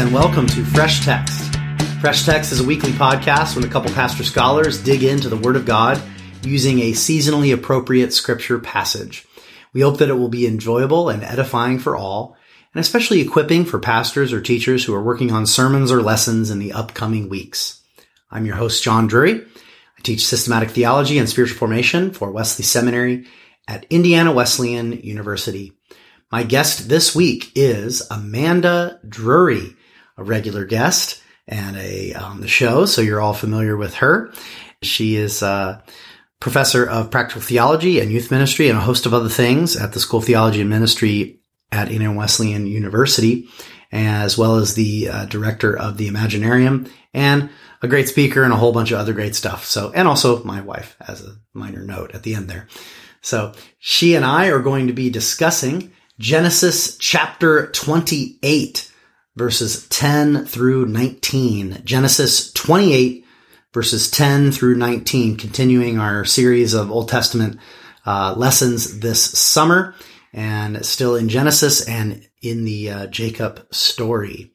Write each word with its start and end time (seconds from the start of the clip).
And 0.00 0.14
welcome 0.14 0.46
to 0.46 0.64
Fresh 0.64 1.04
Text. 1.04 1.54
Fresh 2.00 2.24
Text 2.24 2.52
is 2.52 2.60
a 2.60 2.64
weekly 2.64 2.92
podcast 2.92 3.54
when 3.54 3.66
a 3.66 3.68
couple 3.68 3.92
pastor 3.92 4.24
scholars 4.24 4.82
dig 4.82 5.02
into 5.02 5.28
the 5.28 5.36
Word 5.36 5.56
of 5.56 5.66
God 5.66 6.00
using 6.42 6.78
a 6.78 6.92
seasonally 6.92 7.52
appropriate 7.52 8.14
scripture 8.14 8.58
passage. 8.58 9.26
We 9.74 9.82
hope 9.82 9.98
that 9.98 10.08
it 10.08 10.14
will 10.14 10.30
be 10.30 10.46
enjoyable 10.46 11.10
and 11.10 11.22
edifying 11.22 11.78
for 11.78 11.96
all, 11.96 12.34
and 12.72 12.80
especially 12.80 13.20
equipping 13.20 13.66
for 13.66 13.78
pastors 13.78 14.32
or 14.32 14.40
teachers 14.40 14.82
who 14.82 14.94
are 14.94 15.02
working 15.02 15.32
on 15.32 15.44
sermons 15.44 15.92
or 15.92 16.00
lessons 16.00 16.50
in 16.50 16.60
the 16.60 16.72
upcoming 16.72 17.28
weeks. 17.28 17.82
I'm 18.30 18.46
your 18.46 18.56
host, 18.56 18.82
John 18.82 19.06
Drury. 19.06 19.34
I 19.34 20.00
teach 20.02 20.24
systematic 20.24 20.70
theology 20.70 21.18
and 21.18 21.28
spiritual 21.28 21.58
formation 21.58 22.12
for 22.12 22.30
Wesley 22.30 22.64
Seminary 22.64 23.26
at 23.68 23.84
Indiana 23.90 24.32
Wesleyan 24.32 24.92
University. 24.92 25.74
My 26.32 26.42
guest 26.42 26.88
this 26.88 27.14
week 27.14 27.52
is 27.54 28.02
Amanda 28.10 28.98
Drury, 29.06 29.76
a 30.20 30.24
regular 30.24 30.64
guest 30.64 31.22
and 31.48 31.76
a 31.76 32.12
on 32.14 32.40
the 32.40 32.48
show, 32.48 32.84
so 32.84 33.00
you're 33.00 33.20
all 33.20 33.34
familiar 33.34 33.76
with 33.76 33.94
her. 33.96 34.32
She 34.82 35.16
is 35.16 35.42
a 35.42 35.82
professor 36.40 36.86
of 36.88 37.10
practical 37.10 37.42
theology 37.42 38.00
and 38.00 38.12
youth 38.12 38.30
ministry 38.30 38.68
and 38.68 38.78
a 38.78 38.82
host 38.82 39.06
of 39.06 39.14
other 39.14 39.28
things 39.28 39.76
at 39.76 39.92
the 39.92 40.00
School 40.00 40.20
of 40.20 40.26
Theology 40.26 40.60
and 40.60 40.70
Ministry 40.70 41.40
at 41.72 41.90
Indiana 41.90 42.16
Wesleyan 42.16 42.66
University, 42.66 43.48
as 43.92 44.36
well 44.36 44.56
as 44.56 44.74
the 44.74 45.08
uh, 45.08 45.24
director 45.26 45.76
of 45.76 45.96
the 45.96 46.08
Imaginarium 46.08 46.90
and 47.14 47.50
a 47.82 47.88
great 47.88 48.08
speaker 48.08 48.42
and 48.42 48.52
a 48.52 48.56
whole 48.56 48.72
bunch 48.72 48.90
of 48.90 48.98
other 48.98 49.12
great 49.12 49.34
stuff. 49.34 49.64
So, 49.64 49.90
and 49.94 50.06
also 50.06 50.44
my 50.44 50.60
wife 50.60 50.96
as 51.00 51.24
a 51.24 51.36
minor 51.54 51.82
note 51.82 52.14
at 52.14 52.22
the 52.22 52.34
end 52.34 52.48
there. 52.48 52.68
So 53.22 53.52
she 53.78 54.14
and 54.14 54.24
I 54.24 54.48
are 54.48 54.60
going 54.60 54.86
to 54.86 54.92
be 54.92 55.10
discussing 55.10 55.92
Genesis 56.18 56.96
chapter 56.98 57.70
28 57.72 58.89
verses 59.40 59.88
10 59.88 60.44
through 60.44 60.84
19. 60.84 61.80
Genesis 61.82 62.52
28 62.52 63.24
verses 63.72 64.10
10 64.10 64.52
through 64.52 64.74
19, 64.74 65.38
continuing 65.38 65.98
our 65.98 66.26
series 66.26 66.74
of 66.74 66.90
Old 66.90 67.08
Testament 67.08 67.58
uh, 68.04 68.34
lessons 68.36 69.00
this 69.00 69.22
summer 69.22 69.94
and 70.34 70.84
still 70.84 71.16
in 71.16 71.30
Genesis 71.30 71.88
and 71.88 72.28
in 72.42 72.64
the 72.64 72.90
uh, 72.90 73.06
Jacob 73.06 73.66
story. 73.72 74.52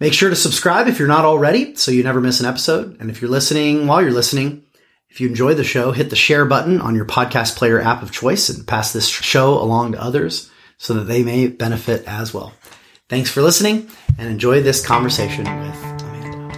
Make 0.00 0.12
sure 0.12 0.28
to 0.28 0.36
subscribe 0.36 0.86
if 0.86 0.98
you're 0.98 1.08
not 1.08 1.24
already 1.24 1.74
so 1.74 1.90
you 1.90 2.02
never 2.02 2.20
miss 2.20 2.40
an 2.40 2.46
episode. 2.46 2.98
And 3.00 3.08
if 3.08 3.22
you're 3.22 3.30
listening 3.30 3.86
while 3.86 4.02
you're 4.02 4.10
listening, 4.10 4.64
if 5.08 5.18
you 5.18 5.28
enjoy 5.28 5.54
the 5.54 5.64
show, 5.64 5.92
hit 5.92 6.10
the 6.10 6.16
share 6.16 6.44
button 6.44 6.82
on 6.82 6.94
your 6.94 7.06
podcast 7.06 7.56
player 7.56 7.80
app 7.80 8.02
of 8.02 8.12
choice 8.12 8.50
and 8.50 8.68
pass 8.68 8.92
this 8.92 9.08
show 9.08 9.54
along 9.54 9.92
to 9.92 10.02
others 10.02 10.50
so 10.76 10.92
that 10.92 11.04
they 11.04 11.22
may 11.22 11.46
benefit 11.48 12.04
as 12.06 12.34
well. 12.34 12.52
Thanks 13.08 13.30
for 13.30 13.40
listening 13.40 13.88
and 14.18 14.28
enjoy 14.28 14.60
this 14.60 14.84
conversation 14.84 15.44
with 15.44 15.74
Amanda. 16.02 16.48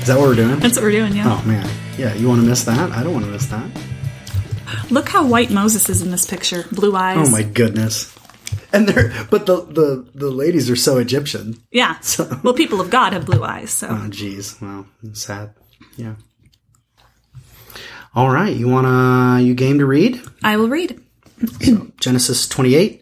Is 0.00 0.08
that 0.08 0.18
what 0.18 0.26
we're 0.26 0.34
doing? 0.34 0.58
That's 0.58 0.74
what 0.76 0.82
we're 0.82 0.90
doing, 0.90 1.14
yeah. 1.14 1.40
Oh 1.40 1.46
man. 1.46 1.70
Yeah, 1.96 2.14
you 2.14 2.26
want 2.26 2.40
to 2.40 2.46
miss 2.48 2.64
that? 2.64 2.90
I 2.90 3.04
don't 3.04 3.12
want 3.12 3.26
to 3.26 3.30
miss 3.30 3.46
that. 3.46 3.70
Look 4.90 5.08
how 5.08 5.24
white 5.24 5.52
Moses 5.52 5.88
is 5.88 6.02
in 6.02 6.10
this 6.10 6.26
picture. 6.26 6.64
Blue 6.72 6.96
eyes. 6.96 7.28
Oh 7.28 7.30
my 7.30 7.44
goodness. 7.44 8.12
And 8.72 8.88
they're 8.88 9.12
but 9.30 9.46
the 9.46 9.62
the 9.62 10.10
the 10.14 10.30
ladies 10.30 10.70
are 10.70 10.76
so 10.76 10.98
Egyptian. 10.98 11.62
Yeah. 11.70 11.98
Well, 12.42 12.54
people 12.54 12.80
of 12.80 12.90
God 12.90 13.12
have 13.12 13.26
blue 13.26 13.42
eyes, 13.42 13.70
so. 13.70 13.88
Oh 13.88 14.08
jeez. 14.08 14.60
Well, 14.60 14.86
sad. 15.12 15.54
Yeah. 15.96 16.14
All 18.14 18.30
right, 18.30 18.54
you 18.54 18.68
wanna 18.68 19.40
you 19.40 19.54
game 19.54 19.78
to 19.78 19.86
read? 19.86 20.20
I 20.42 20.56
will 20.56 20.68
read. 20.68 21.00
Genesis 22.00 22.48
28 22.48 23.00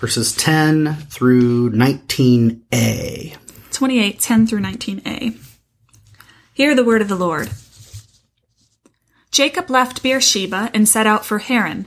verses 0.00 0.34
10 0.34 0.94
through 1.10 1.70
19a. 1.72 3.36
28, 3.70 4.18
10 4.18 4.46
through 4.46 4.60
19a. 4.60 5.36
Hear 6.54 6.74
the 6.74 6.84
word 6.84 7.02
of 7.02 7.08
the 7.08 7.16
Lord. 7.16 7.50
Jacob 9.30 9.70
left 9.70 10.02
Beersheba 10.02 10.70
and 10.72 10.88
set 10.88 11.06
out 11.06 11.24
for 11.24 11.38
Haran. 11.38 11.86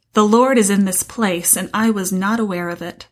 the 0.13 0.25
Lord 0.25 0.57
is 0.57 0.69
in 0.69 0.85
this 0.85 1.03
place, 1.03 1.55
and 1.55 1.69
I 1.73 1.89
was 1.89 2.11
not 2.11 2.39
aware 2.39 2.69
of 2.69 2.81
it. 2.81 3.07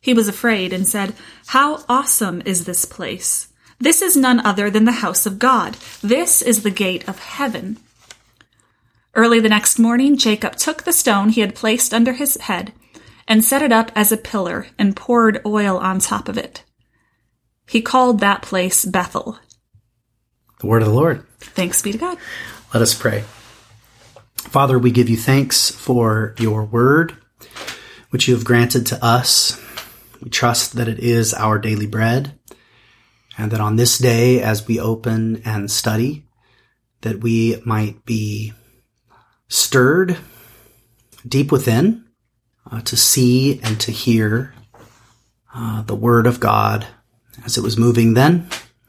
He 0.00 0.14
was 0.14 0.28
afraid 0.28 0.72
and 0.72 0.86
said, 0.86 1.14
How 1.46 1.84
awesome 1.88 2.42
is 2.44 2.64
this 2.64 2.84
place! 2.84 3.48
This 3.78 4.00
is 4.02 4.16
none 4.16 4.44
other 4.44 4.70
than 4.70 4.84
the 4.84 4.92
house 4.92 5.26
of 5.26 5.38
God. 5.38 5.76
This 6.02 6.42
is 6.42 6.62
the 6.62 6.70
gate 6.70 7.08
of 7.08 7.18
heaven. 7.18 7.78
Early 9.14 9.40
the 9.40 9.48
next 9.48 9.78
morning, 9.78 10.16
Jacob 10.16 10.56
took 10.56 10.82
the 10.82 10.92
stone 10.92 11.28
he 11.28 11.40
had 11.40 11.54
placed 11.54 11.94
under 11.94 12.14
his 12.14 12.36
head 12.36 12.72
and 13.28 13.44
set 13.44 13.62
it 13.62 13.72
up 13.72 13.90
as 13.94 14.12
a 14.12 14.16
pillar 14.16 14.68
and 14.78 14.96
poured 14.96 15.40
oil 15.44 15.78
on 15.78 15.98
top 15.98 16.28
of 16.28 16.38
it. 16.38 16.64
He 17.66 17.82
called 17.82 18.20
that 18.20 18.42
place 18.42 18.84
Bethel. 18.84 19.38
The 20.60 20.66
word 20.66 20.82
of 20.82 20.88
the 20.88 20.94
Lord. 20.94 21.26
Thanks 21.38 21.82
be 21.82 21.92
to 21.92 21.98
God. 21.98 22.18
Let 22.72 22.82
us 22.82 22.94
pray. 22.94 23.24
Father, 24.36 24.78
we 24.78 24.90
give 24.90 25.08
you 25.08 25.16
thanks 25.16 25.70
for 25.70 26.34
your 26.38 26.64
word, 26.64 27.16
which 28.10 28.28
you 28.28 28.34
have 28.34 28.44
granted 28.44 28.86
to 28.86 29.04
us. 29.04 29.60
We 30.22 30.30
trust 30.30 30.74
that 30.76 30.88
it 30.88 30.98
is 30.98 31.34
our 31.34 31.58
daily 31.58 31.86
bread, 31.86 32.38
and 33.36 33.50
that 33.50 33.60
on 33.60 33.76
this 33.76 33.98
day, 33.98 34.40
as 34.40 34.66
we 34.66 34.80
open 34.80 35.42
and 35.44 35.70
study, 35.70 36.26
that 37.02 37.20
we 37.20 37.60
might 37.64 38.04
be 38.04 38.52
stirred 39.48 40.16
deep 41.26 41.52
within 41.52 42.04
uh, 42.70 42.80
to 42.82 42.96
see 42.96 43.60
and 43.62 43.80
to 43.80 43.92
hear 43.92 44.54
uh, 45.54 45.82
the 45.82 45.94
word 45.94 46.26
of 46.26 46.40
God 46.40 46.86
as 47.44 47.56
it 47.56 47.62
was 47.62 47.76
moving 47.76 48.14
then 48.14 48.48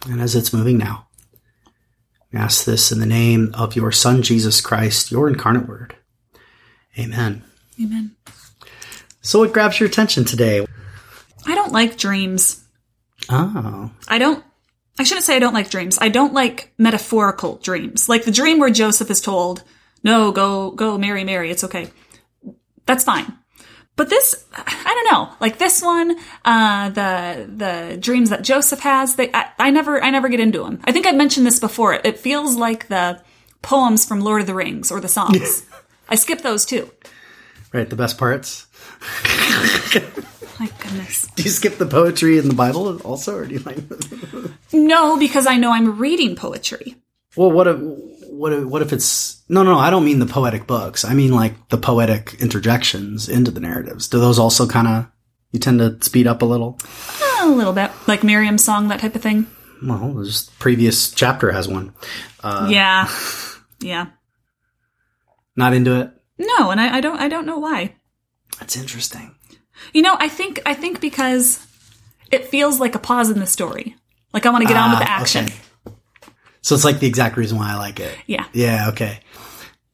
and 0.10 0.22
as 0.22 0.36
it's 0.36 0.54
moving 0.54 0.78
now. 0.78 1.07
We 2.32 2.40
ask 2.40 2.66
this 2.66 2.92
in 2.92 3.00
the 3.00 3.06
name 3.06 3.52
of 3.54 3.76
your 3.76 3.92
Son, 3.92 4.22
Jesus 4.22 4.60
Christ, 4.62 5.12
your 5.12 5.30
incarnate 5.30 5.68
word. 5.68 5.96
Amen. 7.00 7.44
Amen. 7.82 8.16
So, 9.22 9.40
what 9.40 9.54
grabs 9.54 9.80
your 9.80 9.88
attention 9.88 10.26
today? 10.26 10.66
I 11.46 11.56
don't 11.56 11.72
like 11.72 11.98
dreams. 11.98 12.66
Oh, 13.30 13.92
I 14.08 14.18
don't. 14.18 14.44
I 15.00 15.04
shouldn't 15.04 15.26
say 15.26 15.36
I 15.36 15.40
don't 15.40 15.54
like 15.54 15.70
dreams. 15.70 15.98
I 16.02 16.10
don't 16.10 16.34
like 16.34 16.74
metaphorical 16.78 17.58
dreams. 17.58 18.10
Like 18.10 18.24
the 18.24 18.32
dream 18.32 18.60
where 18.60 18.70
Joseph 18.70 19.12
is 19.12 19.22
told, 19.22 19.64
"No, 20.04 20.32
go, 20.32 20.72
go, 20.72 20.98
marry, 20.98 21.24
Mary. 21.24 21.52
It's 21.52 21.64
okay." 21.64 21.90
That's 22.86 23.04
fine. 23.04 23.38
But 23.98 24.10
this, 24.10 24.46
I 24.54 24.94
don't 24.94 25.12
know. 25.12 25.34
Like 25.42 25.58
this 25.58 25.82
one, 25.82 26.16
uh, 26.46 26.90
the 26.90 27.50
the 27.54 27.98
dreams 28.00 28.30
that 28.30 28.44
Joseph 28.44 28.80
has, 28.82 29.16
they, 29.16 29.30
I, 29.34 29.50
I 29.58 29.72
never, 29.72 30.02
I 30.02 30.12
never 30.12 30.30
get 30.30 30.40
into 30.40 30.64
them. 30.64 30.80
I 30.86 30.92
think 30.92 31.06
I 31.08 31.12
mentioned 31.12 31.46
this 31.48 31.60
before. 31.60 31.96
It, 31.96 32.06
it 32.06 32.20
feels 32.20 32.56
like 32.56 32.88
the 32.88 33.20
poems 33.64 34.06
from 34.06 34.22
Lord 34.22 34.42
of 34.42 34.48
the 34.48 34.54
Rings 34.54 34.92
or 34.92 35.02
the 35.02 35.08
songs. 35.10 35.66
I 36.10 36.16
skip 36.16 36.42
those 36.44 36.64
too. 36.64 36.90
right. 37.74 37.90
The 37.90 37.96
best 37.96 38.18
parts. 38.18 38.68
my 40.60 40.70
goodness. 40.80 41.28
Do 41.36 41.44
you 41.44 41.50
skip 41.50 41.78
the 41.78 41.86
poetry 41.86 42.38
in 42.38 42.48
the 42.48 42.54
Bible 42.56 43.00
also, 43.02 43.36
or 43.36 43.46
do 43.46 43.54
you 43.56 43.60
like? 43.60 43.78
No, 44.74 45.18
because 45.18 45.48
I 45.48 45.58
know 45.58 45.72
I'm 45.72 45.98
reading 45.98 46.36
poetry. 46.36 46.96
well, 47.36 47.52
what 47.52 47.68
if 47.68 47.78
what 48.38 48.54
if, 48.54 48.64
what 48.66 48.82
if 48.82 48.94
it's 48.94 49.44
no, 49.50 49.64
no? 49.64 49.74
no 49.74 49.80
I 49.80 49.90
don't 49.90 50.06
mean 50.06 50.20
the 50.20 50.26
poetic 50.26 50.68
books. 50.68 51.04
I 51.06 51.14
mean 51.14 51.32
like 51.34 51.70
the 51.70 51.78
poetic 51.78 52.36
interjections 52.40 53.28
into 53.30 53.52
the 53.52 53.60
narratives. 53.60 54.08
Do 54.08 54.20
those 54.20 54.40
also 54.40 54.68
kind 54.68 54.88
of 54.88 55.08
you 55.52 55.60
tend 55.60 55.80
to 55.80 55.98
speed 56.04 56.28
up 56.28 56.42
a 56.42 56.46
little? 56.46 56.78
A 57.42 57.48
little 57.48 57.74
bit. 57.74 57.92
Like 58.08 58.24
Miriam's 58.24 58.64
song, 58.64 58.88
that 58.90 59.00
type 59.00 59.16
of 59.16 59.22
thing. 59.22 59.48
Well, 59.84 60.24
just 60.24 60.58
previous 60.60 61.12
chapter 61.12 61.52
has 61.52 61.68
one. 61.68 61.94
yeah. 62.44 63.10
Yeah. 63.80 64.08
Not 65.56 65.74
into 65.74 66.00
it. 66.02 66.12
No, 66.40 66.72
and 66.72 66.82
I, 66.82 66.98
I 66.98 67.02
don't 67.02 67.20
I 67.20 67.28
don't 67.30 67.46
know 67.46 67.60
why. 67.60 67.94
That's 68.60 68.76
interesting. 68.76 69.36
You 69.94 70.02
know, 70.02 70.16
I 70.20 70.30
think 70.30 70.60
I 70.66 70.74
think 70.74 71.00
because 71.00 71.64
it 72.32 72.46
feels 72.48 72.80
like 72.80 72.96
a 72.96 73.00
pause 73.00 73.30
in 73.30 73.40
the 73.40 73.46
story. 73.46 73.96
Like 74.34 74.46
I 74.46 74.50
want 74.50 74.64
to 74.64 74.68
get 74.68 74.78
on 74.78 74.90
with 74.92 75.00
the 75.00 75.06
Ah, 75.06 75.20
action. 75.20 75.46
okay. 75.46 75.56
So 76.68 76.76
it's 76.76 76.84
like 76.84 77.00
the 77.00 77.08
exact 77.08 77.38
reason 77.38 77.58
why 77.58 77.72
I 77.72 77.76
like 77.78 78.02
it. 78.02 78.14
Yeah. 78.26 78.44
Yeah. 78.52 78.90
Okay. 78.90 79.22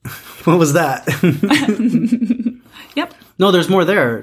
What 0.42 0.58
was 0.58 0.72
that? 0.72 1.06
Yep. 2.96 3.14
no, 3.38 3.52
there's 3.52 3.68
more 3.68 3.84
there. 3.84 4.22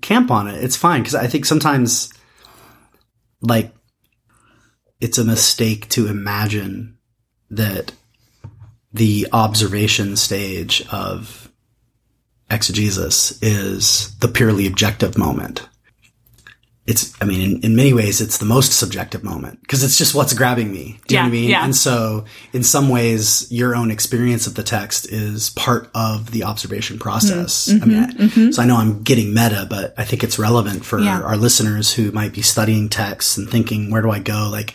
Camp 0.00 0.32
on 0.32 0.48
it. 0.48 0.62
It's 0.64 0.74
fine 0.74 1.00
because 1.02 1.14
I 1.14 1.28
think 1.28 1.44
sometimes, 1.44 2.12
like, 3.40 3.72
it's 5.00 5.18
a 5.18 5.24
mistake 5.24 5.88
to 5.90 6.08
imagine 6.08 6.98
that 7.50 7.92
the 8.92 9.28
observation 9.32 10.16
stage 10.16 10.84
of 10.90 11.50
exegesis 12.50 13.40
is 13.42 14.12
the 14.18 14.28
purely 14.28 14.66
objective 14.66 15.16
moment. 15.16 15.68
It's, 16.84 17.14
I 17.22 17.26
mean, 17.26 17.40
in, 17.40 17.60
in 17.62 17.76
many 17.76 17.92
ways, 17.92 18.20
it's 18.20 18.38
the 18.38 18.44
most 18.44 18.72
subjective 18.72 19.22
moment 19.22 19.60
because 19.60 19.84
it's 19.84 19.96
just 19.96 20.16
what's 20.16 20.34
grabbing 20.34 20.72
me. 20.72 20.98
Do 21.06 21.14
you 21.14 21.20
know 21.20 21.26
what 21.26 21.28
I 21.28 21.30
mean? 21.30 21.50
yeah. 21.50 21.64
And 21.64 21.76
so, 21.76 22.24
in 22.52 22.64
some 22.64 22.88
ways, 22.88 23.46
your 23.52 23.76
own 23.76 23.92
experience 23.92 24.48
of 24.48 24.56
the 24.56 24.64
text 24.64 25.06
is 25.12 25.50
part 25.50 25.88
of 25.94 26.32
the 26.32 26.42
observation 26.42 26.98
process. 26.98 27.68
Mm, 27.68 27.82
I 27.82 27.86
mean, 27.86 27.98
I- 28.48 28.50
so 28.50 28.62
I 28.62 28.66
know 28.66 28.76
I'm 28.78 29.04
getting 29.04 29.32
meta, 29.32 29.64
but 29.70 29.94
I 29.96 30.02
think 30.04 30.24
it's 30.24 30.40
relevant 30.40 30.84
for 30.84 30.96
mm-hmm, 30.98 31.06
Yeah. 31.06 31.20
our 31.22 31.36
listeners 31.36 31.92
who 31.94 32.10
might 32.10 32.32
be 32.32 32.42
studying 32.42 32.88
texts 32.88 33.36
and 33.36 33.48
thinking, 33.48 33.88
where 33.92 34.02
do 34.02 34.10
I 34.10 34.18
go? 34.18 34.48
Like, 34.50 34.74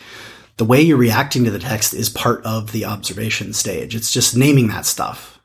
the 0.56 0.66
way 0.66 0.82
you're 0.82 0.96
reacting 0.98 1.44
to 1.44 1.52
the 1.52 1.60
text 1.60 1.94
is 1.94 2.08
part 2.10 2.42
of 2.46 2.72
the 2.72 2.86
observation 2.86 3.52
stage. 3.52 3.96
It's 3.96 4.14
just 4.14 4.34
naming 4.36 4.70
that 4.70 4.86
stuff. 4.86 5.40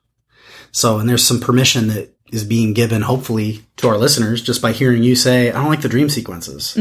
So, 0.71 0.99
and 1.01 1.09
there's 1.09 1.27
some 1.27 1.41
permission 1.41 1.89
that 1.89 2.15
is 2.33 2.45
being 2.45 2.73
given, 2.73 3.03
hopefully, 3.03 3.65
to 3.77 3.89
our 3.89 3.99
listeners 3.99 4.43
just 4.43 4.61
by 4.61 4.73
hearing 4.73 5.03
you 5.03 5.15
say, 5.15 5.51
I 5.51 5.55
don't 5.61 5.69
like 5.69 5.83
the 5.83 5.89
dream 5.89 6.09
sequences. 6.09 6.75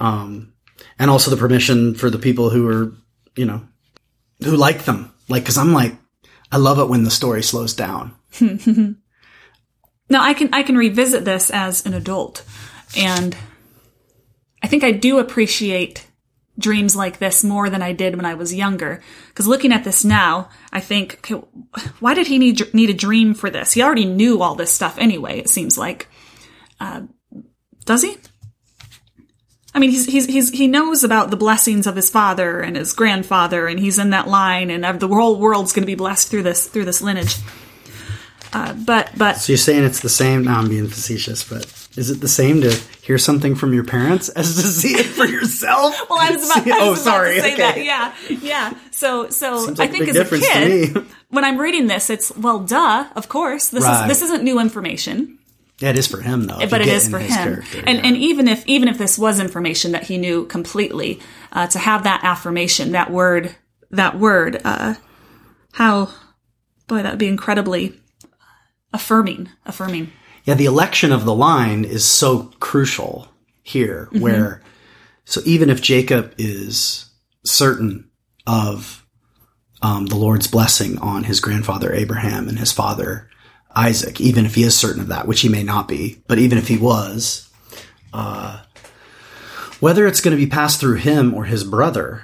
Um, 0.00 0.52
and 0.98 1.10
also 1.10 1.30
the 1.30 1.36
permission 1.36 1.94
for 1.94 2.10
the 2.10 2.18
people 2.18 2.50
who 2.50 2.68
are, 2.68 2.92
you 3.34 3.46
know, 3.46 3.62
who 4.44 4.56
like 4.56 4.84
them. 4.84 5.12
Like, 5.28 5.44
cause 5.44 5.58
I'm 5.58 5.72
like, 5.72 5.94
I 6.52 6.58
love 6.58 6.78
it 6.78 6.88
when 6.88 7.02
the 7.02 7.10
story 7.10 7.42
slows 7.42 7.74
down. 7.74 8.14
Now 10.10 10.22
I 10.22 10.32
can 10.34 10.48
I 10.54 10.62
can 10.62 10.76
revisit 10.76 11.24
this 11.24 11.50
as 11.50 11.84
an 11.84 11.92
adult, 11.92 12.44
and 12.96 13.36
I 14.62 14.66
think 14.66 14.82
I 14.82 14.90
do 14.90 15.18
appreciate 15.18 16.07
dreams 16.58 16.96
like 16.96 17.18
this 17.18 17.44
more 17.44 17.70
than 17.70 17.82
I 17.82 17.92
did 17.92 18.16
when 18.16 18.26
I 18.26 18.34
was 18.34 18.54
younger. 18.54 19.02
Because 19.28 19.46
looking 19.46 19.72
at 19.72 19.84
this 19.84 20.04
now, 20.04 20.48
I 20.72 20.80
think, 20.80 21.18
okay, 21.18 21.46
why 22.00 22.14
did 22.14 22.26
he 22.26 22.38
need 22.38 22.74
need 22.74 22.90
a 22.90 22.94
dream 22.94 23.34
for 23.34 23.50
this? 23.50 23.72
He 23.72 23.82
already 23.82 24.04
knew 24.04 24.42
all 24.42 24.54
this 24.54 24.72
stuff 24.72 24.98
anyway. 24.98 25.38
It 25.38 25.48
seems 25.48 25.78
like, 25.78 26.08
uh, 26.80 27.02
does 27.84 28.02
he? 28.02 28.16
I 29.74 29.80
mean, 29.80 29.90
he's, 29.90 30.06
he's, 30.06 30.26
he's, 30.26 30.50
he 30.50 30.66
knows 30.66 31.04
about 31.04 31.30
the 31.30 31.36
blessings 31.36 31.86
of 31.86 31.94
his 31.94 32.10
father 32.10 32.60
and 32.60 32.74
his 32.74 32.94
grandfather, 32.94 33.68
and 33.68 33.78
he's 33.78 33.98
in 33.98 34.10
that 34.10 34.26
line, 34.26 34.70
and 34.70 34.98
the 34.98 35.06
whole 35.06 35.38
world's 35.38 35.72
going 35.72 35.82
to 35.82 35.86
be 35.86 35.94
blessed 35.94 36.28
through 36.28 36.42
this 36.42 36.66
through 36.66 36.86
this 36.86 37.00
lineage. 37.02 37.36
Uh, 38.52 38.72
but 38.72 39.10
but 39.16 39.34
So 39.34 39.52
you're 39.52 39.58
saying 39.58 39.84
it's 39.84 40.00
the 40.00 40.08
same? 40.08 40.44
Now 40.44 40.58
I'm 40.58 40.68
being 40.68 40.88
facetious, 40.88 41.44
but 41.44 41.87
is 41.98 42.10
it 42.10 42.20
the 42.20 42.28
same 42.28 42.60
to 42.62 42.70
hear 43.02 43.18
something 43.18 43.54
from 43.54 43.74
your 43.74 43.84
parents 43.84 44.28
as 44.40 44.54
to 44.56 44.62
see 44.62 44.94
it 44.94 45.06
for 45.06 45.26
yourself? 45.26 45.94
Well, 46.08 46.18
I 46.20 46.30
was 46.30 46.44
about, 46.44 46.66
I 46.66 46.70
was 46.70 46.80
oh, 46.80 46.92
about 46.92 46.96
sorry. 46.98 47.34
to 47.34 47.40
say 47.42 47.52
okay. 47.54 47.62
that. 47.62 47.84
Yeah, 47.84 48.12
yeah. 48.40 48.74
So, 48.90 49.28
so 49.28 49.64
like 49.64 49.80
I 49.80 49.86
think 49.88 50.08
as 50.08 50.16
a 50.16 50.38
kid, 50.38 51.06
when 51.28 51.44
I'm 51.44 51.58
reading 51.58 51.86
this, 51.86 52.08
it's 52.08 52.34
well, 52.36 52.60
duh. 52.60 53.06
Of 53.14 53.28
course, 53.28 53.68
this 53.68 53.84
Right. 53.84 54.02
is 54.02 54.08
this 54.08 54.22
isn't 54.30 54.42
new 54.44 54.58
information, 54.58 55.38
Yeah, 55.80 55.90
it 55.90 55.98
is 55.98 56.06
for 56.06 56.20
him 56.20 56.44
though. 56.44 56.58
but 56.70 56.80
it 56.80 56.88
is 56.88 57.08
for 57.08 57.18
him. 57.18 57.62
and 57.84 57.98
yeah. 57.98 58.06
and 58.06 58.16
even 58.16 58.48
if 58.48 58.66
even 58.66 58.88
if 58.88 58.96
this 58.96 59.18
was 59.18 59.38
information 59.40 59.92
that 59.92 60.04
he 60.04 60.16
knew 60.18 60.46
completely, 60.46 61.20
uh, 61.52 61.66
to 61.68 61.78
have 61.78 62.04
that 62.04 62.20
affirmation, 62.24 62.92
that 62.92 63.10
word, 63.10 63.54
that 63.90 64.18
word, 64.18 64.60
uh, 64.64 64.94
how, 65.72 66.08
boy, 66.86 67.02
that 67.02 67.10
would 67.10 67.18
be 67.18 67.28
incredibly 67.28 68.00
affirming, 68.92 69.48
affirming. 69.66 70.10
Yeah, 70.48 70.54
the 70.54 70.64
election 70.64 71.12
of 71.12 71.24
the 71.26 71.34
line 71.34 71.84
is 71.84 72.04
so 72.04 72.50
crucial 72.58 73.28
here, 73.62 74.08
Mm-hmm. 74.12 74.20
where, 74.20 74.62
so 75.26 75.40
even 75.44 75.68
if 75.68 75.82
Jacob 75.82 76.34
is 76.38 77.10
certain 77.44 78.08
of 78.46 79.04
um, 79.82 80.06
the 80.06 80.16
Lord's 80.16 80.46
blessing 80.46 80.98
on 80.98 81.24
his 81.24 81.40
grandfather 81.40 81.92
Abraham 81.92 82.48
and 82.48 82.58
his 82.58 82.72
father 82.72 83.28
Isaac, 83.76 84.20
even 84.22 84.46
if 84.46 84.54
he 84.54 84.62
is 84.62 84.74
certain 84.74 85.02
of 85.02 85.08
that, 85.08 85.28
which 85.28 85.42
he 85.42 85.48
may 85.50 85.62
not 85.62 85.86
be, 85.86 86.22
but 86.26 86.38
even 86.38 86.56
if 86.58 86.66
he 86.68 86.78
was, 86.78 87.48
uh, 88.14 88.62
whether 89.80 90.06
it's 90.06 90.20
going 90.22 90.36
to 90.36 90.42
be 90.42 90.50
passed 90.50 90.80
through 90.80 90.96
him 90.96 91.34
or 91.34 91.44
his 91.44 91.62
brother 91.62 92.22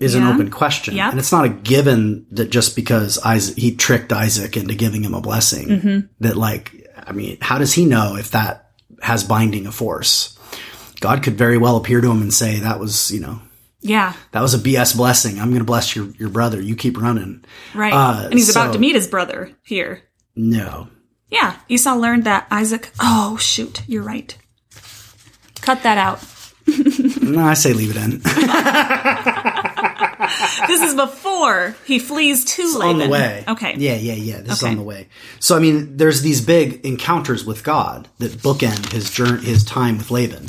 is 0.00 0.14
an 0.16 0.24
open 0.24 0.50
question. 0.50 0.96
Yeah. 0.96 1.10
And 1.10 1.18
it's 1.18 1.30
not 1.32 1.44
a 1.44 1.48
given 1.50 2.26
that 2.32 2.50
just 2.50 2.74
because 2.74 3.18
Isaac, 3.24 3.56
he 3.56 3.76
tricked 3.76 4.12
Isaac 4.12 4.56
into 4.56 4.74
giving 4.74 5.04
him 5.04 5.14
a 5.14 5.20
blessing, 5.20 5.68
Mm-hmm. 5.68 5.98
that 6.24 6.36
like, 6.36 6.88
I 7.10 7.12
mean, 7.12 7.38
how 7.40 7.58
does 7.58 7.72
he 7.74 7.84
know 7.84 8.16
if 8.16 8.30
that 8.30 8.70
has 9.02 9.24
binding 9.24 9.66
of 9.66 9.74
force? 9.74 10.38
God 11.00 11.22
could 11.24 11.36
very 11.36 11.58
well 11.58 11.76
appear 11.76 12.00
to 12.00 12.10
him 12.10 12.22
and 12.22 12.32
say, 12.32 12.60
that 12.60 12.78
was, 12.78 13.10
you 13.10 13.18
know, 13.20 13.40
Yeah, 13.80 14.14
that 14.32 14.42
was 14.42 14.54
a 14.54 14.58
BS 14.58 14.96
blessing. 14.96 15.40
I'm 15.40 15.48
going 15.48 15.58
to 15.60 15.64
bless 15.64 15.96
your, 15.96 16.06
your 16.18 16.28
brother. 16.28 16.60
You 16.60 16.76
keep 16.76 16.96
running. 17.00 17.44
right. 17.74 17.92
Uh, 17.92 18.24
and 18.26 18.34
he's 18.34 18.48
about 18.50 18.72
to 18.74 18.78
meet 18.78 18.94
his 18.94 19.08
brother 19.08 19.50
here. 19.62 20.02
No. 20.36 20.88
Yeah, 21.30 21.56
Esau 21.68 21.94
learned 21.96 22.24
that 22.24 22.46
Isaac. 22.50 22.90
Oh 23.00 23.36
shoot, 23.38 23.82
you're 23.88 24.02
right. 24.02 24.36
Cut 25.60 25.82
that 25.82 25.98
out. 25.98 26.22
No, 27.22 27.44
I 27.44 27.54
say 27.54 27.72
leave 27.72 27.94
it 27.94 27.96
in. 27.96 28.20
This 30.66 30.82
is 30.82 30.94
before 30.94 31.74
he 31.84 31.98
flees 31.98 32.44
to 32.56 32.78
Laban. 32.78 32.88
on 32.88 32.98
the 32.98 33.08
way. 33.08 33.44
Okay. 33.48 33.74
Yeah, 33.76 33.96
yeah, 33.96 34.14
yeah. 34.14 34.40
This 34.40 34.58
is 34.58 34.62
on 34.62 34.76
the 34.76 34.82
way. 34.82 35.08
So 35.38 35.56
I 35.56 35.60
mean, 35.60 35.96
there's 35.96 36.22
these 36.22 36.40
big 36.40 36.84
encounters 36.84 37.44
with 37.44 37.64
God 37.64 38.08
that 38.18 38.32
bookend 38.32 38.92
his 38.92 39.10
journey, 39.10 39.44
his 39.44 39.64
time 39.64 39.98
with 39.98 40.10
Laban. 40.10 40.44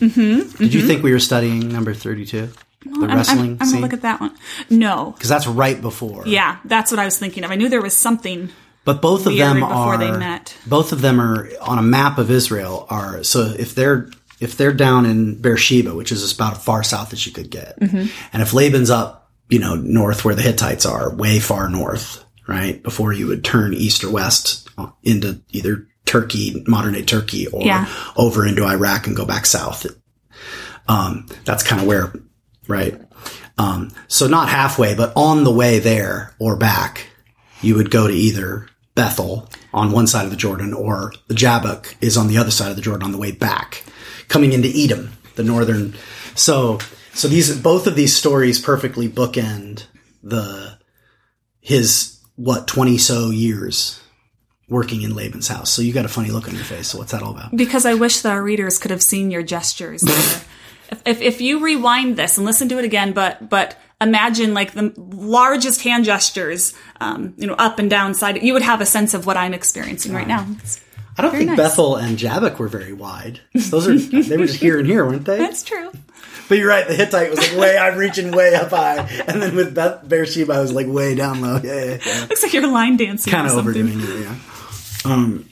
Mm-hmm. 0.00 0.56
Did 0.56 0.74
you 0.74 0.86
think 0.86 1.02
we 1.02 1.12
were 1.12 1.18
studying 1.18 1.68
number 1.68 1.92
thirty-two, 1.94 2.46
the 2.46 2.90
I'm, 2.90 3.04
I'm, 3.04 3.16
wrestling 3.16 3.58
I'm 3.60 3.70
gonna 3.70 3.80
look 3.80 3.92
at 3.92 4.02
that 4.02 4.20
one. 4.20 4.36
No. 4.70 5.12
Because 5.12 5.28
that's 5.28 5.46
right 5.46 5.80
before. 5.80 6.26
Yeah, 6.26 6.58
that's 6.64 6.90
what 6.90 7.00
I 7.00 7.04
was 7.04 7.18
thinking 7.18 7.44
of. 7.44 7.50
I 7.50 7.56
knew 7.56 7.68
there 7.68 7.82
was 7.82 7.96
something. 7.96 8.50
But 8.84 9.02
both 9.02 9.26
of 9.26 9.36
them 9.36 9.60
before 9.60 9.70
are 9.70 9.98
they 9.98 10.10
met. 10.10 10.56
both 10.66 10.92
of 10.92 11.02
them 11.02 11.20
are 11.20 11.50
on 11.60 11.78
a 11.78 11.82
map 11.82 12.16
of 12.16 12.30
Israel. 12.30 12.86
Are 12.88 13.22
so 13.22 13.54
if 13.58 13.74
they're 13.74 14.08
if 14.40 14.56
they're 14.56 14.72
down 14.72 15.06
in 15.06 15.40
Beersheba, 15.40 15.94
which 15.94 16.12
is 16.12 16.32
about 16.32 16.56
as 16.58 16.64
far 16.64 16.82
south 16.82 17.12
as 17.12 17.26
you 17.26 17.32
could 17.32 17.50
get, 17.50 17.78
Mm-hmm. 17.80 18.06
and 18.32 18.42
if 18.42 18.52
Laban's 18.54 18.90
up, 18.90 19.30
you 19.48 19.58
know, 19.58 19.74
north 19.74 20.24
where 20.24 20.34
the 20.34 20.42
Hittites 20.42 20.84
are, 20.86 21.14
way 21.14 21.40
far 21.40 21.68
north, 21.68 22.24
right 22.46 22.82
before 22.82 23.12
you 23.12 23.26
would 23.26 23.44
turn 23.44 23.74
east 23.74 24.04
or 24.04 24.10
west 24.10 24.68
into 25.02 25.40
either 25.50 25.86
Turkey, 26.06 26.62
modern 26.66 26.94
day 26.94 27.02
Turkey, 27.02 27.46
or 27.48 27.62
Yeah. 27.62 27.86
over 28.16 28.46
into 28.46 28.64
Iraq 28.64 29.06
and 29.06 29.16
go 29.16 29.24
back 29.26 29.44
south. 29.46 29.86
Um, 30.88 31.26
that's 31.44 31.62
kind 31.62 31.80
of 31.82 31.86
where, 31.86 32.12
right? 32.66 32.98
Um, 33.58 33.90
so 34.06 34.26
not 34.28 34.48
halfway, 34.48 34.94
but 34.94 35.12
on 35.16 35.44
the 35.44 35.50
way 35.52 35.78
there 35.80 36.34
or 36.38 36.56
back, 36.56 37.06
you 37.60 37.74
would 37.74 37.90
go 37.90 38.06
to 38.06 38.14
either 38.14 38.68
Bethel 38.94 39.48
on 39.74 39.92
one 39.92 40.06
side 40.06 40.24
of 40.24 40.30
the 40.30 40.36
Jordan 40.36 40.72
or 40.72 41.12
the 41.26 41.34
Jabbok 41.34 41.94
is 42.00 42.16
on 42.16 42.28
the 42.28 42.38
other 42.38 42.50
side 42.50 42.70
of 42.70 42.76
the 42.76 42.82
Jordan 42.82 43.04
on 43.04 43.12
the 43.12 43.18
way 43.18 43.32
back, 43.32 43.84
coming 44.28 44.52
into 44.52 44.70
Edom, 44.74 45.12
the 45.36 45.42
northern. 45.42 45.94
So, 46.34 46.78
so 47.14 47.28
these, 47.28 47.58
both 47.60 47.86
of 47.86 47.96
these 47.96 48.14
stories 48.14 48.60
perfectly 48.60 49.08
bookend 49.08 49.86
the, 50.22 50.78
his, 51.60 52.20
what, 52.36 52.66
20 52.66 52.98
so 52.98 53.30
years 53.30 54.00
working 54.68 55.02
in 55.02 55.14
Laban's 55.14 55.48
house. 55.48 55.72
So 55.72 55.82
you 55.82 55.92
got 55.92 56.04
a 56.04 56.08
funny 56.08 56.30
look 56.30 56.48
on 56.48 56.54
your 56.54 56.64
face. 56.64 56.88
So 56.88 56.98
what's 56.98 57.12
that 57.12 57.22
all 57.22 57.32
about? 57.32 57.56
Because 57.56 57.86
I 57.86 57.94
wish 57.94 58.20
that 58.20 58.32
our 58.32 58.42
readers 58.42 58.78
could 58.78 58.90
have 58.90 59.02
seen 59.02 59.30
your 59.30 59.42
gestures. 59.42 60.02
if, 60.06 61.02
if 61.06 61.20
if 61.22 61.40
you 61.40 61.60
rewind 61.60 62.16
this 62.16 62.36
and 62.36 62.46
listen 62.46 62.68
to 62.68 62.78
it 62.78 62.84
again, 62.84 63.12
but 63.12 63.48
but 63.48 63.78
imagine 64.00 64.54
like 64.54 64.72
the 64.72 64.92
largest 64.96 65.82
hand 65.82 66.04
gestures, 66.04 66.74
um, 67.00 67.34
you 67.36 67.46
know, 67.46 67.54
up 67.54 67.78
and 67.78 67.88
down 67.90 68.14
side, 68.14 68.42
you 68.42 68.52
would 68.52 68.62
have 68.62 68.80
a 68.80 68.86
sense 68.86 69.14
of 69.14 69.26
what 69.26 69.36
I'm 69.36 69.54
experiencing 69.54 70.12
right 70.12 70.28
now. 70.28 70.46
I 71.18 71.22
don't 71.22 71.32
Very 71.32 71.46
think 71.46 71.56
nice. 71.58 71.70
Bethel 71.70 71.96
and 71.96 72.16
Jabbok 72.16 72.58
were 72.58 72.68
very 72.68 72.92
wide. 72.92 73.40
Those 73.52 73.88
are 73.88 73.98
they 74.22 74.36
were 74.36 74.46
just 74.46 74.60
here 74.60 74.78
and 74.78 74.86
here, 74.86 75.04
weren't 75.04 75.24
they? 75.24 75.38
That's 75.38 75.64
true. 75.64 75.90
But 76.48 76.58
you're 76.58 76.68
right. 76.68 76.86
The 76.86 76.94
Hittite 76.94 77.30
was 77.30 77.38
like 77.40 77.58
way. 77.60 77.76
I'm 77.76 77.98
reaching 77.98 78.30
way 78.30 78.54
up 78.54 78.70
high, 78.70 78.98
and 79.26 79.42
then 79.42 79.54
with 79.56 79.74
Beth, 79.74 80.08
Beersheba, 80.08 80.54
I 80.54 80.60
was 80.60 80.72
like 80.72 80.86
way 80.86 81.14
down 81.14 81.42
low. 81.42 81.60
Yeah, 81.62 81.74
yeah, 81.84 81.98
yeah. 82.06 82.20
Looks 82.30 82.42
like 82.42 82.52
you're 82.54 82.66
line 82.68 82.96
dancing. 82.96 83.30
kind 83.30 83.46
of 83.46 83.54
overdoing 83.54 84.00
it. 84.00 84.20
Yeah. 84.22 84.34
Um, 85.04 85.48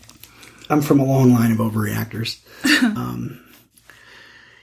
I'm 0.70 0.80
from 0.80 1.00
a 1.00 1.04
long 1.04 1.34
line 1.34 1.52
of 1.52 1.58
overreactors. 1.58 2.38
um, 2.96 3.40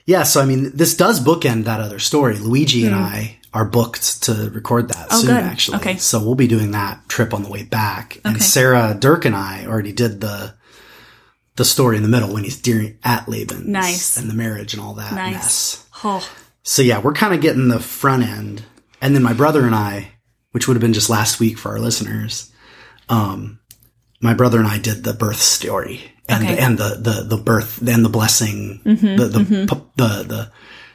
yeah. 0.06 0.22
So 0.24 0.40
I 0.40 0.46
mean, 0.46 0.70
this 0.74 0.96
does 0.96 1.20
bookend 1.24 1.64
that 1.64 1.80
other 1.80 1.98
story. 1.98 2.38
Luigi 2.38 2.84
and 2.86 2.94
I 2.94 3.38
are 3.52 3.64
booked 3.64 4.22
to 4.24 4.50
record 4.52 4.88
that 4.88 4.96
Hmm. 5.10 5.14
Oh, 5.14 5.20
soon, 5.20 5.30
good. 5.36 5.44
actually. 5.44 5.76
Okay. 5.76 5.96
So 5.98 6.18
we'll 6.18 6.34
be 6.34 6.48
doing 6.48 6.72
that 6.72 7.08
trip 7.08 7.32
on 7.32 7.42
the 7.44 7.48
way 7.50 7.62
back. 7.62 8.18
And 8.24 8.36
Okay. 8.36 8.44
Sarah 8.44 8.96
Dirk 8.98 9.24
and 9.24 9.36
I 9.36 9.66
already 9.66 9.92
did 9.92 10.20
the 10.20 10.54
the 11.56 11.64
story 11.64 11.96
in 11.96 12.02
the 12.02 12.08
middle 12.08 12.32
when 12.32 12.44
he's 12.44 12.60
during 12.60 12.98
at 13.04 13.28
Laban's 13.28 13.66
Nice. 13.66 14.16
and 14.16 14.28
the 14.30 14.34
marriage 14.34 14.74
and 14.74 14.82
all 14.82 14.94
that 14.94 15.12
Nice. 15.14 15.32
mess. 15.34 15.86
Oh, 16.04 16.28
So 16.62 16.82
yeah, 16.82 16.98
we're 17.00 17.12
kind 17.12 17.32
of 17.34 17.40
getting 17.40 17.68
the 17.68 17.78
front 17.80 18.22
end, 18.24 18.64
and 19.00 19.14
then 19.14 19.22
my 19.22 19.32
brother 19.34 19.64
and 19.66 19.74
I, 19.74 20.12
which 20.52 20.66
would 20.66 20.74
have 20.74 20.80
been 20.82 20.92
just 20.94 21.10
last 21.10 21.38
week 21.40 21.58
for 21.58 21.70
our 21.72 21.78
listeners, 21.78 22.50
um, 23.08 23.58
my 24.20 24.34
brother 24.34 24.58
and 24.58 24.66
I 24.68 24.78
did 24.78 25.04
the 25.04 25.12
birth 25.12 25.40
story 25.40 26.00
and 26.28 26.42
Okay. 26.44 26.56
and 26.58 26.78
the 26.78 26.96
the 27.00 27.36
the 27.36 27.42
birth 27.42 27.86
and 27.86 28.04
the 28.04 28.08
blessing, 28.08 28.80
the 28.84 29.28
the, 29.28 29.66
pu- 29.68 29.86
the 29.96 30.22
the 30.22 30.50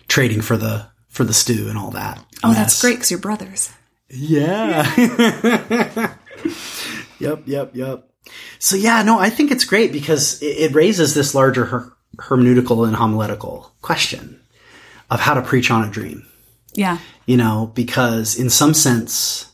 trading 0.07 0.41
for 0.41 0.57
the 0.57 0.87
for 1.07 1.23
the 1.23 1.33
stew 1.33 1.67
and 1.69 1.77
all 1.77 1.91
that. 1.91 2.23
oh, 2.43 2.49
mess. 2.49 2.57
that's 2.57 2.81
great 2.81 2.95
because 2.95 3.11
you're 3.11 3.19
brothers. 3.19 3.69
Yeah. 4.09 4.89
yep, 7.19 7.43
yep, 7.45 7.71
yep. 7.75 8.08
So 8.59 8.75
yeah, 8.75 9.01
no, 9.03 9.19
I 9.19 9.29
think 9.29 9.51
it's 9.51 9.65
great 9.65 9.91
because 9.91 10.41
it, 10.41 10.45
it 10.71 10.75
raises 10.75 11.13
this 11.13 11.33
larger 11.35 11.65
her- 11.65 11.93
hermeneutical 12.17 12.85
and 12.87 12.95
homiletical 12.95 13.71
question 13.81 14.39
of 15.09 15.19
how 15.19 15.33
to 15.33 15.41
preach 15.41 15.71
on 15.71 15.87
a 15.87 15.89
dream 15.91 16.25
Yeah. 16.75 16.97
you 17.25 17.37
know, 17.37 17.71
because 17.73 18.35
in 18.37 18.49
some 18.49 18.73
sense, 18.73 19.45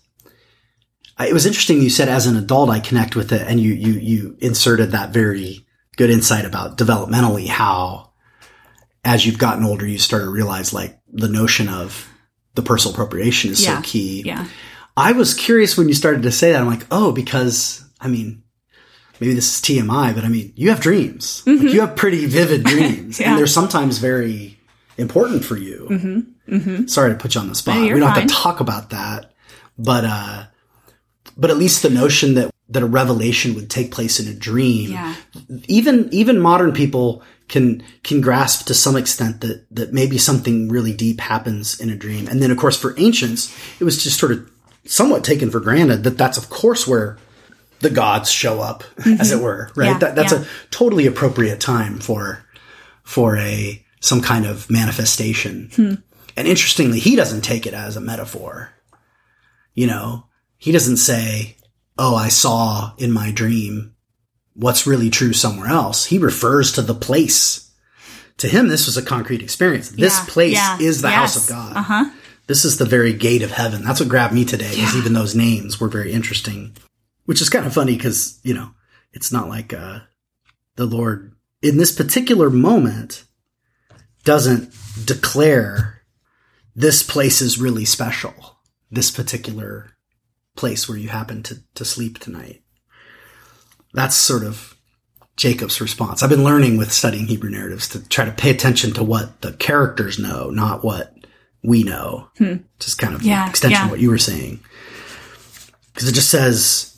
I- 1.17 1.27
it 1.27 1.33
was 1.33 1.45
interesting 1.45 1.81
you 1.81 1.89
said 1.89 2.09
as 2.09 2.25
an 2.27 2.35
adult 2.35 2.69
I 2.69 2.79
connect 2.79 3.15
with 3.15 3.31
it, 3.31 3.43
and 3.47 3.59
you 3.59 3.73
you 3.73 3.93
you 3.93 4.37
inserted 4.39 4.91
that 4.91 5.13
very 5.13 5.65
good 5.97 6.09
insight 6.09 6.43
about 6.45 6.77
developmentally 6.77 7.47
how, 7.47 8.11
as 9.05 9.25
you've 9.25 9.37
gotten 9.37 9.63
older, 9.63 9.87
you 9.87 9.97
start 9.97 10.23
to 10.23 10.29
realize 10.29 10.73
like 10.73 10.99
the 11.13 11.29
notion 11.29 11.69
of 11.69 12.09
the 12.55 12.61
personal 12.61 12.93
appropriation 12.93 13.51
is 13.51 13.63
Yeah. 13.63 13.77
so 13.77 13.81
key. 13.83 14.23
Yeah. 14.25 14.45
I 14.97 15.11
was 15.13 15.33
curious 15.33 15.77
when 15.77 15.87
you 15.87 15.93
started 15.93 16.23
to 16.23 16.31
say 16.31 16.51
that. 16.51 16.59
I'm 16.61 16.67
like, 16.67 16.85
oh, 16.91 17.11
because 17.13 17.81
I 18.01 18.07
mean, 18.09 18.43
maybe 19.19 19.33
this 19.33 19.55
is 19.55 19.61
TMI, 19.61 20.13
but 20.13 20.23
I 20.23 20.29
mean, 20.29 20.53
you 20.55 20.69
have 20.69 20.79
dreams. 20.79 21.43
Like 21.45 21.57
mm-hmm. 21.57 21.67
you 21.67 21.81
have 21.81 21.95
pretty 21.95 22.25
vivid 22.25 22.63
dreams, 22.65 23.19
Yeah. 23.19 23.29
and 23.29 23.39
they're 23.39 23.47
sometimes 23.47 23.97
very 23.97 24.57
important 24.97 25.43
for 25.43 25.57
you. 25.57 25.87
Mm-hmm. 25.89 26.55
Mm-hmm. 26.55 26.87
Sorry 26.87 27.11
to 27.11 27.17
put 27.17 27.35
you 27.35 27.41
on 27.41 27.49
the 27.49 27.55
spot. 27.55 27.77
No, 27.77 27.81
we 27.81 27.99
don't 27.99 28.11
have 28.11 28.27
to 28.27 28.33
talk 28.33 28.59
about 28.59 28.91
that, 28.91 29.31
but 29.77 30.05
uh, 30.05 30.45
but 31.35 31.49
at 31.49 31.57
least 31.57 31.81
the 31.81 31.89
notion 31.89 32.35
that 32.35 32.51
that 32.69 32.83
a 32.83 32.87
revelation 32.87 33.53
would 33.55 33.69
take 33.69 33.91
place 33.91 34.19
in 34.19 34.27
a 34.27 34.33
dream. 34.33 34.91
Yeah. 34.91 35.15
Even 35.67 36.09
even 36.11 36.39
modern 36.39 36.71
people 36.71 37.23
can 37.47 37.83
can 38.03 38.21
grasp 38.21 38.65
to 38.67 38.73
some 38.73 38.95
extent 38.95 39.41
that 39.41 39.65
that 39.71 39.93
maybe 39.93 40.17
something 40.17 40.69
really 40.69 40.93
deep 40.93 41.19
happens 41.19 41.79
in 41.79 41.89
a 41.89 41.95
dream. 41.95 42.27
And 42.27 42.41
then 42.41 42.51
of 42.51 42.57
course 42.57 42.77
for 42.79 42.95
ancients, 42.97 43.55
it 43.79 43.83
was 43.83 44.03
just 44.03 44.19
sort 44.19 44.31
of 44.31 44.49
somewhat 44.85 45.23
taken 45.23 45.49
for 45.49 45.59
granted 45.59 46.03
that 46.03 46.17
that's 46.17 46.37
of 46.37 46.49
course 46.49 46.87
where 46.87 47.17
the 47.85 47.93
gods 47.93 48.31
show 48.31 48.59
up, 48.59 48.83
as 49.05 49.31
it 49.31 49.39
were, 49.39 49.69
right? 49.75 49.85
Mm-hmm. 49.85 49.93
Yeah, 49.93 49.97
that, 49.99 50.15
that's 50.15 50.33
yeah. 50.33 50.41
a 50.41 50.45
totally 50.71 51.05
appropriate 51.05 51.59
time 51.59 51.99
for 51.99 52.43
for 53.03 53.37
a 53.37 53.85
some 53.99 54.21
kind 54.21 54.45
of 54.45 54.69
manifestation. 54.69 55.69
Hmm. 55.75 55.93
And 56.35 56.47
interestingly, 56.47 56.99
he 56.99 57.15
doesn't 57.15 57.41
take 57.41 57.65
it 57.65 57.73
as 57.73 57.95
a 57.95 58.01
metaphor. 58.01 58.71
You 59.73 59.87
know, 59.87 60.25
he 60.57 60.71
doesn't 60.71 60.97
say, 60.97 61.57
"Oh, 61.97 62.15
I 62.15 62.29
saw 62.29 62.93
in 62.97 63.11
my 63.11 63.31
dream 63.31 63.95
what's 64.55 64.87
really 64.87 65.09
true 65.09 65.33
somewhere 65.33 65.69
else." 65.69 66.05
He 66.05 66.17
refers 66.17 66.71
to 66.73 66.81
the 66.81 66.95
place. 66.95 67.71
To 68.39 68.49
him, 68.49 68.67
this 68.67 68.85
was 68.85 68.97
a 68.97 69.01
concrete 69.01 69.41
experience. 69.41 69.89
This 69.91 70.17
Yeah, 70.17 70.25
place 70.27 70.53
yeah, 70.53 70.77
is 70.81 71.01
the 71.01 71.11
house 71.11 71.37
of 71.37 71.47
God. 71.47 71.77
Uh-huh. 71.77 72.09
This 72.47 72.65
is 72.65 72.77
the 72.77 72.85
very 72.85 73.13
gate 73.13 73.43
of 73.43 73.51
heaven. 73.51 73.83
That's 73.83 73.99
what 74.01 74.09
grabbed 74.09 74.33
me 74.33 74.43
today. 74.43 74.71
Is 74.71 74.95
even 74.95 75.13
those 75.13 75.35
names 75.35 75.79
were 75.79 75.87
very 75.87 76.11
interesting, 76.11 76.75
which 77.25 77.41
is 77.41 77.49
kind 77.49 77.65
of 77.65 77.73
funny 77.73 77.95
because 77.95 78.39
you 78.43 78.53
know 78.53 78.71
it's 79.13 79.31
not 79.31 79.49
like 79.49 79.73
uh, 79.73 79.99
the 80.75 80.85
Lord 80.85 81.33
in 81.61 81.77
this 81.77 81.91
particular 81.91 82.49
moment 82.49 83.23
doesn't 84.23 84.73
declare 85.05 86.01
this 86.75 87.03
place 87.03 87.41
is 87.41 87.59
really 87.59 87.85
special. 87.85 88.33
This 88.91 89.11
particular 89.11 89.91
place 90.55 90.87
where 90.87 90.97
you 90.97 91.09
happen 91.09 91.43
to 91.43 91.57
to 91.75 91.85
sleep 91.85 92.19
tonight. 92.19 92.61
That's 93.93 94.15
sort 94.15 94.43
of 94.43 94.75
Jacob's 95.37 95.81
response. 95.81 96.21
I've 96.23 96.29
been 96.29 96.43
learning 96.43 96.77
with 96.77 96.91
studying 96.91 97.27
Hebrew 97.27 97.49
narratives 97.49 97.89
to 97.89 98.07
try 98.07 98.25
to 98.25 98.31
pay 98.31 98.49
attention 98.51 98.93
to 98.93 99.03
what 99.03 99.41
the 99.41 99.53
characters 99.53 100.17
know, 100.19 100.49
not 100.49 100.83
what 100.83 101.13
we 101.63 101.83
know. 101.83 102.29
Just 102.79 102.97
kind 102.99 103.15
of 103.15 103.21
Hmm. 103.21 103.27
Yeah, 103.27 103.49
extension 103.49 103.79
yeah. 103.79 103.85
of 103.85 103.91
what 103.91 103.99
you 103.99 104.09
were 104.09 104.17
saying. 104.17 104.59
Because 105.93 106.07
it 106.09 106.13
just 106.13 106.29
says, 106.29 106.94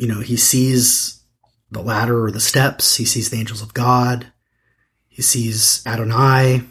you 0.00 0.06
know, 0.06 0.20
he 0.20 0.36
sees 0.38 1.22
the 1.70 1.82
ladder 1.82 2.24
or 2.24 2.30
the 2.30 2.40
steps, 2.40 2.96
he 2.96 3.04
sees 3.04 3.28
the 3.28 3.36
angels 3.36 3.60
of 3.60 3.74
God, 3.74 4.32
he 5.08 5.20
sees 5.20 5.82
Adonai, 5.86 6.62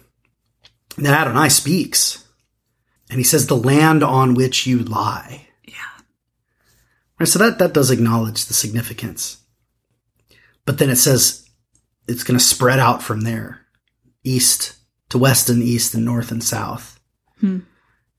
and 0.97 1.05
then 1.05 1.13
Adonai 1.13 1.49
speaks. 1.49 2.25
And 3.11 3.19
he 3.19 3.23
says, 3.23 3.45
the 3.45 3.55
land 3.55 4.03
on 4.03 4.33
which 4.33 4.65
you 4.65 4.79
lie. 4.79 5.47
Yeah. 5.63 6.03
Right, 7.19 7.29
so 7.29 7.37
that, 7.37 7.59
that 7.59 7.73
does 7.73 7.91
acknowledge 7.91 8.45
the 8.45 8.55
significance. 8.55 9.37
But 10.65 10.79
then 10.79 10.89
it 10.89 10.95
says 10.95 11.47
it's 12.07 12.23
going 12.23 12.37
to 12.37 12.43
spread 12.43 12.79
out 12.79 13.03
from 13.03 13.21
there, 13.21 13.61
east 14.23 14.75
to 15.09 15.19
west 15.19 15.49
and 15.49 15.61
east 15.61 15.93
and 15.93 16.03
north 16.03 16.31
and 16.31 16.43
south, 16.43 16.99
Hmm. 17.39 17.59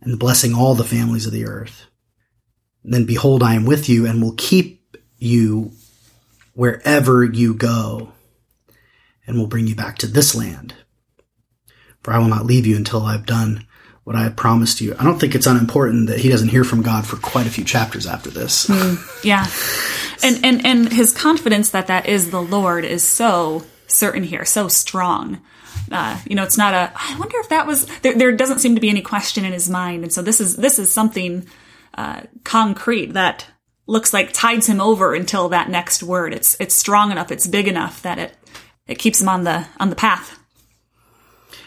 and 0.00 0.21
blessing 0.21 0.55
all 0.55 0.76
the 0.76 0.85
families 0.85 1.26
of 1.26 1.33
the 1.33 1.47
earth. 1.47 1.87
then 2.85 3.05
behold, 3.07 3.43
I 3.43 3.55
am 3.55 3.67
with 3.67 3.88
you 3.88 4.07
and 4.07 4.23
will 4.23 4.35
keep 4.38 4.80
you 5.21 5.71
wherever 6.55 7.25
you 7.25 7.55
go 7.55 8.12
and 9.27 9.39
will 9.39 9.47
bring 9.47 9.69
you 9.69 9.77
back 9.77 9.99
to 9.99 10.09
this 10.09 10.35
land. 10.35 10.75
For 12.03 12.12
I 12.12 12.19
will 12.19 12.29
not 12.29 12.47
leave 12.47 12.67
you 12.67 12.77
until 12.77 13.03
I've 13.03 13.27
done 13.27 13.67
what 14.03 14.17
I 14.17 14.25
have 14.25 14.35
promised 14.35 14.81
you. 14.81 14.97
I 14.99 15.05
don't 15.05 15.21
think 15.21 15.35
it's 15.35 15.47
unimportant 15.47 16.09
that 16.09 16.19
he 16.19 16.31
doesn't 16.31 16.49
hear 16.49 16.65
from 16.65 16.83
God 16.83 17.07
for 17.07 17.17
quite 17.17 17.47
a 17.47 17.50
few 17.50 17.62
chapters 17.62 18.07
after 18.07 18.31
this. 18.31 18.69
Yeah. 19.23 19.47
And, 20.23 20.45
and, 20.45 20.67
and 20.67 20.93
his 20.93 21.15
confidence 21.15 21.71
that 21.71 21.87
that 21.87 22.07
is 22.07 22.31
the 22.31 22.43
Lord 22.43 22.85
is 22.85 23.05
so 23.05 23.62
certain 23.87 24.23
here, 24.23 24.45
so 24.45 24.69
strong. 24.69 25.41
Uh, 25.93 26.19
you 26.27 26.35
know, 26.35 26.43
it's 26.43 26.59
not 26.59 26.75
a, 26.75 26.93
I 26.95 27.17
wonder 27.19 27.39
if 27.39 27.50
that 27.50 27.67
was, 27.67 27.87
there, 28.00 28.17
there 28.17 28.33
doesn't 28.33 28.61
seem 28.61 28.75
to 28.75 28.81
be 28.81 28.91
any 28.91 29.03
question 29.03 29.45
in 29.45 29.53
his 29.53 29.69
mind. 29.69 30.03
And 30.03 30.12
so 30.12 30.23
this 30.23 30.41
is, 30.41 30.57
this 30.57 30.79
is 30.79 30.93
something, 30.93 31.47
uh, 31.95 32.23
concrete 32.43 33.12
that 33.12 33.47
looks 33.90 34.12
like 34.12 34.32
tides 34.32 34.68
him 34.68 34.80
over 34.80 35.14
until 35.14 35.49
that 35.49 35.68
next 35.68 36.02
word. 36.02 36.32
It's, 36.32 36.56
it's 36.61 36.75
strong 36.75 37.11
enough, 37.11 37.32
it's 37.32 37.49
big 37.49 37.66
enough 37.66 38.02
that 38.02 38.18
it, 38.18 38.37
it 38.87 38.99
keeps 39.00 39.20
him 39.20 39.28
on 39.28 39.42
the, 39.42 39.66
on 39.80 39.90
the 39.90 39.97
path. 39.97 40.38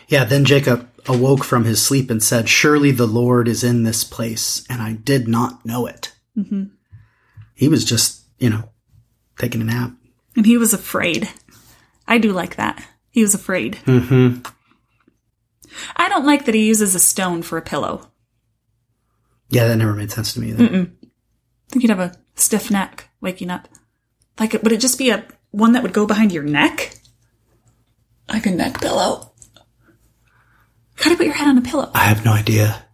Yeah, 0.07 0.23
then 0.23 0.45
Jacob 0.45 0.89
awoke 1.05 1.43
from 1.43 1.65
his 1.65 1.83
sleep 1.83 2.09
and 2.09 2.23
said, 2.23 2.47
Surely 2.47 2.91
the 2.91 3.05
Lord 3.05 3.47
is 3.49 3.63
in 3.63 3.83
this 3.83 4.05
place, 4.05 4.65
and 4.69 4.81
I 4.81 4.93
did 4.93 5.27
not 5.27 5.65
know 5.65 5.85
it. 5.85 6.13
Mm-hmm. 6.37 6.63
He 7.55 7.67
was 7.67 7.83
just, 7.83 8.23
you 8.37 8.49
know, 8.49 8.69
taking 9.37 9.61
a 9.61 9.65
nap. 9.65 9.91
And 10.35 10.45
he 10.45 10.57
was 10.57 10.73
afraid. 10.73 11.29
I 12.07 12.19
do 12.19 12.31
like 12.31 12.55
that. 12.55 12.85
He 13.09 13.21
was 13.21 13.33
afraid. 13.33 13.79
Mm-hmm. 13.85 14.41
I 15.97 16.07
don't 16.07 16.25
like 16.25 16.45
that 16.45 16.55
he 16.55 16.67
uses 16.67 16.95
a 16.95 16.99
stone 16.99 17.41
for 17.41 17.57
a 17.57 17.61
pillow. 17.61 18.09
Yeah, 19.49 19.67
that 19.67 19.75
never 19.75 19.93
made 19.93 20.11
sense 20.11 20.33
to 20.33 20.39
me 20.39 20.49
either. 20.49 20.87
I 21.67 21.74
think 21.74 21.84
you'd 21.84 21.89
have 21.89 22.00
a 22.00 22.15
stiff 22.36 22.70
neck 22.70 23.10
waking 23.22 23.50
up. 23.50 23.67
Like, 24.39 24.53
would 24.53 24.72
it 24.72 24.82
just 24.82 24.98
be 24.98 25.10
a 25.10 25.25
one 25.51 25.74
that 25.74 25.84
would 25.84 25.93
go 25.93 26.05
behind 26.05 26.32
your 26.32 26.43
neck? 26.43 26.96
Like 28.29 28.46
a 28.46 28.51
neck 28.51 28.82
pillow. 28.82 29.32
How 30.96 31.05
do 31.05 31.10
you 31.12 31.17
put 31.17 31.25
your 31.25 31.36
head 31.36 31.48
on 31.48 31.58
a 31.58 31.62
pillow? 31.62 31.91
I 31.93 32.05
have 32.05 32.25
no 32.25 32.32
idea. 32.32 32.86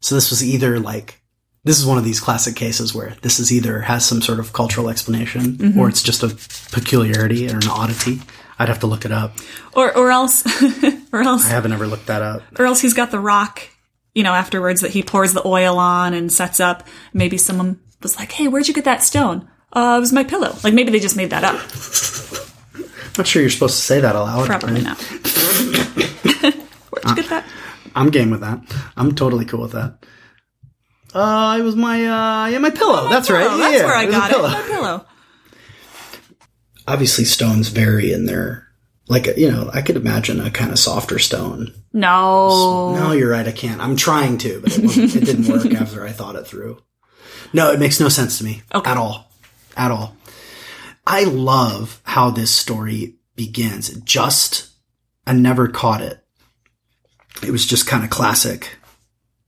So 0.00 0.14
this 0.14 0.30
was 0.30 0.44
either 0.44 0.80
like, 0.80 1.22
this 1.64 1.78
is 1.78 1.86
one 1.86 1.98
of 1.98 2.04
these 2.04 2.20
classic 2.20 2.56
cases 2.56 2.94
where 2.94 3.16
this 3.22 3.38
is 3.38 3.52
either 3.52 3.82
has 3.82 4.04
some 4.04 4.20
sort 4.20 4.40
of 4.40 4.52
cultural 4.52 4.88
explanation 4.88 5.52
mm-hmm. 5.52 5.78
or 5.78 5.88
it's 5.88 6.02
just 6.02 6.22
a 6.22 6.28
peculiarity 6.72 7.48
or 7.48 7.56
an 7.56 7.68
oddity. 7.68 8.20
I'd 8.58 8.68
have 8.68 8.80
to 8.80 8.86
look 8.86 9.04
it 9.04 9.12
up. 9.12 9.38
Or, 9.72 9.96
or 9.96 10.10
else, 10.10 10.44
or 11.12 11.22
else, 11.22 11.46
I 11.46 11.50
haven't 11.50 11.72
ever 11.72 11.86
looked 11.86 12.06
that 12.06 12.22
up. 12.22 12.42
or 12.58 12.66
else 12.66 12.80
he's 12.80 12.94
got 12.94 13.10
the 13.10 13.20
rock, 13.20 13.62
you 14.14 14.22
know, 14.22 14.32
afterwards 14.32 14.80
that 14.82 14.90
he 14.90 15.02
pours 15.02 15.32
the 15.32 15.46
oil 15.46 15.78
on 15.78 16.14
and 16.14 16.32
sets 16.32 16.60
up. 16.60 16.86
Maybe 17.12 17.38
someone 17.38 17.80
was 18.02 18.16
like, 18.18 18.32
"Hey, 18.32 18.48
where'd 18.48 18.68
you 18.68 18.74
get 18.74 18.84
that 18.84 19.02
stone?" 19.02 19.48
Uh, 19.72 19.94
it 19.96 20.00
was 20.00 20.12
my 20.12 20.22
pillow. 20.24 20.54
Like 20.62 20.74
maybe 20.74 20.90
they 20.90 21.00
just 21.00 21.16
made 21.16 21.30
that 21.30 21.44
up. 21.44 21.54
Not 23.18 23.26
sure 23.26 23.42
you're 23.42 23.50
supposed 23.50 23.76
to 23.76 23.82
say 23.82 24.00
that 24.00 24.16
aloud. 24.16 24.46
Probably 24.46 24.74
right? 24.74 24.84
not. 24.84 25.00
Where'd 26.90 27.04
you 27.08 27.14
get 27.16 27.28
that? 27.30 27.44
I'm 27.94 28.10
game 28.10 28.30
with 28.30 28.40
that. 28.40 28.60
I'm 28.96 29.14
totally 29.14 29.44
cool 29.44 29.60
with 29.62 29.72
that. 29.72 29.98
Uh, 31.14 31.56
it 31.60 31.62
was 31.62 31.76
my 31.76 32.04
uh, 32.06 32.46
yeah, 32.46 32.58
my 32.58 32.70
pillow. 32.70 33.08
That's 33.10 33.28
right. 33.30 33.46
Oh, 33.48 33.56
Yeah, 33.58 33.70
that's 33.70 33.82
where 33.84 33.94
I 33.96 34.06
got 34.10 34.30
it. 34.30 34.34
pillow. 34.34 34.48
My 34.48 34.62
pillow. 34.62 35.06
Obviously, 36.88 37.24
stones 37.24 37.68
vary 37.68 38.12
in 38.12 38.24
their 38.26 38.66
like 39.12 39.36
you 39.36 39.50
know. 39.50 39.70
I 39.72 39.82
could 39.82 39.96
imagine 39.96 40.40
a 40.40 40.50
kind 40.50 40.72
of 40.72 40.78
softer 40.78 41.18
stone. 41.18 41.72
No. 41.92 42.94
No, 42.94 43.12
you're 43.12 43.30
right. 43.30 43.46
I 43.46 43.52
can't. 43.52 43.80
I'm 43.80 43.96
trying 43.96 44.38
to, 44.38 44.60
but 44.60 44.76
it, 44.76 45.14
it 45.16 45.24
didn't 45.24 45.46
work 45.46 45.72
after 45.80 46.04
I 46.04 46.10
thought 46.10 46.36
it 46.36 46.46
through. 46.46 46.82
No, 47.52 47.70
it 47.70 47.78
makes 47.78 48.00
no 48.00 48.08
sense 48.08 48.38
to 48.38 48.44
me 48.44 48.62
Okay. 48.74 48.90
at 48.90 48.96
all. 48.96 49.30
At 49.76 49.90
all. 49.90 50.16
I 51.06 51.24
love 51.24 52.00
how 52.04 52.30
this 52.30 52.50
story 52.50 53.16
begins. 53.36 53.90
Just, 54.00 54.70
I 55.26 55.32
never 55.32 55.68
caught 55.68 56.00
it. 56.00 56.24
It 57.42 57.50
was 57.50 57.66
just 57.66 57.86
kind 57.86 58.04
of 58.04 58.10
classic 58.10 58.78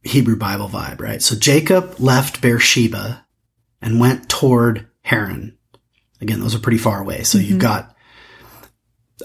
Hebrew 0.02 0.36
Bible 0.36 0.68
vibe, 0.68 1.00
right? 1.00 1.22
So 1.22 1.36
Jacob 1.36 1.96
left 1.98 2.42
Beersheba 2.42 3.24
and 3.80 4.00
went 4.00 4.28
toward 4.28 4.86
Haran. 5.02 5.56
Again, 6.20 6.40
those 6.40 6.54
are 6.54 6.60
pretty 6.60 6.78
far 6.78 7.00
away. 7.00 7.22
So 7.22 7.38
you've 7.38 7.50
mm-hmm. 7.50 7.58
got, 7.58 7.93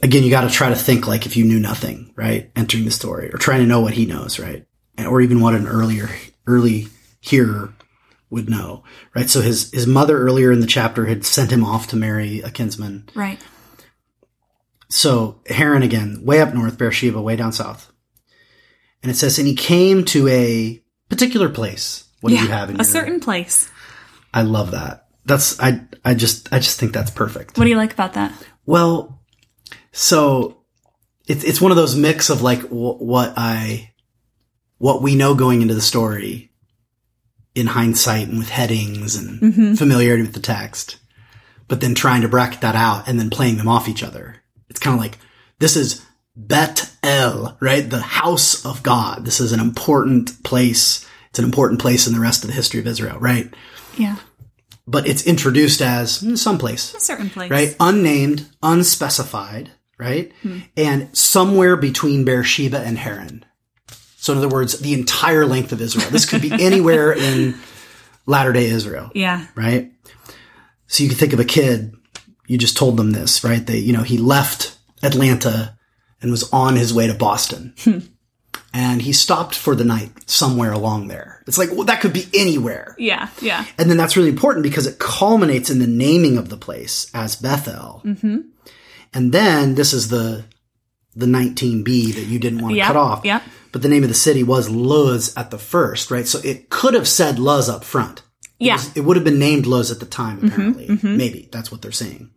again, 0.04 0.24
you 0.24 0.30
got 0.30 0.42
to 0.42 0.50
try 0.50 0.70
to 0.70 0.76
think 0.76 1.08
like 1.08 1.26
if 1.26 1.36
you 1.36 1.46
knew 1.46 1.60
nothing, 1.60 2.14
right? 2.16 2.52
Entering 2.56 2.86
the 2.86 2.92
story 2.92 3.30
or 3.34 3.38
trying 3.38 3.62
to 3.62 3.68
know 3.68 3.82
what 3.82 3.94
he 3.94 4.06
knows, 4.06 4.40
right? 4.40 4.66
And- 4.98 5.08
Or 5.08 5.22
even 5.22 5.42
what 5.42 5.56
an 5.56 5.68
earlier, 5.68 6.10
early 6.46 6.88
hearer 7.20 7.74
would 8.30 8.50
know, 8.50 8.84
right? 9.16 9.30
So 9.30 9.42
his, 9.42 9.72
his 9.72 9.88
mother 9.88 10.20
earlier 10.20 10.52
in 10.52 10.60
the 10.60 10.68
chapter 10.68 11.06
had 11.06 11.26
sent 11.26 11.52
him 11.52 11.66
off 11.66 11.88
to 11.88 11.96
marry 11.96 12.42
a 12.42 12.52
kinsman. 12.52 13.10
Right. 13.16 13.40
So 14.90 15.42
Haran 15.48 15.84
again, 15.84 16.24
way 16.24 16.42
up 16.42 16.54
north, 16.54 16.78
Beersheba, 16.78 17.22
way 17.22 17.36
down 17.36 17.52
south. 17.52 17.92
And 19.02 19.12
it 19.12 19.16
says, 19.16 19.40
and 19.40 19.48
he 19.48 19.56
came 19.56 20.04
to 20.06 20.28
a 20.28 20.84
particular 21.10 21.50
place. 21.50 22.08
What 22.22 22.34
yeah. 22.34 22.40
do 22.40 22.46
you 22.46 22.52
have 22.52 22.70
in 22.70 22.76
a 22.76 22.80
your, 22.80 22.84
certain 22.84 23.20
place. 23.20 23.70
I 24.34 24.42
love 24.42 24.72
that. 24.72 25.08
That's, 25.26 25.60
I, 25.60 25.82
I 26.04 26.14
just, 26.14 26.52
I 26.52 26.60
just 26.60 26.80
think 26.80 26.94
that's 26.94 27.12
perfect. 27.12 27.58
What 27.58 27.64
do 27.64 27.70
you 27.70 27.78
like 27.78 27.94
about 27.94 28.14
that? 28.14 28.34
Well, 28.66 29.19
so 29.92 30.62
it's 31.28 31.44
it's 31.44 31.62
one 31.62 31.72
of 31.72 31.78
those 31.78 31.96
mix 31.96 32.30
of 32.30 32.42
like 32.42 32.62
w- 32.64 32.94
what 32.98 33.34
I 33.38 33.92
what 34.78 35.02
we 35.02 35.16
know 35.16 35.36
going 35.36 35.62
into 35.62 35.74
the 35.74 35.82
story 35.82 36.52
in 37.56 37.68
hindsight 37.68 38.28
and 38.30 38.38
with 38.38 38.50
headings 38.50 39.16
and 39.16 39.78
familiarity 39.78 40.22
with 40.24 40.34
the 40.34 40.40
text, 40.40 40.98
but 41.68 41.82
then 41.82 41.94
trying 41.96 42.22
to 42.22 42.28
bracket 42.30 42.62
that 42.62 42.76
out 42.76 43.08
and 43.08 43.20
then 43.20 43.30
playing 43.30 43.58
them 43.58 43.68
off 43.68 43.90
each 43.90 44.04
other. 44.04 44.38
It's 44.70 44.80
kind 44.80 44.94
of 44.94 45.00
like 45.02 45.18
this 45.60 45.76
is 45.76 46.06
Bet 46.36 46.90
El, 47.04 47.58
right? 47.60 47.90
The 47.90 48.00
house 48.02 48.66
of 48.66 48.82
God. 48.84 49.26
This 49.26 49.40
is 49.42 49.52
an 49.52 49.60
important 49.60 50.42
place. 50.44 51.06
It's 51.32 51.40
an 51.40 51.46
important 51.46 51.82
place 51.82 52.08
in 52.08 52.14
the 52.14 52.20
rest 52.20 52.44
of 52.44 52.48
the 52.50 52.56
history 52.56 52.80
of 52.80 52.88
Israel, 52.88 53.20
right? 53.20 53.54
Yeah. 53.98 54.16
But 54.88 55.08
it's 55.08 55.28
introduced 55.28 55.82
as 55.82 56.22
mm, 56.22 56.38
someplace 56.38 56.94
A 56.96 57.00
certain 57.00 57.30
place. 57.30 57.52
right? 57.52 57.76
Unnamed, 57.80 58.48
unspecified, 58.64 59.72
right? 60.00 60.32
And 60.78 61.16
somewhere 61.16 61.76
between 61.76 62.26
Beersheba 62.26 62.80
and 62.80 62.98
Haran. 62.98 63.46
So 64.18 64.34
in 64.34 64.40
other 64.40 64.50
words, 64.50 64.80
the 64.80 64.94
entire 64.94 65.46
length 65.46 65.72
of 65.72 65.82
Israel. 65.82 66.10
This 66.10 66.26
could 66.26 66.42
be 66.42 66.52
anywhere 66.66 67.12
in 67.14 67.56
latter 68.26 68.52
day 68.54 68.66
Israel, 68.66 69.12
Yeah. 69.14 69.46
right? 69.56 69.92
So 70.88 71.04
you 71.04 71.10
can 71.10 71.18
think 71.18 71.34
of 71.34 71.40
a 71.40 71.46
kid, 71.46 71.94
you 72.48 72.58
just 72.58 72.76
told 72.78 72.98
them 72.98 73.12
this, 73.12 73.44
right? 73.44 73.66
They, 73.66 73.78
you 73.78 73.94
know, 73.94 74.02
he 74.04 74.18
left 74.18 74.78
Atlanta 75.04 75.78
and 76.22 76.32
was 76.32 76.52
on 76.52 76.76
his 76.76 76.94
way 76.94 77.08
to 77.08 77.14
Boston. 77.14 77.74
and 78.74 79.02
he 79.02 79.14
stopped 79.14 79.56
for 79.56 79.76
the 79.76 79.84
night 79.86 80.12
somewhere 80.30 80.72
along 80.72 81.08
there. 81.08 81.44
It's 81.48 81.58
like, 81.58 81.70
well, 81.72 81.86
that 81.86 82.02
could 82.02 82.14
be 82.14 82.26
anywhere. 82.34 82.96
Yeah. 82.98 83.30
Yeah. 83.42 83.66
And 83.78 83.90
then 83.90 83.98
that's 83.98 84.18
really 84.18 84.30
important 84.30 84.64
because 84.64 84.86
it 84.88 85.00
culminates 85.00 85.70
in 85.70 85.80
the 85.80 85.88
naming 85.88 86.38
of 86.38 86.50
the 86.50 86.58
place 86.58 87.10
as 87.14 87.36
Bethel. 87.36 88.02
Mm-hmm. 88.06 88.38
And 89.14 89.32
then 89.32 89.76
this 89.76 89.94
is 89.94 90.10
the 90.10 90.46
the 91.16 91.26
19b 91.26 92.14
that 92.16 92.26
you 92.26 92.40
didn't 92.40 92.62
want 92.62 92.74
to 92.74 92.78
Yep, 92.78 92.88
cut 92.88 92.96
off. 92.96 93.26
yep. 93.26 93.42
But 93.72 93.82
the 93.82 93.90
name 93.90 94.04
of 94.04 94.10
the 94.10 94.16
city 94.16 94.44
was 94.44 94.70
Luz 94.70 95.36
at 95.36 95.52
the 95.52 95.58
first, 95.58 96.12
right? 96.12 96.28
So 96.28 96.40
it 96.44 96.70
could 96.70 96.94
have 96.94 97.08
said 97.08 97.40
Luz 97.40 97.68
up 97.68 97.84
front. 97.84 98.22
Yeah. 98.60 98.74
It, 98.74 98.78
was- 98.78 98.98
it 98.98 99.02
would 99.02 99.18
have 99.18 99.24
been 99.26 99.40
named 99.40 99.66
Luz 99.66 99.92
at 99.92 100.00
the 100.00 100.06
time, 100.06 100.38
mm-hmm, 100.38 100.48
apparently. 100.48 100.88
Mm-hmm. 100.88 101.18
Maybe 101.18 101.50
that's 101.52 101.72
what 101.72 101.82
they're 101.82 101.92
saying. 101.92 102.30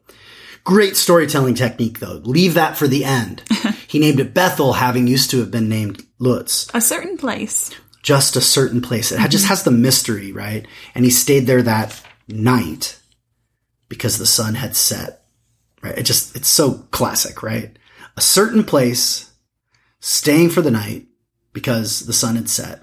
Great 0.65 0.97
storytelling 0.97 1.55
technique, 1.55 1.99
though. 2.01 2.21
Leave 2.25 2.55
that 2.55 2.77
for 2.77 2.89
the 2.89 3.05
end. 3.05 3.43
he 3.89 3.99
named 3.99 4.21
it 4.21 4.33
Bethel, 4.35 4.73
having 4.75 5.07
used 5.07 5.31
to 5.31 5.39
have 5.41 5.51
been 5.51 5.69
named 5.69 6.05
Luz 6.19 6.69
A 6.73 6.81
certain 6.81 7.17
place. 7.19 7.71
just 8.03 8.37
a 8.37 8.41
certain 8.41 8.81
place. 8.81 9.13
It 9.13 9.19
ha- 9.19 9.29
just 9.29 9.45
mm-hmm. 9.45 9.49
has 9.51 9.63
the 9.65 9.71
mystery, 9.71 10.33
right? 10.33 10.67
And 10.95 11.05
he 11.05 11.11
stayed 11.11 11.47
there 11.47 11.63
that 11.63 12.01
night 12.29 12.99
because 13.89 14.19
the 14.19 14.27
sun 14.27 14.55
had 14.55 14.75
set, 14.77 15.22
right? 15.83 15.99
It 15.99 16.05
just, 16.05 16.37
it's 16.37 16.49
so 16.49 16.87
classic, 16.91 17.43
right? 17.43 17.77
A 18.17 18.21
certain 18.21 18.65
place, 18.65 19.33
staying 20.01 20.51
for 20.51 20.63
the 20.63 20.71
night 20.71 21.07
because 21.53 22.01
the 22.01 22.13
sun 22.13 22.37
had 22.37 22.49
set. 22.49 22.81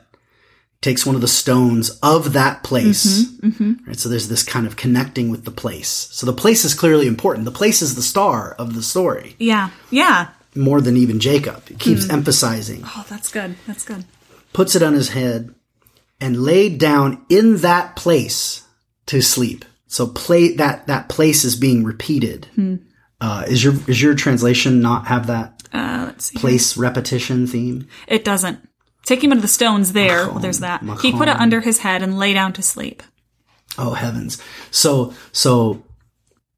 Takes 0.81 1.05
one 1.05 1.15
of 1.15 1.19
the 1.21 1.27
stones 1.27 1.89
of 2.01 2.31
that 2.33 2.63
place, 2.63 3.05
mm-hmm, 3.05 3.47
mm-hmm. 3.49 3.87
right? 3.87 3.99
So 3.99 4.07
there's 4.07 4.29
this 4.29 4.43
kind 4.43 4.65
of 4.65 4.77
connecting 4.77 5.29
with 5.29 5.43
the 5.43 5.51
place. 5.51 5.89
So 5.89 6.25
the 6.25 6.31
place 6.31 6.63
is 6.63 6.73
clearly 6.73 7.05
important. 7.05 7.43
The 7.43 7.51
place 7.51 7.81
is 7.81 7.95
the 7.95 8.01
star 8.01 8.53
of 8.53 8.73
the 8.73 8.81
story 8.81 9.35
Yeah. 9.39 9.71
Yeah. 9.89 10.29
more 10.55 10.79
than 10.79 10.95
even 10.95 11.19
Jacob. 11.19 11.63
It 11.69 11.79
keeps 11.79 12.05
mm. 12.05 12.13
emphasizing 12.13 12.83
Oh, 12.85 13.05
that's 13.09 13.29
good. 13.29 13.55
That's 13.67 13.83
good. 13.83 14.05
puts 14.53 14.73
it 14.73 14.81
on 14.81 14.93
his 14.93 15.09
head, 15.09 15.53
and 16.21 16.43
laid 16.43 16.79
down 16.79 17.25
in 17.29 17.57
that 17.57 17.97
place 17.97 18.65
to 19.07 19.21
sleep. 19.21 19.65
So 19.87 20.07
play 20.07 20.53
that 20.55 20.87
that 20.87 21.09
place 21.09 21.43
is 21.43 21.55
being 21.57 21.83
repeated. 21.83 22.47
Hmm. 22.55 22.75
Uh, 23.21 23.45
is 23.47 23.63
your 23.63 23.73
is 23.87 24.01
your 24.01 24.15
translation 24.15 24.81
not 24.81 25.07
have 25.07 25.27
that 25.27 25.63
Uh, 25.73 26.05
let's 26.07 26.25
see. 26.25 26.39
place 26.39 26.77
repetition 26.77 27.47
theme? 27.47 27.87
It 28.07 28.23
doesn't. 28.23 28.67
Take 29.03 29.23
him 29.23 29.31
of 29.31 29.41
the 29.41 29.47
stones 29.47 29.93
there. 29.93 30.27
Well, 30.27 30.39
there's 30.39 30.59
that. 30.59 30.83
He 31.01 31.11
put 31.11 31.27
it 31.27 31.37
under 31.37 31.61
his 31.61 31.79
head 31.79 32.01
and 32.01 32.19
lay 32.19 32.33
down 32.33 32.53
to 32.53 32.61
sleep. 32.61 33.01
Oh 33.77 33.93
heavens! 33.93 34.41
So 34.71 35.13
so 35.31 35.83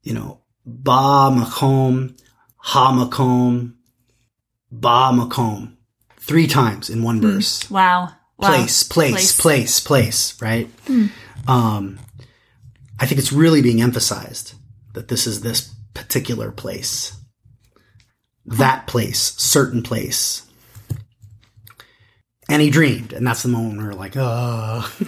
you 0.03 0.13
know 0.13 0.41
ba 0.65 1.29
makom, 1.31 2.19
ha 2.57 2.91
makom, 2.91 3.73
ba 4.71 5.11
makom, 5.13 5.75
three 6.17 6.47
times 6.47 6.89
in 6.89 7.03
one 7.03 7.21
verse. 7.21 7.69
Wow. 7.69 8.09
wow. 8.37 8.47
place, 8.47 8.83
place, 8.83 9.39
place, 9.39 9.79
place, 9.79 10.41
right? 10.41 10.69
Um, 11.47 11.99
I 12.99 13.05
think 13.05 13.19
it's 13.19 13.31
really 13.33 13.61
being 13.61 13.81
emphasized 13.81 14.53
that 14.93 15.07
this 15.07 15.25
is 15.25 15.41
this 15.41 15.73
particular 15.93 16.51
place, 16.51 17.15
that 18.45 18.87
place, 18.87 19.19
certain 19.37 19.83
place. 19.83 20.47
And 22.49 22.61
he 22.61 22.69
dreamed, 22.69 23.13
and 23.13 23.25
that's 23.25 23.43
the 23.43 23.49
moment 23.49 23.77
where 23.77 23.87
we're 23.87 23.93
like, 23.93 24.17
oh. 24.17 24.91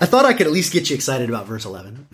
I 0.00 0.06
thought 0.06 0.24
I 0.26 0.34
could 0.34 0.46
at 0.46 0.52
least 0.52 0.72
get 0.72 0.90
you 0.90 0.96
excited 0.96 1.28
about 1.28 1.46
verse 1.46 1.64
11. 1.64 2.06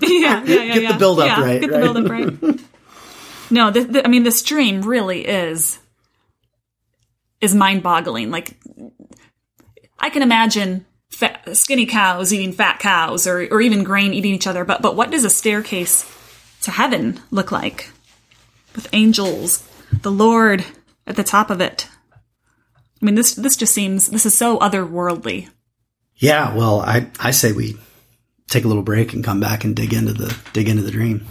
yeah, 0.00 0.42
yeah, 0.44 0.44
yeah. 0.44 0.64
Get 0.66 0.74
the 0.74 0.80
yeah. 0.82 0.98
build 0.98 1.20
up 1.20 1.26
Yeah, 1.26 1.44
right, 1.44 1.60
Get 1.60 1.70
right? 1.70 1.80
the 1.80 1.92
build 1.92 1.96
up 1.98 2.10
right. 2.10 2.60
no, 3.50 3.70
the, 3.70 3.84
the, 3.84 4.04
I 4.04 4.08
mean, 4.08 4.22
the 4.22 4.30
stream 4.30 4.82
really 4.82 5.26
is 5.26 5.78
is 7.40 7.54
mind 7.54 7.82
boggling. 7.82 8.30
Like, 8.30 8.56
I 9.98 10.10
can 10.10 10.22
imagine 10.22 10.86
fat, 11.10 11.56
skinny 11.56 11.86
cows 11.86 12.32
eating 12.32 12.52
fat 12.52 12.78
cows, 12.78 13.26
or 13.26 13.46
or 13.50 13.60
even 13.60 13.84
grain 13.84 14.14
eating 14.14 14.34
each 14.34 14.46
other. 14.46 14.64
But 14.64 14.82
but 14.82 14.96
what 14.96 15.10
does 15.10 15.24
a 15.24 15.30
staircase 15.30 16.10
to 16.62 16.70
heaven 16.70 17.20
look 17.30 17.52
like 17.52 17.90
with 18.74 18.88
angels, 18.92 19.66
the 20.02 20.12
Lord 20.12 20.64
at 21.06 21.16
the 21.16 21.24
top 21.24 21.50
of 21.50 21.60
it? 21.60 21.88
I 23.00 23.04
mean, 23.04 23.14
this 23.14 23.34
this 23.34 23.56
just 23.56 23.74
seems 23.74 24.08
this 24.08 24.26
is 24.26 24.36
so 24.36 24.58
otherworldly. 24.58 25.48
Yeah, 26.16 26.54
well, 26.54 26.80
I, 26.80 27.06
I 27.18 27.30
say 27.30 27.52
we 27.52 27.78
take 28.48 28.64
a 28.64 28.68
little 28.68 28.82
break 28.82 29.14
and 29.14 29.24
come 29.24 29.40
back 29.40 29.64
and 29.64 29.74
dig 29.74 29.94
into 29.94 30.12
the 30.12 30.36
dig 30.52 30.68
into 30.68 30.82
the 30.82 30.90
dream. 30.90 31.26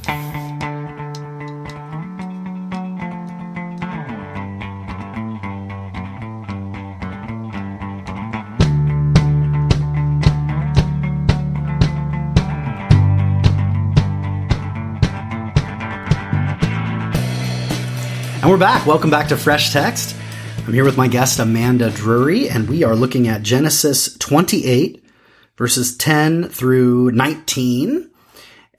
We're 18.49 18.57
back. 18.57 18.88
Welcome 18.88 19.12
back 19.12 19.27
to 19.27 19.38
Fresh 19.38 19.73
Text. 19.73 20.15
I'm 20.65 20.73
here 20.73 20.83
with 20.83 20.97
my 20.97 21.07
guest 21.07 21.38
Amanda 21.38 21.91
Drury, 21.91 22.49
and 22.49 22.67
we 22.67 22.83
are 22.83 22.95
looking 22.95 23.27
at 23.27 23.43
Genesis 23.43 24.17
28, 24.17 25.05
verses 25.55 25.95
10 25.97 26.49
through 26.49 27.12
19. 27.12 28.09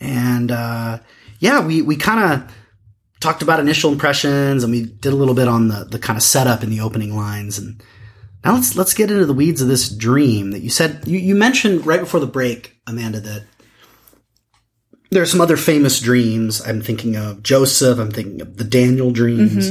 And, 0.00 0.50
uh, 0.50 0.98
yeah, 1.38 1.64
we, 1.64 1.83
we 1.83 1.94
kind 1.94 2.33
of 2.33 2.52
talked 3.20 3.42
about 3.42 3.61
initial 3.61 3.92
impressions 3.92 4.64
and 4.64 4.72
we 4.72 4.87
did 4.87 5.12
a 5.12 5.16
little 5.16 5.35
bit 5.35 5.46
on 5.46 5.68
the, 5.68 5.85
the 5.85 6.00
kind 6.00 6.16
of 6.16 6.24
setup 6.24 6.64
in 6.64 6.70
the 6.70 6.80
opening 6.80 7.14
lines. 7.14 7.56
And 7.56 7.80
now 8.44 8.54
let's, 8.54 8.74
let's 8.74 8.94
get 8.94 9.12
into 9.12 9.24
the 9.24 9.33
weeds 9.33 9.62
of 9.62 9.68
this 9.68 9.88
dream 9.88 10.50
that 10.50 10.62
you 10.62 10.70
said, 10.70 11.06
you, 11.06 11.20
you 11.20 11.37
mentioned 11.37 11.87
right 11.87 12.00
before 12.00 12.18
the 12.18 12.26
break, 12.26 12.76
Amanda, 12.88 13.20
that 13.20 13.44
there 15.11 15.23
are 15.23 15.27
some 15.27 15.40
other 15.40 15.57
famous 15.57 16.01
dreams. 16.01 16.61
I'm 16.66 16.81
thinking 16.83 17.16
of 17.16 17.42
Joseph. 17.42 17.99
I'm 17.99 18.11
thinking 18.11 18.40
of 18.42 18.57
the 18.57 18.64
Daniel 18.64 19.11
dreams 19.11 19.70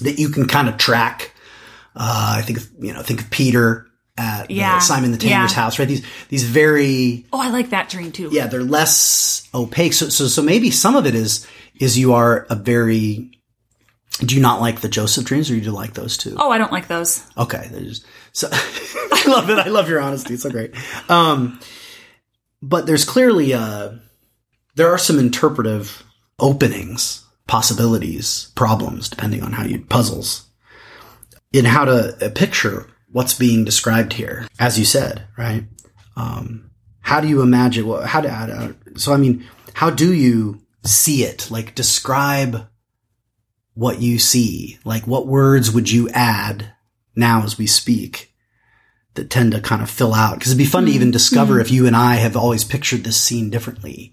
that 0.00 0.18
you 0.18 0.28
can 0.28 0.46
kind 0.46 0.68
of 0.68 0.76
track. 0.78 1.32
Uh, 1.94 2.34
I 2.38 2.42
think, 2.42 2.58
of, 2.58 2.68
you 2.78 2.92
know, 2.92 3.02
think 3.02 3.22
of 3.22 3.30
Peter 3.30 3.86
at 4.18 4.48
the 4.48 4.80
Simon 4.80 5.12
the 5.12 5.18
Tanner's 5.18 5.52
Yeah. 5.52 5.56
house, 5.62 5.78
right? 5.78 5.88
These, 5.88 6.04
these 6.28 6.44
very, 6.44 7.26
Oh, 7.32 7.40
I 7.40 7.48
like 7.50 7.70
that 7.70 7.88
dream 7.88 8.12
too. 8.12 8.28
yeah, 8.32 8.46
they're 8.46 8.62
less 8.62 9.48
opaque. 9.54 9.92
So, 9.94 10.08
so, 10.10 10.26
so 10.26 10.42
maybe 10.42 10.70
some 10.70 10.94
of 10.96 11.06
it 11.06 11.14
is, 11.14 11.46
is 11.80 11.98
you 11.98 12.12
are 12.14 12.46
a 12.50 12.54
very, 12.54 13.30
do 14.20 14.34
you 14.34 14.40
not 14.42 14.60
like 14.60 14.80
the 14.80 14.88
Joseph 14.88 15.24
dreams 15.24 15.50
or 15.50 15.54
do 15.54 15.58
you 15.58 15.64
do 15.64 15.70
like 15.70 15.94
those 15.94 16.16
too? 16.18 16.36
Oh, 16.38 16.50
I 16.50 16.58
don't 16.58 16.72
like 16.72 16.88
those. 16.88 17.22
Okay. 17.36 17.68
There's, 17.70 18.04
so 18.32 18.48
I 18.52 19.24
love 19.26 19.48
it. 19.50 19.58
I 19.58 19.68
love 19.68 19.88
your 19.88 20.00
honesty. 20.00 20.34
It's 20.34 20.42
so 20.42 20.50
great. 20.50 20.72
Um, 21.10 21.60
but 22.62 22.86
there's 22.86 23.04
clearly, 23.04 23.52
uh, 23.54 23.92
there 24.76 24.92
are 24.92 24.98
some 24.98 25.18
interpretive 25.18 26.04
openings, 26.38 27.24
possibilities, 27.46 28.52
problems, 28.54 29.08
depending 29.08 29.42
on 29.42 29.52
how 29.52 29.64
you 29.64 29.80
puzzles 29.80 30.48
in 31.52 31.64
how 31.64 31.84
to 31.84 32.26
uh, 32.26 32.30
picture 32.30 32.86
what's 33.10 33.34
being 33.34 33.64
described 33.64 34.12
here. 34.12 34.46
As 34.58 34.78
you 34.78 34.84
said, 34.84 35.26
right? 35.36 35.64
Um, 36.16 36.70
how 37.00 37.20
do 37.20 37.28
you 37.28 37.40
imagine 37.40 37.86
what, 37.86 38.06
how 38.06 38.20
do, 38.20 38.28
how 38.28 38.46
do, 38.46 38.76
so 38.96 39.12
I 39.12 39.16
mean, 39.16 39.46
how 39.74 39.90
do 39.90 40.12
you 40.12 40.60
see 40.84 41.24
it? 41.24 41.50
Like 41.50 41.74
describe 41.74 42.68
what 43.74 44.00
you 44.00 44.18
see. 44.18 44.78
Like 44.84 45.06
what 45.06 45.26
words 45.26 45.70
would 45.70 45.90
you 45.90 46.08
add 46.10 46.72
now 47.14 47.44
as 47.44 47.56
we 47.56 47.66
speak 47.66 48.34
that 49.14 49.30
tend 49.30 49.52
to 49.52 49.60
kind 49.60 49.82
of 49.82 49.88
fill 49.88 50.12
out? 50.12 50.38
Because 50.38 50.52
it'd 50.52 50.58
be 50.58 50.66
fun 50.66 50.86
to 50.86 50.92
even 50.92 51.10
discover 51.10 51.60
if 51.60 51.70
you 51.70 51.86
and 51.86 51.96
I 51.96 52.16
have 52.16 52.36
always 52.36 52.64
pictured 52.64 53.04
this 53.04 53.20
scene 53.20 53.48
differently. 53.48 54.12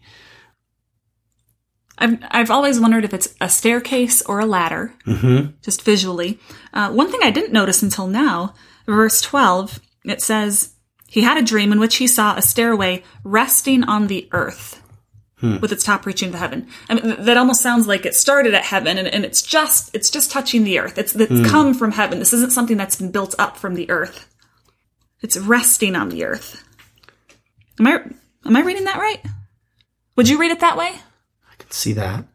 I've 1.97 2.17
I've 2.29 2.51
always 2.51 2.79
wondered 2.79 3.05
if 3.05 3.13
it's 3.13 3.33
a 3.39 3.47
staircase 3.49 4.21
or 4.23 4.39
a 4.39 4.45
ladder, 4.45 4.93
Mm-hmm. 5.05 5.51
just 5.61 5.83
visually. 5.83 6.39
Uh, 6.73 6.91
one 6.91 7.11
thing 7.11 7.21
I 7.23 7.31
didn't 7.31 7.53
notice 7.53 7.83
until 7.83 8.07
now, 8.07 8.53
verse 8.87 9.21
twelve, 9.21 9.79
it 10.03 10.21
says 10.21 10.73
he 11.07 11.21
had 11.21 11.37
a 11.37 11.43
dream 11.43 11.71
in 11.71 11.79
which 11.79 11.97
he 11.97 12.07
saw 12.07 12.35
a 12.35 12.41
stairway 12.41 13.03
resting 13.23 13.83
on 13.83 14.07
the 14.07 14.27
earth. 14.31 14.79
With 15.59 15.73
its 15.73 15.83
top 15.83 16.05
reaching 16.05 16.31
to 16.31 16.37
heaven, 16.37 16.69
I 16.89 16.93
mean, 16.93 17.25
that 17.25 17.35
almost 17.35 17.59
sounds 17.61 17.85
like 17.85 18.05
it 18.05 18.15
started 18.15 18.53
at 18.53 18.63
heaven, 18.63 18.97
and, 18.97 19.09
and 19.09 19.25
it's 19.25 19.41
just 19.41 19.93
it's 19.93 20.09
just 20.09 20.31
touching 20.31 20.63
the 20.63 20.79
earth. 20.79 20.97
It's 20.97 21.13
it's 21.17 21.49
come 21.49 21.73
from 21.73 21.91
heaven. 21.91 22.19
This 22.19 22.31
isn't 22.31 22.53
something 22.53 22.77
that's 22.77 22.95
been 22.95 23.11
built 23.11 23.35
up 23.37 23.57
from 23.57 23.75
the 23.75 23.89
earth. 23.89 24.25
It's 25.21 25.35
resting 25.35 25.97
on 25.97 26.07
the 26.07 26.23
earth. 26.23 26.63
Am 27.77 27.87
I 27.87 27.99
am 28.45 28.55
I 28.55 28.61
reading 28.61 28.85
that 28.85 28.97
right? 28.99 29.19
Would 30.15 30.29
you 30.29 30.39
read 30.39 30.51
it 30.51 30.61
that 30.61 30.77
way? 30.77 30.93
See 31.73 31.93
that. 31.93 32.25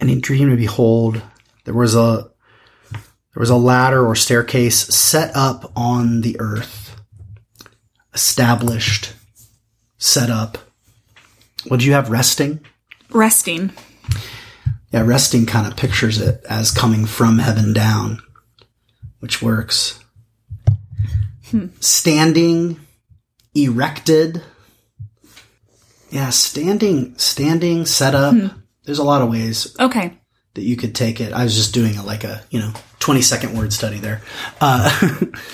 And 0.00 0.08
he 0.08 0.18
dreamed 0.18 0.50
to 0.50 0.56
behold, 0.56 1.20
there 1.64 1.74
was 1.74 1.94
a 1.94 2.30
there 2.90 3.40
was 3.40 3.50
a 3.50 3.56
ladder 3.56 4.04
or 4.06 4.16
staircase 4.16 4.76
set 4.76 5.36
up 5.36 5.70
on 5.76 6.22
the 6.22 6.40
earth, 6.40 6.96
established, 8.14 9.12
set 9.98 10.30
up. 10.30 10.58
What 11.68 11.80
do 11.80 11.86
you 11.86 11.92
have 11.92 12.10
resting? 12.10 12.60
Resting. 13.10 13.70
Yeah, 14.90 15.02
resting 15.02 15.44
kind 15.44 15.66
of 15.66 15.76
pictures 15.76 16.18
it 16.18 16.42
as 16.48 16.70
coming 16.70 17.04
from 17.04 17.38
heaven 17.38 17.74
down, 17.74 18.22
which 19.20 19.42
works. 19.42 20.00
Hmm. 21.50 21.66
Standing, 21.80 22.80
erected. 23.54 24.42
Yeah, 26.12 26.30
standing, 26.30 27.16
standing, 27.18 27.86
set 27.86 28.14
up. 28.14 28.34
There's 28.84 28.98
a 28.98 29.04
lot 29.04 29.22
of 29.22 29.30
ways 29.30 29.74
Okay. 29.80 30.12
that 30.54 30.62
you 30.62 30.76
could 30.76 30.94
take 30.94 31.20
it. 31.20 31.32
I 31.32 31.42
was 31.44 31.56
just 31.56 31.72
doing 31.72 31.96
a, 31.96 32.02
like 32.02 32.22
a, 32.24 32.42
you 32.50 32.60
know, 32.60 32.72
20 33.00 33.22
second 33.22 33.56
word 33.56 33.72
study 33.72 33.98
there. 33.98 34.20
Uh, 34.60 34.90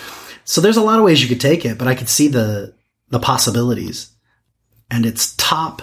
so 0.44 0.60
there's 0.60 0.76
a 0.76 0.82
lot 0.82 0.98
of 0.98 1.04
ways 1.04 1.22
you 1.22 1.28
could 1.28 1.40
take 1.40 1.64
it, 1.64 1.78
but 1.78 1.86
I 1.88 1.94
could 1.94 2.08
see 2.08 2.28
the, 2.28 2.74
the 3.10 3.20
possibilities 3.20 4.10
and 4.90 5.06
its 5.06 5.34
top 5.36 5.82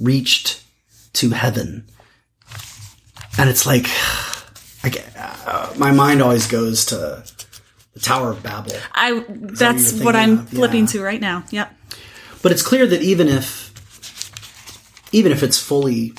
reached 0.00 0.62
to 1.14 1.30
heaven. 1.30 1.86
And 3.38 3.48
it's 3.48 3.66
like, 3.66 3.86
I 4.84 4.88
get, 4.90 5.06
uh, 5.16 5.72
my 5.76 5.92
mind 5.92 6.22
always 6.22 6.46
goes 6.46 6.86
to 6.86 7.24
the 7.94 8.00
Tower 8.00 8.30
of 8.32 8.42
Babel. 8.42 8.72
I 8.92 9.24
that's 9.28 9.94
you're 9.94 10.04
what 10.04 10.16
I'm 10.16 10.38
of? 10.40 10.48
flipping 10.50 10.82
Yeah. 10.82 10.86
to 10.92 11.02
right 11.02 11.20
now. 11.20 11.44
Yep. 11.50 11.74
But 12.42 12.52
it's 12.52 12.62
clear 12.62 12.86
that 12.86 13.02
even 13.02 13.28
if, 13.28 13.67
even 15.12 15.32
if 15.32 15.42
it's 15.42 15.58
fully, 15.58 16.12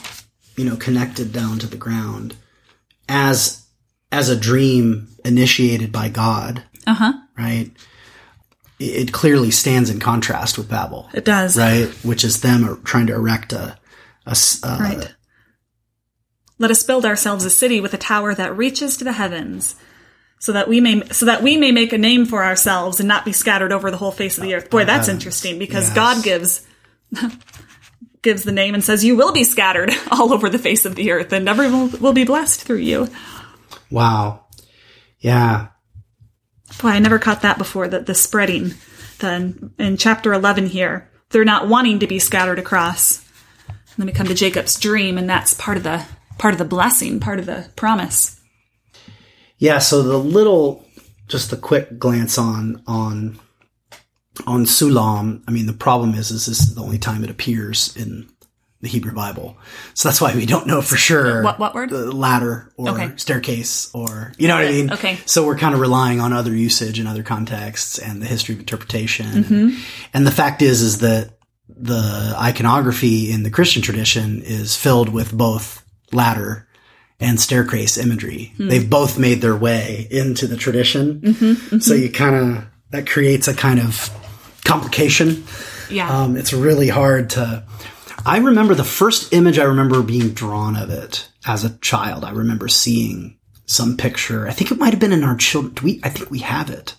you 0.57 0.65
know, 0.65 0.75
connected 0.75 1.31
down 1.31 1.59
to 1.59 1.67
the 1.67 1.77
ground, 1.77 2.35
as 3.07 3.65
as 4.11 4.29
a 4.29 4.35
dream 4.35 5.07
initiated 5.23 5.91
by 5.91 6.09
God, 6.09 6.63
Uh 6.87 6.93
huh. 6.93 7.13
right? 7.37 7.71
It, 8.79 9.11
clearly 9.11 9.51
stands 9.51 9.89
in 9.89 9.99
contrast 9.99 10.57
with 10.57 10.69
Babel, 10.69 11.09
It 11.13 11.25
does. 11.25 11.57
right? 11.57 11.89
Which 12.01 12.23
is 12.23 12.39
them 12.41 12.81
trying 12.85 13.07
to 13.07 13.13
erect 13.13 13.51
a, 13.51 13.77
uh, 14.25 14.77
Right. 14.79 15.13
Let 16.59 16.71
us 16.71 16.83
build 16.83 17.05
ourselves 17.05 17.43
a 17.45 17.49
city 17.49 17.81
with 17.81 17.93
a 17.93 17.97
tower 17.97 18.33
that 18.33 18.55
reaches 18.55 18.95
to 18.97 19.03
the 19.03 19.11
heavens, 19.13 19.75
so 20.39 20.51
that 20.53 20.67
we 20.69 20.79
may 20.81 21.03
so 21.09 21.25
that 21.25 21.43
we 21.43 21.57
may 21.57 21.71
make 21.71 21.91
a 21.93 21.97
name 21.97 22.25
for 22.25 22.43
ourselves 22.43 22.99
and 22.99 23.07
not 23.07 23.25
be 23.25 23.31
scattered 23.33 23.71
over 23.73 23.91
the 23.91 23.97
whole 23.97 24.11
face 24.11 24.37
of 24.37 24.43
the 24.43 24.55
earth. 24.55 24.69
Boy, 24.69 24.85
that's 24.85 25.07
interesting 25.09 25.59
because 25.59 25.87
Yes. 25.87 25.95
God 25.95 26.23
gives 26.23 26.65
gives 28.21 28.43
the 28.43 28.51
name 28.51 28.73
and 28.73 28.83
says 28.83 29.03
you 29.03 29.15
will 29.15 29.31
be 29.31 29.43
scattered 29.43 29.91
all 30.11 30.33
over 30.33 30.49
the 30.49 30.59
face 30.59 30.85
of 30.85 30.95
the 30.95 31.11
earth 31.11 31.31
and 31.33 31.47
everyone 31.47 31.91
will 31.99 32.13
be 32.13 32.25
blessed 32.25 32.61
through 32.63 32.77
you. 32.77 33.07
Wow, 33.91 34.45
yeah, 35.19 35.67
Boy, 36.81 36.89
I 36.89 36.99
never 36.99 37.19
caught 37.19 37.41
that 37.41 37.57
before. 37.57 37.87
That 37.87 38.05
the 38.05 38.15
spreading, 38.15 38.73
then 39.19 39.73
in 39.77 39.97
chapter 39.97 40.33
eleven 40.33 40.65
here, 40.67 41.09
they're 41.29 41.43
not 41.43 41.67
wanting 41.67 41.99
to 41.99 42.07
be 42.07 42.19
scattered 42.19 42.59
across. 42.59 43.25
Then 43.97 44.05
we 44.05 44.13
come 44.13 44.27
to 44.27 44.33
Jacob's 44.33 44.79
dream, 44.79 45.17
and 45.17 45.29
that's 45.29 45.53
part 45.53 45.77
of 45.77 45.83
the 45.83 46.05
part 46.37 46.53
of 46.53 46.57
the 46.57 46.65
blessing, 46.65 47.19
part 47.19 47.39
of 47.39 47.45
the 47.45 47.69
promise. 47.75 48.39
yeah. 49.57 49.79
So 49.79 50.03
the 50.03 50.17
little, 50.17 50.85
just 51.27 51.51
a 51.51 51.57
quick 51.57 51.99
glance 51.99 52.37
on 52.37 52.81
on 52.87 53.39
on 54.47 54.65
Sulam. 54.65 55.43
I 55.47 55.51
mean, 55.51 55.65
the 55.65 55.73
problem 55.73 56.13
is, 56.13 56.31
is 56.31 56.45
this 56.45 56.59
is 56.61 56.75
the 56.75 56.81
only 56.81 56.97
time 56.97 57.23
it 57.23 57.29
appears 57.29 57.95
in 57.95 58.27
the 58.81 58.87
Hebrew 58.87 59.11
Bible, 59.13 59.57
so 59.93 60.07
that's 60.07 60.21
why 60.21 60.33
we 60.33 60.45
don't 60.45 60.65
know 60.65 60.81
for 60.81 60.95
sure 60.95 61.43
What- 61.43 61.59
what 61.59 61.75
word? 61.75 61.89
the 61.89 62.13
ladder 62.15 62.71
or 62.77 62.89
Okay. 62.91 63.11
staircase 63.17 63.89
or 63.93 64.31
you 64.37 64.47
know 64.47 64.55
what 64.55 64.65
I 64.67 64.71
mean. 64.71 64.93
Okay. 64.93 65.17
So 65.25 65.45
we're 65.45 65.57
kind 65.57 65.73
of 65.73 65.81
relying 65.81 66.21
on 66.21 66.31
other 66.31 66.55
usage 66.55 66.97
and 66.97 67.05
other 67.05 67.21
contexts 67.21 67.97
and 67.97 68.21
the 68.21 68.25
history 68.25 68.55
of 68.55 68.59
interpretation. 68.61 69.25
Mm-hmm. 69.43 69.53
And, 69.53 69.77
and 70.13 70.25
the 70.27 70.31
fact 70.31 70.61
is, 70.61 70.81
is 70.81 70.99
that 70.99 71.31
the 71.67 72.33
iconography 72.39 73.31
in 73.31 73.43
the 73.43 73.49
Christian 73.49 73.81
tradition 73.81 74.41
is 74.43 74.77
filled 74.77 75.09
with 75.09 75.33
both 75.37 75.83
ladder 76.13 76.65
and 77.19 77.39
staircase 77.39 77.97
imagery. 77.97 78.53
Hmm. 78.57 78.69
They've 78.69 78.89
both 78.89 79.19
made 79.19 79.41
their 79.41 79.57
way 79.57 80.07
into 80.09 80.47
the 80.47 80.55
tradition. 80.55 81.19
Mm-hmm, 81.19 81.79
So 81.79 81.93
you 81.93 82.09
kind 82.09 82.35
of, 82.35 82.63
that 82.91 83.07
creates 83.09 83.49
a 83.49 83.53
kind 83.53 83.79
of 83.81 84.09
complication. 84.69 85.43
Yeah. 85.89 86.09
Um, 86.09 86.37
it's 86.37 86.53
really 86.53 86.87
hard 86.87 87.31
to. 87.31 87.63
I 88.25 88.37
remember 88.37 88.75
the 88.75 88.83
first 88.83 89.33
image 89.33 89.57
I 89.57 89.63
remember 89.63 90.03
being 90.03 90.29
drawn 90.29 90.75
of 90.75 90.89
it 90.89 91.27
as 91.45 91.63
a 91.63 91.77
child. 91.79 92.23
I 92.23 92.31
remember 92.31 92.67
seeing 92.67 93.39
some 93.65 93.97
picture. 93.97 94.47
I 94.47 94.51
think 94.51 94.71
it 94.71 94.77
might 94.77 94.91
have 94.91 94.99
been 94.99 95.13
in 95.13 95.23
our 95.23 95.35
children. 95.35 95.73
Do 95.73 95.85
we? 95.85 95.99
I 96.03 96.09
think 96.09 96.29
we 96.29 96.39
have 96.39 96.69
it. 96.69 96.95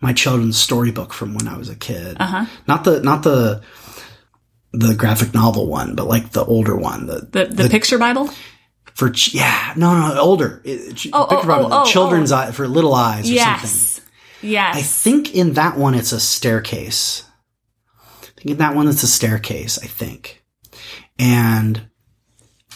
My 0.00 0.12
children's 0.12 0.56
storybook 0.56 1.12
from 1.12 1.34
when 1.34 1.48
I 1.48 1.56
was 1.56 1.68
a 1.68 1.76
kid. 1.76 2.16
Uh-huh. 2.20 2.46
Not 2.68 2.84
the 2.84 3.00
not 3.02 3.22
the 3.22 3.62
the 4.72 4.94
graphic 4.94 5.34
novel 5.34 5.66
one, 5.66 5.94
but 5.94 6.06
like 6.06 6.30
the 6.30 6.44
older 6.44 6.76
one. 6.76 7.06
The 7.06 7.28
the 7.30 7.44
the, 7.46 7.68
picture 7.68 7.98
Bible. 7.98 8.30
for 8.94 9.12
yeah 9.32 9.74
no 9.76 9.94
no 9.94 10.20
older. 10.20 10.62
It, 10.64 11.06
Oh, 11.12 11.26
picture 11.26 11.44
oh, 11.44 11.56
Bible, 11.56 11.66
oh, 11.66 11.68
the 11.68 11.80
oh, 11.80 11.84
children's 11.86 12.32
eye 12.32 12.52
for 12.52 12.68
little 12.68 12.94
eyes 12.94 13.30
or 13.30 13.36
something. 13.36 14.04
Yes. 14.42 14.76
I 14.76 14.82
think 14.82 15.34
in 15.34 15.54
that 15.54 15.76
one 15.76 15.94
it's 15.94 16.12
a 16.12 16.20
staircase. 16.20 17.24
I 18.22 18.26
think 18.36 18.50
in 18.52 18.56
that 18.58 18.74
one 18.74 18.88
it's 18.88 19.02
a 19.02 19.08
staircase, 19.08 19.78
I 19.78 19.86
think. 19.86 20.42
And 21.18 21.88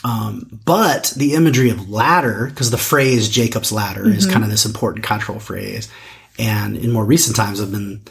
um 0.05 0.61
but 0.64 1.12
the 1.16 1.35
imagery 1.35 1.70
of 1.70 1.88
ladder, 1.88 2.46
because 2.48 2.70
the 2.70 2.79
phrase 2.79 3.29
Jacob's 3.29 3.72
ladder 3.72 4.07
is 4.07 4.27
kind 4.27 4.44
of 4.44 4.50
this 4.50 4.66
important 4.66 5.05
cultural 5.05 5.40
phrase. 5.40 5.90
And 6.38 6.77
in 6.77 6.90
more 6.90 7.05
recent 7.05 7.37
times 7.37 7.61
I've 7.61 7.72
been 7.72 8.03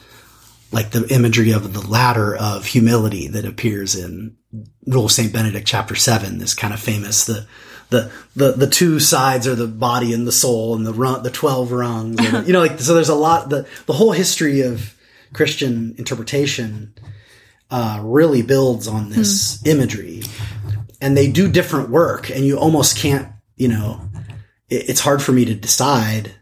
like 0.71 0.89
the 0.89 1.07
imagery 1.13 1.51
of 1.51 1.73
the 1.73 1.87
ladder 1.87 2.35
of 2.35 2.65
humility 2.65 3.27
that 3.27 3.45
appears 3.45 3.95
in 3.95 4.35
Rule 4.87 5.05
of 5.05 5.11
St. 5.11 5.31
Benedict 5.31 5.67
chapter 5.67 5.95
seven, 5.95 6.39
this 6.39 6.55
kind 6.55 6.73
of 6.73 6.79
famous, 6.79 7.25
the, 7.25 7.45
the, 7.93 8.11
the, 8.35 8.51
the 8.53 8.67
two 8.67 8.99
sides 8.99 9.47
are 9.47 9.55
the 9.55 9.67
body 9.67 10.13
and 10.13 10.27
the 10.27 10.31
soul 10.31 10.75
and 10.75 10.85
the 10.85 10.93
run, 10.93 11.23
the 11.23 11.31
12 11.31 11.71
rungs, 11.71 12.17
and, 12.19 12.47
you 12.47 12.53
know, 12.53 12.59
like, 12.59 12.79
so 12.79 12.93
there's 12.93 13.09
a 13.09 13.15
lot, 13.15 13.49
the, 13.49 13.67
the 13.85 13.93
whole 13.93 14.11
history 14.11 14.61
of 14.61 14.95
Christian 15.31 15.95
interpretation, 15.97 16.93
uh, 17.71 17.99
really 18.03 18.41
builds 18.41 18.87
on 18.87 19.09
this 19.09 19.65
imagery. 19.65 20.23
And 21.01 21.17
they 21.17 21.29
do 21.31 21.51
different 21.51 21.89
work 21.89 22.29
and 22.29 22.45
you 22.45 22.57
almost 22.57 22.97
can't, 22.97 23.27
you 23.55 23.67
know, 23.67 24.09
it, 24.69 24.89
it's 24.89 25.01
hard 25.01 25.21
for 25.21 25.31
me 25.31 25.45
to 25.45 25.55
decide 25.55 26.35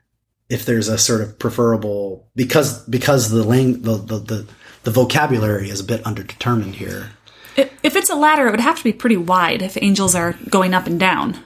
if 0.49 0.65
there's 0.65 0.89
a 0.89 0.97
sort 0.97 1.21
of 1.21 1.39
preferable 1.39 2.27
because 2.35 2.85
because 2.87 3.29
the 3.29 3.43
lang 3.43 3.81
the, 3.83 3.95
the 3.95 4.19
the 4.19 4.47
the 4.83 4.91
vocabulary 4.91 5.69
is 5.69 5.79
a 5.79 5.83
bit 5.83 6.03
underdetermined 6.03 6.73
here. 6.73 7.11
If 7.57 7.95
it's 7.95 8.09
a 8.09 8.15
ladder, 8.15 8.47
it 8.47 8.51
would 8.51 8.59
have 8.59 8.77
to 8.77 8.83
be 8.83 8.93
pretty 8.93 9.17
wide 9.17 9.61
if 9.61 9.77
angels 9.81 10.15
are 10.15 10.33
going 10.49 10.73
up 10.73 10.87
and 10.87 10.99
down. 10.99 11.37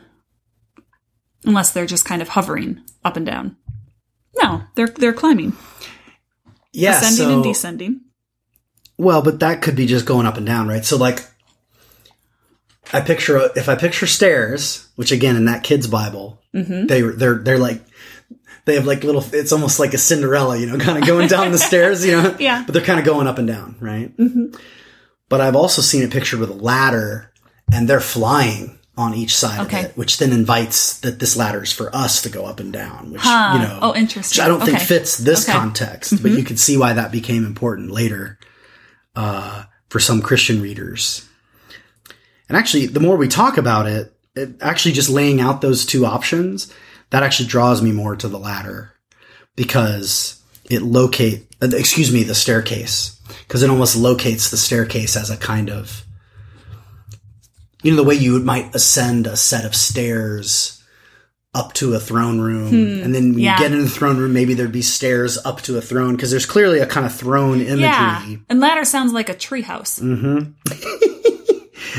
Unless 1.44 1.72
they're 1.72 1.86
just 1.86 2.06
kind 2.06 2.22
of 2.22 2.30
hovering 2.30 2.82
up 3.04 3.18
and 3.18 3.26
down. 3.26 3.58
No, 4.42 4.64
they're 4.76 4.88
they're 4.88 5.14
climbing. 5.14 5.54
Yeah, 6.74 6.98
Ascending 7.00 7.28
so 7.28 7.34
and 7.36 7.44
descending. 7.44 8.02
well, 8.98 9.22
but 9.22 9.40
that 9.40 9.62
could 9.62 9.76
be 9.76 9.86
just 9.86 10.06
going 10.06 10.26
up 10.26 10.38
and 10.38 10.46
down, 10.46 10.68
right? 10.68 10.84
So 10.84 10.98
like, 10.98 11.20
I 12.94 13.02
picture 13.02 13.50
if 13.56 13.70
I 13.70 13.76
picture 13.76 14.08
stairs, 14.08 14.88
which 14.96 15.12
again 15.12 15.36
in 15.36 15.46
that 15.46 15.64
kid's 15.64 15.88
Bible, 15.88 16.42
Mm-hmm. 16.54 16.88
they 16.88 17.02
they're 17.02 17.36
they're 17.40 17.58
like 17.60 17.84
they 18.66 18.76
have 18.76 18.86
like 18.86 19.04
little. 19.04 19.24
It's 19.34 19.52
almost 19.52 19.80
like 19.80 19.94
a 19.94 19.98
Cinderella, 19.98 20.58
you 20.58 20.66
know, 20.68 20.78
kind 20.78 20.98
of 20.98 21.06
going 21.06 21.28
down 21.28 21.52
the 21.52 21.58
stairs, 21.58 22.06
you 22.06 22.14
know. 22.14 22.36
Yeah. 22.40 22.64
But 22.66 22.74
they're 22.74 22.82
kind 22.86 23.00
of 23.00 23.06
going 23.06 23.28
up 23.28 23.38
and 23.38 23.48
down, 23.48 23.76
right? 23.80 24.16
Mm-hmm. 24.18 24.56
But 25.30 25.42
I've 25.42 25.56
also 25.56 25.82
seen 25.82 26.04
it 26.04 26.12
pictured 26.12 26.40
with 26.40 26.50
a 26.50 26.54
ladder, 26.54 27.32
and 27.72 27.88
they're 27.90 28.00
flying 28.00 28.78
on 28.98 29.14
each 29.14 29.36
side 29.36 29.60
Okay. 29.66 29.80
of 29.80 29.86
it, 29.86 29.98
which 29.98 30.20
then 30.20 30.32
invites 30.32 31.00
that 31.00 31.20
this 31.20 31.36
ladder 31.36 31.64
is 31.64 31.72
for 31.72 31.94
us 31.94 32.22
to 32.22 32.30
go 32.30 32.46
up 32.46 32.60
and 32.62 32.72
down, 32.72 33.12
which 33.12 33.22
Huh. 33.24 33.52
you 33.56 33.68
know, 33.68 33.80
Oh, 33.82 33.96
interesting. 33.96 34.42
I 34.44 34.48
don't 34.48 34.64
think 34.64 34.80
fits 34.80 35.18
this 35.18 35.44
Okay. 35.44 35.52
Mm-hmm. 35.52 35.60
context, 35.62 36.22
but 36.22 36.32
you 36.32 36.44
can 36.44 36.56
see 36.58 36.78
why 36.78 36.94
that 36.94 37.12
became 37.12 37.44
important 37.46 37.92
later 37.92 38.40
uh, 39.16 39.64
for 39.90 40.00
some 40.00 40.22
Christian 40.22 40.62
readers. 40.62 41.26
And 42.48 42.58
actually, 42.58 42.86
the 42.86 43.00
more 43.02 43.18
we 43.18 43.28
talk 43.28 43.58
about 43.58 43.88
it, 43.88 44.14
it 44.36 44.52
actually 44.62 44.92
just 44.94 45.10
laying 45.10 45.42
out 45.42 45.60
those 45.62 45.86
two 45.86 46.06
options 46.06 46.72
that 47.10 47.24
actually 47.24 47.48
draws 47.48 47.82
me 47.82 47.92
more 47.92 48.16
to 48.16 48.28
the 48.28 48.40
latter 48.40 48.92
because 49.56 50.42
it 50.70 50.82
locate 50.82 51.48
uh, 51.62 51.68
excuse 51.74 52.12
me 52.12 52.24
the 52.24 52.36
staircase 52.36 53.15
because 53.40 53.64
it 53.64 53.70
almost 53.70 53.96
locates 53.96 54.50
the 54.50 54.58
staircase 54.58 55.16
as 55.16 55.30
a 55.30 55.38
kind 55.38 55.70
of 55.70 56.06
you 57.84 57.92
know 57.92 57.98
the 57.98 58.04
way 58.04 58.16
you 58.16 58.40
might 58.40 58.74
ascend 58.76 59.28
a 59.28 59.38
set 59.38 59.66
of 59.66 59.76
stairs 59.76 60.84
up 61.54 61.72
to 61.74 61.94
a 61.94 62.00
throne 62.00 62.40
room 62.40 62.70
hmm. 62.70 63.04
and 63.04 63.16
then 63.16 63.34
when 63.34 63.40
yeah. 63.40 63.54
you 63.54 63.64
get 63.64 63.72
in 63.72 63.82
the 63.82 63.90
throne 63.90 64.18
room 64.18 64.34
maybe 64.34 64.54
there'd 64.54 64.72
be 64.72 64.82
stairs 64.82 65.38
up 65.46 65.62
to 65.62 65.78
a 65.78 65.82
throne 65.82 66.16
because 66.16 66.30
there's 66.30 66.46
clearly 66.46 66.80
a 66.80 66.86
kind 66.86 67.06
of 67.06 67.14
throne 67.16 67.62
imagery 67.62 67.82
Yeah. 67.82 68.36
And 68.50 68.60
ladder 68.60 68.84
sounds 68.84 69.14
like 69.14 69.30
a 69.30 69.36
treehouse. 69.36 70.02
Mm-hmm. 70.02 70.52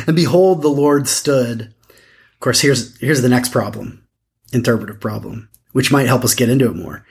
And 0.07 0.17
behold, 0.17 0.63
the 0.63 0.69
Lord 0.69 1.09
stood. 1.09 1.63
Of 1.63 2.41
course, 2.41 2.61
here's 2.61 2.99
here's 2.99 3.23
the 3.23 3.29
next 3.29 3.51
problem, 3.51 4.07
interpretive 4.53 5.01
problem, 5.01 5.49
which 5.73 5.91
might 5.91 6.07
help 6.07 6.25
us 6.25 6.35
get 6.35 6.51
into 6.51 6.67
it 6.67 6.77
more. 6.77 7.05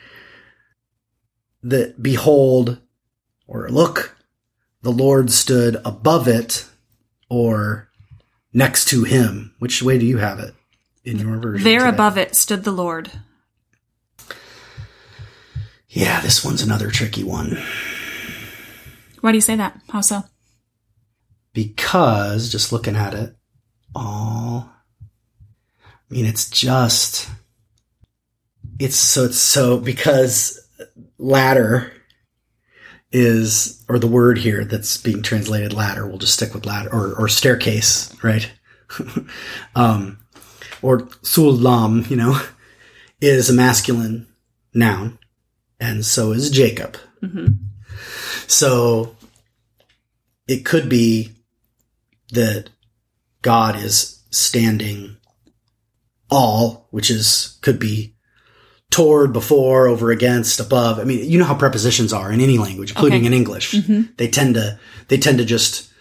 That 1.63 2.01
behold, 2.01 2.79
or 3.47 3.69
look, 3.69 4.17
the 4.81 4.91
Lord 4.91 5.31
stood 5.31 5.77
above 5.85 6.27
it, 6.27 6.65
or 7.29 7.89
next 8.53 8.85
to 8.89 9.03
him. 9.03 9.53
Which 9.59 9.81
way 9.81 9.97
do 9.97 10.05
you 10.05 10.17
have 10.17 10.39
it 10.39 10.53
in 11.03 11.19
your 11.19 11.37
version? 11.37 11.63
There 11.63 11.79
today? 11.79 11.89
above 11.89 12.17
it 12.17 12.35
stood 12.35 12.63
the 12.63 12.71
Lord. 12.71 13.11
Yeah, 15.89 16.19
this 16.21 16.43
one's 16.43 16.61
another 16.61 16.91
tricky 16.91 17.23
one 17.23 17.57
Why 19.21 19.31
do 19.31 19.37
you 19.37 19.41
say 19.41 19.55
that? 19.55 19.79
How 19.89 20.01
so? 20.01 20.23
because 21.55 22.51
just 22.51 22.71
looking 22.71 22.95
at 22.95 23.15
it, 23.15 23.35
all. 23.95 24.69
I 25.81 26.13
mean, 26.13 26.25
it's 26.25 26.47
just. 26.47 27.27
It's 28.77 28.97
so 28.97 29.23
it's 29.23 29.39
so 29.39 29.79
because 29.79 30.59
ladder 31.17 31.93
is 33.17 33.81
or 33.87 33.97
the 33.97 34.07
word 34.07 34.37
here 34.37 34.65
that's 34.65 34.97
being 34.97 35.21
translated 35.21 35.71
ladder. 35.71 36.05
We'll 36.05 36.17
just 36.17 36.33
stick 36.33 36.53
with 36.53 36.65
ladder 36.65 36.89
or 36.91 37.15
or 37.15 37.29
staircase, 37.29 38.13
right? 38.21 38.51
um, 39.75 40.19
or 40.81 40.99
sulam, 41.23 42.09
you 42.09 42.17
know, 42.17 42.37
is 43.21 43.49
a 43.49 43.53
masculine 43.53 44.27
noun, 44.73 45.17
and 45.79 46.05
so 46.05 46.33
is 46.33 46.49
Jacob. 46.49 46.97
So 48.47 49.15
it 50.47 50.65
could 50.65 50.89
be 50.89 51.31
that 52.33 52.69
God 53.41 53.77
is 53.77 54.23
standing 54.29 55.15
al, 56.29 56.87
which 56.91 57.09
is 57.09 57.57
could 57.61 57.79
be 57.79 58.14
toward, 58.95 59.33
before, 59.33 59.87
over, 59.87 60.09
against, 60.11 60.59
above. 60.59 60.99
I 60.99 61.03
mean, 61.03 61.29
you 61.29 61.37
know 61.39 61.45
how 61.45 61.55
prepositions 61.55 62.13
are 62.13 62.31
in 62.31 62.39
any 62.39 62.57
language, 62.57 62.91
including 62.91 63.19
Okay. 63.21 63.27
in 63.27 63.33
English. 63.33 63.73
Mm-hmm. 63.73 64.01
They 64.17 64.27
tend 64.29 64.55
to 64.55 64.79
they 65.09 65.17
tend 65.17 65.37
to 65.39 65.45
just 65.45 65.91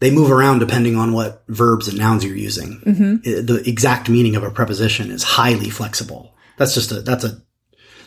they 0.00 0.10
move 0.10 0.30
around 0.30 0.58
depending 0.60 0.96
on 0.96 1.12
what 1.12 1.42
verbs 1.48 1.88
and 1.88 1.98
nouns 1.98 2.24
you're 2.24 2.36
using. 2.50 2.80
Mm-hmm. 2.86 3.12
I- 3.28 3.42
The 3.42 3.62
exact 3.68 4.08
meaning 4.08 4.36
of 4.36 4.42
a 4.44 4.50
preposition 4.50 5.10
is 5.10 5.22
highly 5.22 5.70
flexible. 5.70 6.34
That's 6.58 6.74
just 6.74 6.92
a 6.92 7.00
that's 7.00 7.24
a 7.24 7.42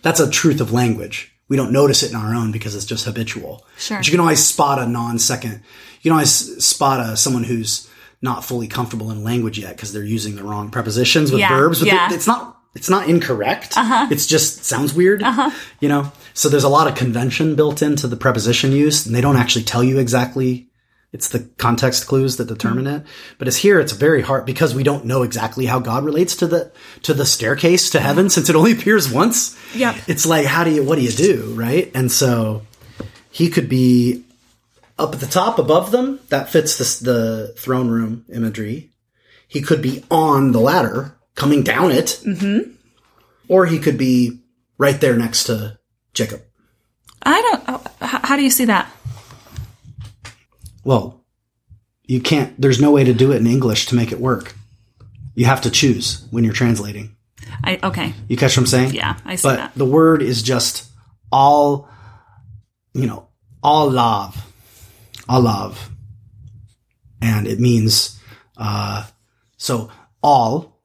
that's 0.01 0.19
a 0.21 0.29
truth 0.29 0.61
of 0.61 0.71
language. 0.71 1.33
We 1.49 1.57
don't 1.57 1.71
notice 1.71 2.03
it 2.03 2.11
in 2.11 2.15
our 2.17 2.33
own 2.35 2.51
because 2.51 2.73
it's 2.75 2.85
just 2.93 3.05
habitual. 3.05 3.65
Sure. 3.77 3.97
But 3.97 4.07
you 4.07 4.11
can 4.11 4.19
always 4.19 4.43
spot 4.43 4.79
a 4.79 4.85
non-second. 4.87 5.53
You 6.01 6.09
can 6.09 6.11
always 6.13 6.63
spot 6.63 6.99
a 6.99 7.17
someone 7.17 7.43
who's 7.43 7.87
not 8.21 8.43
fully 8.45 8.67
comfortable 8.67 9.11
in 9.11 9.23
language 9.23 9.59
yet 9.59 9.75
because 9.75 9.91
they're 9.93 10.03
using 10.17 10.35
the 10.35 10.43
wrong 10.43 10.69
prepositions 10.71 11.31
with 11.31 11.39
Yeah, 11.41 11.57
verbs. 11.57 11.79
But 11.79 11.87
yeah. 11.87 12.07
it- 12.11 12.15
it's 12.15 12.27
not. 12.27 12.53
It's 12.77 12.89
not 12.89 13.09
incorrect. 13.09 13.75
Uh-huh. 13.75 14.07
It's 14.11 14.27
just 14.27 14.63
sounds 14.65 14.93
weird. 14.93 15.23
Uh-huh. 15.23 15.49
You 15.79 15.89
know. 15.89 16.11
So 16.33 16.47
there's 16.49 16.63
a 16.63 16.69
lot 16.69 16.87
of 16.87 16.93
convention 16.95 17.55
built 17.55 17.81
into 17.81 18.07
the 18.07 18.15
preposition 18.15 18.71
use, 18.71 19.05
and 19.05 19.15
they 19.15 19.21
don't 19.21 19.35
actually 19.37 19.65
tell 19.65 19.83
you 19.83 19.97
exactly. 19.99 20.69
It's 21.13 21.29
the 21.29 21.39
context 21.57 22.05
clues 22.05 22.35
that 22.37 22.47
determine 22.49 22.85
it. 22.85 23.03
But 23.39 23.47
as 23.47 23.57
here, 23.57 23.79
it's 23.79 23.93
very 23.93 24.21
hard 24.21 24.45
because 24.45 24.75
we 24.75 24.83
don't 24.83 25.05
know 25.05 25.23
exactly 25.23 25.65
how 25.65 25.79
God 25.79 26.03
relates 26.05 26.35
to 26.37 26.47
the 26.47 26.71
to 27.03 27.13
the 27.13 27.25
staircase 27.25 27.89
to 27.91 27.99
heaven, 27.99 28.29
since 28.29 28.49
it 28.49 28.55
only 28.55 28.73
appears 28.73 29.11
once 29.11 29.57
Yep. 29.73 29.95
it's 30.07 30.25
like 30.25 30.45
how 30.45 30.63
do 30.63 30.69
you 30.71 30.83
what 30.83 30.97
do 30.97 31.01
you 31.01 31.11
do 31.11 31.53
right 31.55 31.89
and 31.95 32.11
so 32.11 32.61
he 33.31 33.49
could 33.49 33.69
be 33.69 34.23
up 34.99 35.13
at 35.13 35.19
the 35.19 35.27
top 35.27 35.57
above 35.59 35.91
them 35.91 36.19
that 36.29 36.49
fits 36.49 36.77
the, 36.77 37.05
the 37.11 37.53
throne 37.57 37.87
room 37.89 38.25
imagery 38.31 38.89
he 39.47 39.61
could 39.61 39.81
be 39.81 40.03
on 40.11 40.51
the 40.51 40.59
ladder 40.59 41.13
coming 41.37 41.63
down 41.63 41.91
it 41.91 42.19
mm-hmm. 42.25 42.69
or 43.47 43.65
he 43.65 43.79
could 43.79 43.97
be 43.97 44.41
right 44.77 44.99
there 44.99 45.15
next 45.15 45.45
to 45.45 45.77
jacob 46.13 46.41
I 47.23 47.41
don't. 47.41 47.63
oh, 47.69 47.83
How 48.01 48.35
do 48.35 48.43
you 48.43 48.49
see 48.49 48.65
that? 48.65 48.91
well 50.83 51.23
you 52.03 52.19
can't 52.19 52.59
there's 52.59 52.81
no 52.81 52.91
way 52.91 53.05
to 53.05 53.13
do 53.13 53.31
it 53.31 53.37
in 53.37 53.47
english 53.47 53.85
to 53.85 53.95
make 53.95 54.11
it 54.11 54.19
work 54.19 54.53
you 55.35 55.45
have 55.45 55.61
to 55.61 55.71
choose 55.71 56.25
when 56.31 56.43
you're 56.43 56.53
translating 56.53 57.15
I 57.63 57.79
okay. 57.83 58.13
You 58.27 58.37
catch 58.37 58.55
what 58.57 58.63
I'm 58.63 58.67
saying? 58.67 58.93
Yeah, 58.93 59.17
I 59.25 59.35
see 59.35 59.47
but 59.47 59.55
that. 59.57 59.71
the 59.75 59.85
word 59.85 60.21
is 60.21 60.41
just 60.41 60.89
al, 61.31 61.89
you 62.93 63.07
know, 63.07 63.27
all 63.63 63.89
love, 63.89 64.35
all 65.27 65.41
love, 65.41 65.89
and 67.21 67.47
it 67.47 67.59
means 67.59 68.19
uh, 68.57 69.05
so 69.57 69.89
al 70.23 70.76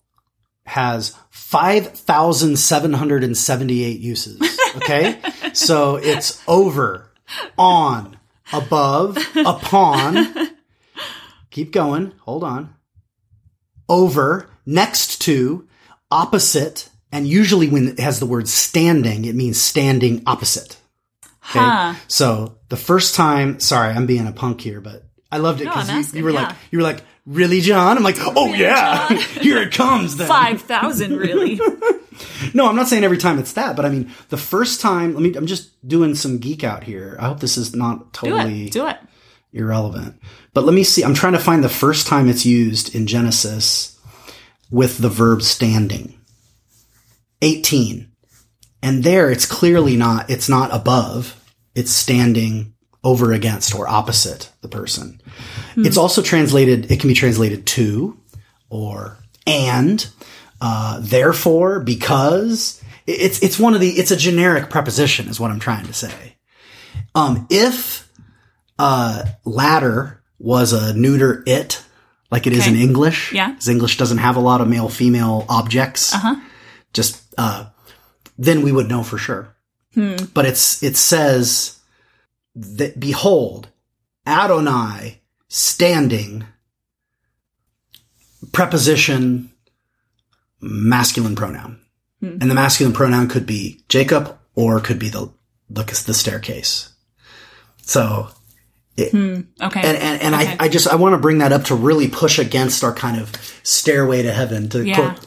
has 0.64 1.16
five 1.30 1.88
thousand 1.88 2.58
seven 2.58 2.92
hundred 2.92 3.24
and 3.24 3.36
seventy-eight 3.36 4.00
uses. 4.00 4.40
Okay, 4.76 5.20
so 5.52 5.96
it's 5.96 6.42
over, 6.46 7.10
on, 7.58 8.16
above, 8.52 9.18
upon. 9.36 10.48
Keep 11.50 11.72
going. 11.72 12.12
Hold 12.20 12.44
on. 12.44 12.74
Over, 13.88 14.48
next 14.64 15.20
to, 15.22 15.68
opposite, 16.10 16.88
and 17.10 17.26
usually 17.28 17.68
when 17.68 17.88
it 17.88 18.00
has 18.00 18.20
the 18.20 18.26
word 18.26 18.48
standing, 18.48 19.26
it 19.26 19.34
means 19.34 19.60
standing 19.60 20.22
opposite. 20.26 20.78
Okay. 21.50 21.58
Huh. 21.58 21.94
So 22.08 22.58
the 22.68 22.76
first 22.76 23.14
time, 23.14 23.60
sorry, 23.60 23.92
I'm 23.92 24.06
being 24.06 24.26
a 24.26 24.32
punk 24.32 24.62
here, 24.62 24.80
but 24.80 25.04
I 25.30 25.38
loved 25.38 25.60
it 25.60 25.64
because 25.64 25.90
I'm 25.90 26.02
you, 26.02 26.20
you 26.20 26.24
were 26.24 26.32
like, 26.32 26.56
you 26.70 26.78
were 26.78 26.84
like, 26.84 27.02
really, 27.26 27.60
John? 27.60 27.96
I'm 27.96 28.02
like, 28.02 28.16
oh 28.20 28.52
yeah, 28.54 29.08
here 29.40 29.58
it 29.58 29.72
comes 29.72 30.16
then. 30.16 30.28
Five 30.28 30.62
thousand, 30.62 31.16
really? 31.16 31.60
No, 32.54 32.68
I'm 32.68 32.76
not 32.76 32.88
saying 32.88 33.02
every 33.04 33.18
time 33.18 33.38
it's 33.38 33.54
that, 33.54 33.74
but 33.74 33.84
I 33.84 33.88
mean, 33.88 34.12
the 34.28 34.36
first 34.36 34.80
time, 34.80 35.14
let 35.14 35.22
me, 35.22 35.34
I'm 35.34 35.46
just 35.46 35.70
doing 35.88 36.14
some 36.14 36.38
geek 36.38 36.62
out 36.62 36.84
here. 36.84 37.16
I 37.18 37.26
hope 37.26 37.40
this 37.40 37.56
is 37.56 37.74
not 37.74 38.12
Do 38.12 38.28
totally 38.30 38.66
it. 38.66 38.72
Do 38.72 38.86
it. 38.86 38.98
irrelevant. 39.52 40.20
But 40.52 40.64
let 40.64 40.74
me 40.74 40.84
see. 40.84 41.02
I'm 41.02 41.14
trying 41.14 41.32
to 41.32 41.38
find 41.40 41.64
the 41.64 41.68
first 41.68 42.06
time 42.06 42.28
it's 42.28 42.44
used 42.46 42.94
in 42.94 43.06
Genesis 43.06 43.98
with 44.70 44.98
the 44.98 45.08
verb 45.08 45.42
standing. 45.42 46.20
18. 47.40 48.10
And 48.82 49.02
there 49.02 49.30
it's 49.30 49.46
clearly 49.46 49.96
not, 49.96 50.30
it's 50.30 50.48
not 50.48 50.72
above. 50.72 51.40
It's 51.74 51.92
standing 51.92 52.71
over 53.04 53.32
against 53.32 53.74
or 53.74 53.88
opposite 53.88 54.50
the 54.60 54.68
person. 54.68 55.20
It's 55.76 55.96
also 55.96 56.22
translated, 56.22 56.90
it 56.90 57.00
can 57.00 57.08
be 57.08 57.14
translated 57.14 57.66
to 57.66 58.16
or 58.70 59.18
and, 59.46 60.08
uh, 60.60 61.00
therefore, 61.00 61.80
because 61.80 62.80
it's, 63.06 63.42
it's 63.42 63.58
one 63.58 63.74
of 63.74 63.80
the, 63.80 63.90
it's 63.90 64.12
a 64.12 64.16
generic 64.16 64.70
preposition 64.70 65.28
is 65.28 65.40
what 65.40 65.50
I'm 65.50 65.58
trying 65.58 65.86
to 65.86 65.92
say. 65.92 66.36
Um, 67.14 67.48
if, 67.50 68.08
uh, 68.78 69.24
ladder 69.44 70.22
was 70.38 70.72
a 70.72 70.94
neuter 70.94 71.42
it, 71.46 71.82
like 72.30 72.46
it 72.46 72.52
is 72.52 72.66
in 72.66 72.76
English. 72.76 73.32
Yeah. 73.32 73.50
Because 73.50 73.68
English 73.68 73.96
doesn't 73.96 74.18
have 74.18 74.36
a 74.36 74.40
lot 74.40 74.60
of 74.60 74.68
male 74.68 74.88
female 74.88 75.44
objects. 75.48 76.14
Uh-huh. 76.14 76.36
Just, 76.92 77.22
uh, 77.36 77.66
then 78.38 78.62
we 78.62 78.70
would 78.70 78.88
know 78.88 79.02
for 79.02 79.18
sure. 79.18 79.54
But 80.32 80.46
it's, 80.46 80.82
it 80.82 80.96
says 80.96 81.78
that, 82.54 82.98
behold, 83.00 83.68
Adonai 84.26 85.20
standing, 85.48 86.44
preposition, 88.52 89.50
masculine 90.60 91.34
pronoun. 91.36 91.78
And 92.20 92.48
the 92.48 92.54
masculine 92.54 92.94
pronoun 92.94 93.26
could 93.26 93.46
be 93.46 93.80
Jacob 93.88 94.38
or 94.54 94.78
could 94.78 95.00
be 95.00 95.08
the, 95.08 95.32
the, 95.68 95.82
the 96.06 96.14
staircase. 96.14 96.90
So 97.82 98.28
Okay. 98.96 99.10
and 99.18 99.58
and, 99.60 100.22
and 100.22 100.34
Okay. 100.34 100.46
I, 100.52 100.56
I 100.60 100.68
just 100.68 100.86
I 100.86 100.94
want 100.96 101.14
to 101.14 101.18
bring 101.18 101.38
that 101.38 101.50
up 101.50 101.64
to 101.64 101.74
really 101.74 102.06
push 102.08 102.38
against 102.38 102.84
our 102.84 102.92
kind 102.94 103.18
of 103.20 103.32
stairway 103.64 104.22
to 104.22 104.32
heaven 104.32 104.68
to 104.68 104.86
Yeah. 104.86 104.94
quote 105.14 105.26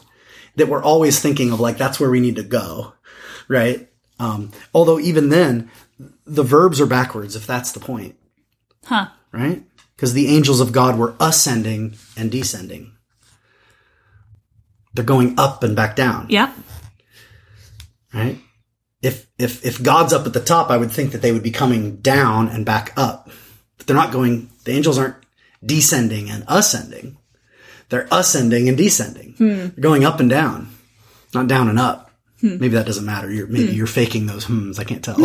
that 0.54 0.68
we're 0.68 0.82
always 0.82 1.20
thinking 1.20 1.52
of 1.52 1.60
like 1.60 1.76
that's 1.76 2.00
where 2.00 2.08
we 2.10 2.20
need 2.20 2.36
to 2.36 2.42
go, 2.44 2.94
right? 3.48 3.90
Um, 4.18 4.52
although 4.72 4.98
even 4.98 5.28
then, 5.28 5.70
the 6.26 6.42
verbs 6.42 6.80
are 6.80 6.86
backwards 6.86 7.36
if 7.36 7.46
that's 7.46 7.72
the 7.72 7.80
point, 7.80 8.16
huh. 8.84 9.08
right? 9.32 9.62
Because 9.94 10.12
the 10.12 10.28
angels 10.28 10.60
of 10.60 10.72
God 10.72 10.98
were 10.98 11.14
ascending 11.18 11.94
and 12.16 12.30
descending. 12.30 12.92
They're 14.94 15.04
going 15.04 15.38
up 15.38 15.62
and 15.62 15.76
back 15.76 15.96
down, 15.96 16.26
Yep. 16.28 16.54
right? 18.14 18.38
If 19.02 19.26
if 19.38 19.64
if 19.64 19.82
God's 19.82 20.12
up 20.12 20.26
at 20.26 20.32
the 20.32 20.40
top, 20.40 20.70
I 20.70 20.76
would 20.78 20.90
think 20.90 21.12
that 21.12 21.22
they 21.22 21.32
would 21.32 21.42
be 21.42 21.50
coming 21.50 21.96
down 21.96 22.48
and 22.48 22.64
back 22.64 22.92
up. 22.96 23.30
But 23.76 23.86
they're 23.86 23.96
not 23.96 24.10
going. 24.10 24.48
The 24.64 24.72
angels 24.72 24.98
aren't 24.98 25.16
descending 25.64 26.30
and 26.30 26.44
ascending. 26.48 27.18
They're 27.90 28.08
ascending 28.10 28.68
and 28.68 28.76
descending. 28.76 29.34
Hmm. 29.34 29.46
They're 29.46 29.82
going 29.82 30.04
up 30.04 30.18
and 30.18 30.30
down, 30.30 30.74
not 31.34 31.46
down 31.46 31.68
and 31.68 31.78
up. 31.78 32.05
Maybe 32.42 32.68
that 32.68 32.86
doesn't 32.86 33.04
matter. 33.04 33.32
You're 33.32 33.46
maybe 33.46 33.72
you're 33.72 33.86
faking 33.86 34.26
those 34.26 34.44
hums. 34.44 34.78
I 34.78 34.84
can't 34.84 35.02
tell. 35.02 35.16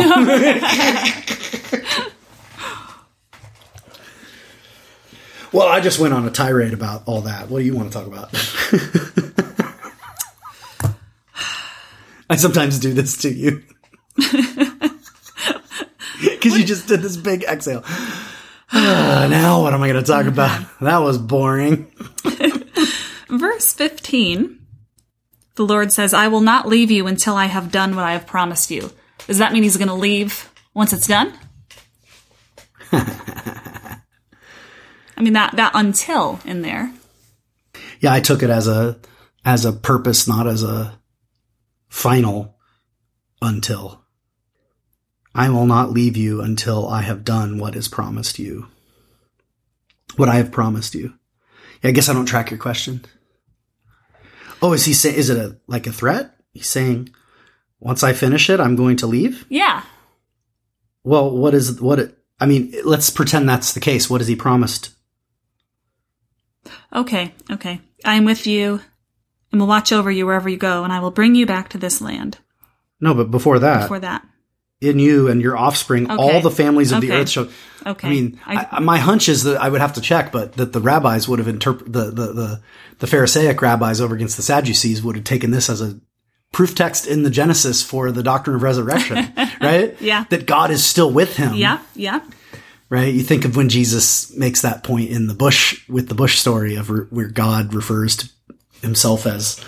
well, 5.52 5.68
I 5.68 5.80
just 5.80 5.98
went 5.98 6.14
on 6.14 6.26
a 6.26 6.30
tirade 6.30 6.72
about 6.72 7.02
all 7.06 7.20
that. 7.22 7.50
What 7.50 7.58
do 7.58 7.64
you 7.64 7.74
want 7.74 7.92
to 7.92 7.98
talk 7.98 8.06
about? 8.06 8.30
I 12.30 12.36
sometimes 12.36 12.78
do 12.78 12.94
this 12.94 13.18
to 13.18 13.30
you. 13.32 13.62
Because 16.22 16.56
you 16.58 16.64
just 16.64 16.88
did 16.88 17.02
this 17.02 17.16
big 17.16 17.44
exhale. 17.44 17.82
Ah, 18.72 18.74
now 19.30 19.62
what 19.62 19.74
am 19.74 19.82
I 19.82 19.88
going 19.88 20.02
to 20.02 20.10
talk 20.10 20.26
about? 20.26 20.64
That 20.80 20.98
was 20.98 21.18
boring. 21.18 21.90
Verse 23.28 23.72
15, 23.72 24.58
the 25.54 25.64
Lord 25.64 25.92
says, 25.92 26.14
I 26.14 26.28
will 26.28 26.40
not 26.40 26.68
leave 26.68 26.90
you 26.90 27.06
until 27.06 27.34
I 27.34 27.46
have 27.46 27.70
done 27.70 27.94
what 27.94 28.04
I 28.04 28.12
have 28.12 28.26
promised 28.26 28.70
you. 28.70 28.90
Does 29.26 29.38
that 29.38 29.52
mean 29.52 29.62
he's 29.62 29.76
going 29.76 29.88
to 29.88 29.94
leave 29.94 30.50
once 30.74 30.92
it's 30.92 31.06
done? 31.06 31.32
I 32.92 34.00
mean, 35.20 35.34
that, 35.34 35.56
that 35.56 35.72
until 35.74 36.40
in 36.44 36.62
there. 36.62 36.92
Yeah, 38.00 38.12
I 38.12 38.20
took 38.20 38.42
it 38.42 38.50
as 38.50 38.66
a 38.66 38.98
as 39.44 39.64
a 39.64 39.72
purpose, 39.72 40.28
not 40.28 40.46
as 40.46 40.62
a 40.62 40.98
final 41.88 42.56
until. 43.40 44.04
I 45.34 45.48
will 45.50 45.66
not 45.66 45.90
leave 45.90 46.16
you 46.16 46.42
until 46.42 46.88
I 46.88 47.02
have 47.02 47.24
done 47.24 47.58
what 47.58 47.74
is 47.74 47.88
promised 47.88 48.38
you. 48.38 48.66
What 50.16 50.28
I 50.28 50.34
have 50.34 50.52
promised 50.52 50.94
you. 50.94 51.14
Yeah, 51.82 51.90
I 51.90 51.92
guess 51.92 52.08
I 52.08 52.12
don't 52.12 52.26
track 52.26 52.50
your 52.50 52.58
question. 52.58 53.04
Oh, 54.62 54.72
is 54.72 54.84
he 54.84 54.94
saying, 54.94 55.16
is 55.16 55.28
it 55.28 55.36
a, 55.36 55.58
like 55.66 55.86
a 55.88 55.92
threat? 55.92 56.36
He's 56.52 56.68
saying, 56.68 57.10
once 57.80 58.04
I 58.04 58.12
finish 58.12 58.48
it, 58.48 58.60
I'm 58.60 58.76
going 58.76 58.96
to 58.98 59.08
leave? 59.08 59.44
Yeah. 59.48 59.82
Well, 61.02 61.36
what 61.36 61.52
is, 61.52 61.80
what, 61.80 61.98
it, 61.98 62.16
I 62.38 62.46
mean, 62.46 62.72
let's 62.84 63.10
pretend 63.10 63.48
that's 63.48 63.74
the 63.74 63.80
case. 63.80 64.08
What 64.08 64.20
has 64.20 64.28
he 64.28 64.36
promised? 64.36 64.90
Okay, 66.94 67.34
okay. 67.50 67.80
I 68.04 68.14
am 68.14 68.24
with 68.24 68.46
you 68.46 68.80
and 69.50 69.60
will 69.60 69.68
watch 69.68 69.92
over 69.92 70.10
you 70.10 70.26
wherever 70.26 70.48
you 70.48 70.56
go, 70.56 70.84
and 70.84 70.92
I 70.92 71.00
will 71.00 71.10
bring 71.10 71.34
you 71.34 71.44
back 71.44 71.68
to 71.70 71.78
this 71.78 72.00
land. 72.00 72.38
No, 73.00 73.14
but 73.14 73.30
before 73.30 73.58
that, 73.58 73.82
before 73.82 73.98
that. 74.00 74.24
In 74.82 74.98
you 74.98 75.28
and 75.28 75.40
your 75.40 75.56
offspring, 75.56 76.10
Okay. 76.10 76.14
all 76.22 76.40
the 76.40 76.50
families 76.50 76.92
of 76.92 77.00
the 77.00 77.12
earth 77.12 77.28
shall. 77.30 77.48
Okay. 77.86 78.06
I 78.06 78.10
mean, 78.10 78.40
I- 78.46 78.66
I, 78.72 78.80
my 78.80 78.98
hunch 78.98 79.28
is 79.28 79.44
that 79.44 79.60
I 79.60 79.68
would 79.68 79.80
have 79.80 79.94
to 79.94 80.00
check, 80.00 80.30
but 80.32 80.54
that 80.54 80.72
the 80.72 80.80
rabbis 80.80 81.28
would 81.28 81.38
have 81.38 81.48
interpreted 81.48 81.92
the, 81.92 82.04
the 82.10 82.26
the 82.32 82.60
the 83.00 83.06
Pharisaic 83.06 83.60
rabbis 83.62 84.00
over 84.00 84.14
against 84.14 84.36
the 84.36 84.42
Sadducees 84.42 85.02
would 85.02 85.16
have 85.16 85.24
taken 85.24 85.50
this 85.50 85.68
as 85.70 85.80
a 85.80 85.98
proof 86.52 86.74
text 86.74 87.06
in 87.06 87.22
the 87.22 87.30
Genesis 87.30 87.82
for 87.82 88.12
the 88.12 88.22
doctrine 88.22 88.54
of 88.56 88.62
resurrection, 88.62 89.16
right? 89.60 89.96
Yeah. 90.00 90.24
that 90.30 90.46
God 90.46 90.70
is 90.70 90.84
still 90.84 91.10
with 91.10 91.36
him. 91.36 91.54
Yeah, 91.54 91.78
yeah. 91.96 92.20
right. 92.90 93.12
You 93.12 93.22
think 93.22 93.44
of 93.44 93.56
when 93.56 93.68
Jesus 93.70 94.32
makes 94.36 94.60
that 94.62 94.84
point 94.84 95.10
in 95.10 95.26
the 95.26 95.34
bush 95.34 95.88
with 95.88 96.08
the 96.08 96.14
bush 96.14 96.38
story 96.38 96.76
of 96.76 96.90
re- 96.90 97.06
where 97.10 97.28
God 97.28 97.72
refers 97.74 98.16
to 98.18 98.28
himself 98.82 99.26
as 99.26 99.58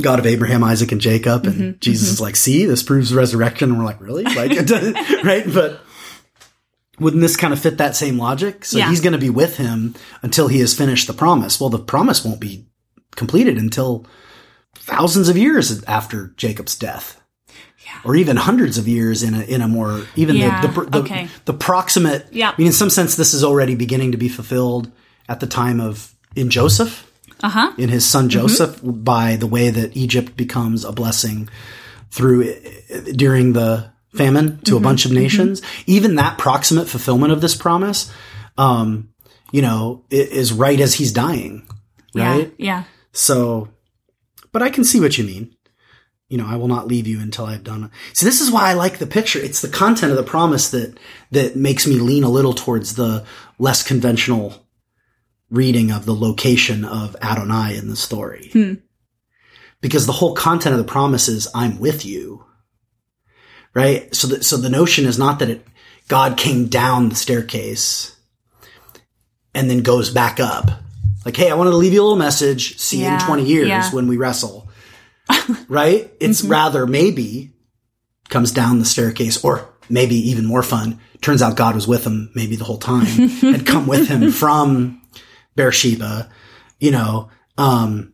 God 0.00 0.18
of 0.18 0.26
Abraham, 0.26 0.62
Isaac, 0.62 0.92
and 0.92 1.00
Jacob, 1.00 1.46
and 1.46 1.54
Mm-hmm, 1.54 1.78
Jesus 1.80 2.08
is 2.10 2.20
like, 2.20 2.36
"See, 2.36 2.66
this 2.66 2.82
proves 2.82 3.14
resurrection." 3.14 3.70
And 3.70 3.78
we're 3.78 3.84
like, 3.84 4.00
"Really?" 4.00 4.24
Like, 4.24 4.52
right? 5.24 5.44
But 5.52 5.80
wouldn't 6.98 7.20
this 7.22 7.36
kind 7.36 7.52
of 7.52 7.60
fit 7.60 7.78
that 7.78 7.96
same 7.96 8.18
logic? 8.18 8.64
So 8.64 8.78
Yeah. 8.78 8.88
he's 8.90 9.00
going 9.00 9.12
to 9.12 9.18
be 9.18 9.30
with 9.30 9.56
him 9.56 9.94
until 10.22 10.48
he 10.48 10.60
has 10.60 10.74
finished 10.74 11.06
the 11.06 11.12
promise. 11.12 11.60
Well, 11.60 11.70
the 11.70 11.78
promise 11.78 12.24
won't 12.24 12.40
be 12.40 12.66
completed 13.14 13.58
until 13.58 14.06
thousands 14.74 15.28
of 15.28 15.36
years 15.36 15.82
after 15.84 16.32
Jacob's 16.36 16.76
death. 16.76 17.20
Or 18.04 18.16
even 18.16 18.36
hundreds 18.36 18.78
of 18.78 18.88
years 18.88 19.22
in 19.22 19.34
a 19.34 19.42
in 19.42 19.62
a 19.62 19.68
more 19.68 20.04
even 20.16 20.36
Yeah, 20.36 20.60
the 20.60 20.68
the, 20.68 20.90
the, 20.90 20.98
okay. 20.98 21.28
the 21.44 21.54
proximate. 21.54 22.26
Yeah. 22.32 22.50
I 22.50 22.54
mean, 22.58 22.66
in 22.66 22.72
some 22.72 22.90
sense, 22.90 23.14
this 23.14 23.32
is 23.32 23.44
already 23.44 23.74
beginning 23.76 24.12
to 24.12 24.18
be 24.18 24.28
fulfilled 24.28 24.90
at 25.28 25.38
the 25.40 25.46
time 25.46 25.80
of 25.80 26.12
in 26.34 26.50
Joseph 26.50 27.05
Uh 27.42 27.48
huh. 27.50 27.72
in 27.76 27.90
his 27.90 28.04
son 28.04 28.28
Joseph 28.28 28.80
by 28.82 29.36
the 29.36 29.46
way 29.46 29.68
that 29.70 29.96
Egypt 29.96 30.36
becomes 30.36 30.84
a 30.84 30.92
blessing 30.92 31.48
through 32.10 32.54
during 33.14 33.52
the 33.52 33.90
famine 34.14 34.58
to 34.62 34.76
a 34.76 34.80
bunch 34.80 35.04
of 35.04 35.12
nations. 35.12 35.62
Even 35.86 36.16
that 36.16 36.38
proximate 36.38 36.88
fulfillment 36.88 37.32
of 37.32 37.40
this 37.40 37.54
promise, 37.54 38.10
um, 38.56 39.10
you 39.52 39.62
know, 39.62 40.04
is 40.10 40.52
right 40.52 40.80
as 40.80 40.94
he's 40.94 41.12
dying, 41.12 41.66
right? 42.14 42.52
Yeah. 42.58 42.84
So, 43.12 43.68
but 44.52 44.62
I 44.62 44.70
can 44.70 44.84
see 44.84 45.00
what 45.00 45.18
you 45.18 45.24
mean. 45.24 45.54
You 46.28 46.38
know, 46.38 46.46
I 46.46 46.56
will 46.56 46.66
not 46.66 46.88
leave 46.88 47.06
you 47.06 47.20
until 47.20 47.44
I've 47.46 47.62
done 47.62 47.84
it. 47.84 47.90
So 48.12 48.26
this 48.26 48.40
is 48.40 48.50
why 48.50 48.68
I 48.68 48.72
like 48.72 48.98
the 48.98 49.06
picture. 49.06 49.38
It's 49.38 49.60
the 49.60 49.68
content 49.68 50.10
of 50.10 50.16
the 50.16 50.24
promise 50.24 50.70
that, 50.70 50.98
that 51.30 51.54
makes 51.54 51.86
me 51.86 51.96
lean 51.96 52.24
a 52.24 52.28
little 52.28 52.52
towards 52.52 52.96
the 52.96 53.24
less 53.60 53.84
conventional 53.84 54.65
reading 55.50 55.90
of 55.90 56.06
the 56.06 56.14
location 56.14 56.84
of 56.84 57.16
Adonai 57.22 57.76
in 57.76 57.88
the 57.88 57.96
story. 57.96 58.50
Hmm. 58.52 58.74
Because 59.80 60.06
the 60.06 60.12
whole 60.12 60.34
content 60.34 60.74
of 60.74 60.78
the 60.78 60.90
promise 60.90 61.28
is, 61.28 61.48
I'm 61.54 61.78
with 61.78 62.04
you. 62.04 62.44
Right? 63.74 64.14
So 64.14 64.28
that, 64.28 64.44
so 64.44 64.56
the 64.56 64.70
notion 64.70 65.04
is 65.04 65.18
not 65.18 65.38
that 65.38 65.50
it, 65.50 65.66
God 66.08 66.38
came 66.38 66.66
down 66.66 67.08
the 67.08 67.14
staircase 67.14 68.16
and 69.54 69.70
then 69.70 69.82
goes 69.82 70.10
back 70.10 70.40
up. 70.40 70.70
Like, 71.24 71.36
hey, 71.36 71.50
I 71.50 71.54
wanted 71.54 71.70
to 71.70 71.76
leave 71.76 71.92
you 71.92 72.00
a 72.00 72.04
little 72.04 72.18
message. 72.18 72.78
See 72.78 73.02
you 73.02 73.08
in 73.08 73.18
20 73.18 73.44
years 73.44 73.68
yeah. 73.68 73.90
when 73.90 74.06
we 74.06 74.16
wrestle. 74.16 74.70
right? 75.68 76.10
It's 76.20 76.42
mm-hmm. 76.42 76.52
rather 76.52 76.86
maybe 76.86 77.52
comes 78.28 78.52
down 78.52 78.78
the 78.78 78.84
staircase 78.84 79.42
or 79.44 79.68
maybe 79.88 80.16
even 80.30 80.46
more 80.46 80.62
fun. 80.62 81.00
Turns 81.20 81.42
out 81.42 81.56
God 81.56 81.74
was 81.74 81.88
with 81.88 82.04
him 82.04 82.30
maybe 82.34 82.56
the 82.56 82.64
whole 82.64 82.78
time, 82.78 83.06
and 83.42 83.66
come 83.66 83.86
with 83.86 84.08
him 84.08 84.30
from 84.30 85.02
Beersheba, 85.56 86.30
you 86.78 86.90
know, 86.90 87.30
um, 87.58 88.12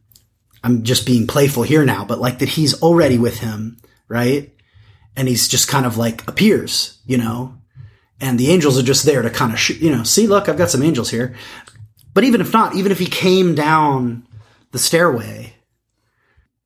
I'm 0.65 0.85
just 0.85 1.05
being 1.07 1.27
playful 1.27 1.65
here 1.65 1.85
now, 1.85 2.05
but 2.05 2.21
like 2.21 2.39
that 2.39 2.51
he's 2.51 2.81
already 2.83 3.19
with 3.19 3.41
him, 3.41 3.79
right? 4.09 4.55
And 5.17 5.29
he's 5.29 5.49
just 5.49 5.69
kind 5.69 5.85
of 5.85 5.99
like 5.99 6.27
appears, 6.29 7.01
you 7.05 7.19
know, 7.19 7.59
and 8.21 8.39
the 8.39 8.51
angels 8.51 8.79
are 8.79 8.83
just 8.85 9.05
there 9.05 9.23
to 9.23 9.31
kind 9.31 9.53
of, 9.53 9.59
sh- 9.59 9.81
you 9.81 9.91
know, 9.95 10.05
see, 10.05 10.27
look, 10.29 10.49
I've 10.49 10.57
got 10.57 10.71
some 10.71 10.83
angels 10.83 11.11
here. 11.11 11.35
But 12.15 12.25
even 12.25 12.41
if 12.41 12.53
not, 12.53 12.77
even 12.77 12.93
if 12.93 12.99
he 12.99 13.07
came 13.07 13.55
down 13.55 14.27
the 14.71 14.79
stairway, 14.79 15.55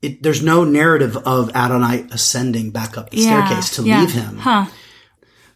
it, 0.03 0.23
there's 0.23 0.43
no 0.43 0.65
narrative 0.65 1.17
of 1.17 1.51
Adonai 1.57 2.07
ascending 2.11 2.71
back 2.71 2.99
up 2.99 3.11
the 3.11 3.17
Yeah, 3.17 3.47
staircase 3.47 3.71
to 3.77 3.83
yeah. 3.83 4.01
leave 4.01 4.13
him. 4.13 4.37
Huh. 4.39 4.67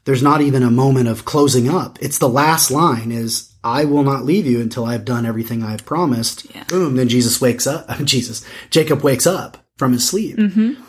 There's 0.05 0.23
not 0.23 0.41
even 0.41 0.63
a 0.63 0.71
moment 0.71 1.09
of 1.09 1.27
closing 1.27 1.69
up. 1.69 1.99
It's 2.01 2.19
the 2.19 2.29
last 2.29 2.71
line 2.71 3.13
is, 3.13 3.50
I 3.63 3.85
will 3.85 4.03
not 4.03 4.25
leave 4.25 4.47
you 4.47 4.61
until 4.61 4.85
I've 4.85 5.05
done 5.05 5.27
everything 5.27 5.63
I've 5.63 5.85
promised. 5.85 6.47
Yeah. 6.55 6.65
Boom. 6.65 6.97
Then 6.97 7.09
Jesus 7.09 7.41
wakes 7.41 7.67
up. 7.67 7.87
Jesus. 8.05 8.45
Jacob 8.71 9.03
wakes 9.03 9.27
up 9.27 9.59
from 9.77 9.93
his 9.93 10.09
sleep. 10.09 10.37
Mm-hmm. 10.37 10.83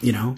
You 0.00 0.12
know? 0.12 0.36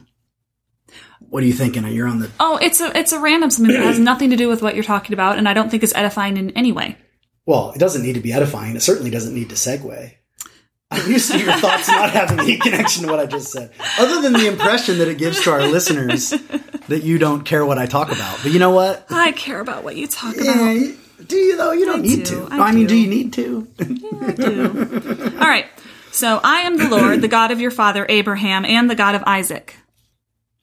What 1.20 1.42
are 1.42 1.46
you 1.46 1.54
thinking? 1.54 1.86
You're 1.86 2.08
on 2.08 2.18
the, 2.18 2.30
Oh, 2.38 2.58
it's 2.60 2.80
a 2.82 2.96
it's 2.98 3.12
a 3.12 3.18
random 3.18 3.48
something 3.50 3.74
that 3.74 3.82
has 3.84 3.98
nothing 4.10 4.30
to 4.30 4.36
do 4.36 4.48
with 4.48 4.60
what 4.60 4.74
you're 4.74 4.84
talking 4.84 5.14
about, 5.14 5.38
and 5.38 5.48
I 5.48 5.54
don't 5.54 5.70
think 5.70 5.82
is 5.82 5.94
edifying 5.94 6.36
in 6.36 6.50
any 6.50 6.72
way. 6.72 6.96
well, 7.46 7.72
it 7.72 7.78
doesn't 7.78 8.02
need 8.02 8.14
to 8.14 8.20
be 8.20 8.32
edifying. 8.34 8.76
It 8.76 8.82
certainly 8.82 9.10
doesn't 9.10 9.34
need 9.34 9.48
to 9.48 9.54
segue. 9.54 10.12
I'm 10.90 11.10
used 11.10 11.32
to 11.32 11.38
your 11.38 11.54
thoughts 11.54 11.88
not 11.88 12.10
having 12.10 12.38
any 12.40 12.58
connection 12.58 13.04
to 13.04 13.10
what 13.10 13.18
I 13.18 13.24
just 13.24 13.50
said. 13.50 13.70
Other 13.98 14.20
than 14.20 14.34
the 14.34 14.46
impression 14.46 14.98
that 14.98 15.08
it 15.08 15.16
gives 15.16 15.40
to 15.44 15.50
our 15.52 15.66
listeners 15.66 16.30
that 16.88 17.02
you 17.02 17.16
don't 17.16 17.44
care 17.44 17.64
what 17.64 17.78
I 17.78 17.86
talk 17.86 18.12
about. 18.12 18.40
But 18.42 18.52
you 18.52 18.58
know 18.58 18.72
what? 18.72 19.06
I 19.08 19.32
care 19.32 19.60
about 19.60 19.84
what 19.84 19.96
you 19.96 20.06
talk 20.06 20.34
Yeah, 20.36 20.52
about. 20.52 20.94
Do 21.26 21.36
you 21.36 21.56
though? 21.56 21.72
You 21.72 21.84
don't 21.84 22.00
I 22.00 22.02
need 22.02 22.24
do, 22.24 22.46
to. 22.46 22.48
I 22.50 22.58
I 22.58 22.72
mean, 22.72 22.86
do 22.86 22.94
do. 22.94 22.96
you 22.96 23.08
need 23.08 23.32
to? 23.34 23.68
I 23.80 24.32
do. 24.32 25.38
All 25.38 25.48
right. 25.48 25.66
So 26.12 26.40
I 26.44 26.60
am 26.60 26.76
the 26.76 26.88
Lord, 26.88 27.22
the 27.22 27.28
God 27.28 27.50
of 27.50 27.60
your 27.60 27.70
father 27.70 28.04
Abraham, 28.08 28.64
and 28.64 28.88
the 28.90 28.94
God 28.94 29.14
of 29.14 29.22
Isaac. 29.26 29.76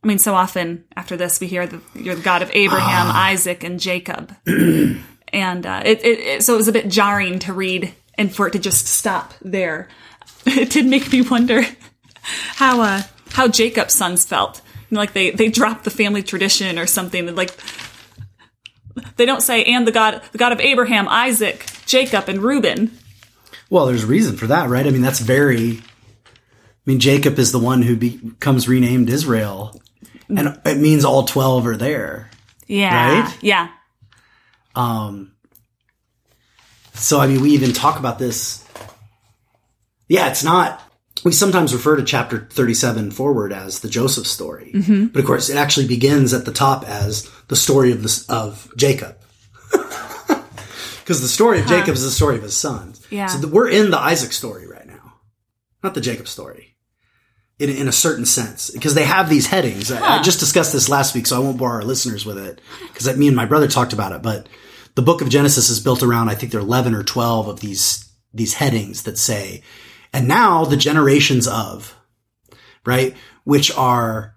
I 0.03 0.07
mean, 0.07 0.19
so 0.19 0.33
often 0.35 0.85
after 0.95 1.17
this, 1.17 1.39
we 1.39 1.47
hear 1.47 1.65
that 1.67 1.81
you're 1.95 2.15
the 2.15 2.21
God 2.21 2.41
of 2.41 2.51
Abraham, 2.53 3.07
Isaac, 3.07 3.63
and 3.63 3.79
Jacob. 3.79 4.33
and 4.47 5.65
uh, 5.65 5.81
it, 5.83 6.05
it, 6.05 6.19
it, 6.19 6.43
so 6.43 6.53
it 6.53 6.57
was 6.57 6.67
a 6.67 6.71
bit 6.71 6.87
jarring 6.87 7.39
to 7.39 7.53
read 7.53 7.93
and 8.15 8.33
for 8.33 8.47
it 8.47 8.51
to 8.51 8.59
just 8.59 8.87
stop 8.87 9.33
there. 9.41 9.87
It 10.45 10.71
did 10.71 10.85
make 10.85 11.11
me 11.11 11.21
wonder 11.21 11.63
how 12.23 12.81
uh, 12.81 13.01
how 13.31 13.49
Jacob's 13.49 13.93
sons 13.93 14.25
felt. 14.25 14.61
You 14.89 14.95
know, 14.95 15.01
like 15.01 15.11
they 15.13 15.31
they 15.31 15.49
dropped 15.49 15.83
the 15.83 15.91
family 15.91 16.23
tradition 16.23 16.79
or 16.79 16.87
something. 16.87 17.35
Like 17.35 17.51
they 19.17 19.25
don't 19.25 19.41
say 19.41 19.63
and 19.63 19.85
the 19.87 19.91
God 19.91 20.21
the 20.31 20.37
God 20.37 20.51
of 20.51 20.59
Abraham, 20.59 21.07
Isaac, 21.07 21.65
Jacob, 21.85 22.29
and 22.29 22.41
Reuben. 22.41 22.91
Well, 23.69 23.85
there's 23.85 24.05
reason 24.05 24.35
for 24.37 24.47
that, 24.47 24.69
right? 24.69 24.85
I 24.85 24.89
mean, 24.89 25.01
that's 25.01 25.19
very. 25.19 25.81
I 26.27 26.91
mean, 26.91 26.99
Jacob 26.99 27.37
is 27.37 27.51
the 27.51 27.59
one 27.59 27.81
who 27.83 27.95
becomes 27.95 28.67
renamed 28.67 29.09
Israel, 29.09 29.79
and 30.27 30.59
it 30.65 30.77
means 30.79 31.05
all 31.05 31.23
twelve 31.23 31.67
are 31.67 31.77
there. 31.77 32.29
Yeah, 32.67 33.21
Right? 33.23 33.37
yeah. 33.41 33.69
Um, 34.75 35.33
so, 36.93 37.19
I 37.19 37.27
mean, 37.27 37.41
we 37.41 37.51
even 37.51 37.73
talk 37.73 37.97
about 37.99 38.19
this. 38.19 38.63
Yeah, 40.07 40.29
it's 40.29 40.43
not. 40.43 40.81
We 41.23 41.31
sometimes 41.31 41.73
refer 41.73 41.95
to 41.95 42.03
chapter 42.03 42.47
37 42.51 43.11
forward 43.11 43.51
as 43.51 43.81
the 43.81 43.89
Joseph 43.89 44.27
story, 44.27 44.71
mm-hmm. 44.73 45.07
but 45.07 45.19
of 45.19 45.25
course, 45.25 45.49
it 45.49 45.57
actually 45.57 45.87
begins 45.87 46.33
at 46.33 46.45
the 46.45 46.51
top 46.51 46.87
as 46.87 47.29
the 47.47 47.55
story 47.55 47.91
of 47.91 48.03
this 48.03 48.27
of 48.29 48.71
Jacob, 48.77 49.17
because 49.71 51.21
the 51.21 51.27
story 51.27 51.59
of 51.59 51.67
Jacob 51.67 51.95
is 51.95 52.03
the 52.03 52.11
story 52.11 52.37
of 52.37 52.43
his 52.43 52.55
sons. 52.55 53.05
Yeah. 53.09 53.27
So 53.27 53.39
th- 53.41 53.51
we're 53.51 53.69
in 53.69 53.91
the 53.91 53.99
Isaac 53.99 54.31
story 54.31 54.67
right 54.67 54.87
now, 54.87 55.15
not 55.83 55.93
the 55.93 56.01
Jacob 56.01 56.27
story. 56.27 56.75
In, 57.57 57.69
in 57.69 57.89
a 57.89 57.91
certain 57.91 58.25
sense, 58.25 58.71
because 58.71 58.93
they 58.93 59.03
have 59.03 59.29
these 59.29 59.47
headings. 59.47 59.91
I, 59.91 60.19
I 60.19 60.21
just 60.21 60.39
discussed 60.39 60.71
this 60.71 60.87
last 60.87 61.13
week, 61.13 61.27
so 61.27 61.35
I 61.35 61.39
won't 61.39 61.57
bore 61.57 61.73
our 61.73 61.83
listeners 61.83 62.25
with 62.25 62.37
it. 62.37 62.61
Because 62.87 63.17
me 63.17 63.27
and 63.27 63.35
my 63.35 63.45
brother 63.45 63.67
talked 63.67 63.91
about 63.91 64.13
it, 64.13 64.21
but 64.21 64.47
the 64.95 65.01
book 65.01 65.21
of 65.21 65.27
Genesis 65.27 65.69
is 65.69 65.81
built 65.81 66.01
around, 66.01 66.29
I 66.29 66.35
think 66.35 66.53
there 66.53 66.61
are 66.61 66.63
11 66.63 66.95
or 66.95 67.03
12 67.03 67.49
of 67.49 67.59
these, 67.59 68.09
these 68.33 68.53
headings 68.53 69.03
that 69.03 69.17
say, 69.17 69.61
and 70.13 70.27
now 70.27 70.65
the 70.65 70.77
generations 70.77 71.47
of, 71.47 71.95
right? 72.85 73.15
Which 73.43 73.71
are, 73.75 74.35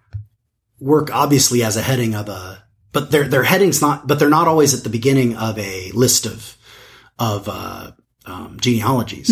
work 0.81 1.11
obviously 1.15 1.63
as 1.63 1.77
a 1.77 1.83
heading 1.83 2.15
of 2.15 2.29
a, 2.29 2.65
but 2.93 3.11
their, 3.11 3.29
their 3.29 3.45
headings 3.45 3.81
not, 3.81 4.07
but 4.07 4.19
they're 4.19 4.29
not 4.29 4.49
always 4.49 4.75
at 4.75 4.83
the 4.83 4.91
beginning 4.91 5.37
of 5.37 5.59
a 5.59 5.91
list 5.93 6.27
of, 6.27 6.57
of, 7.19 7.49
uh, 7.49 7.93
um, 8.27 8.59
genealogies. 8.61 9.29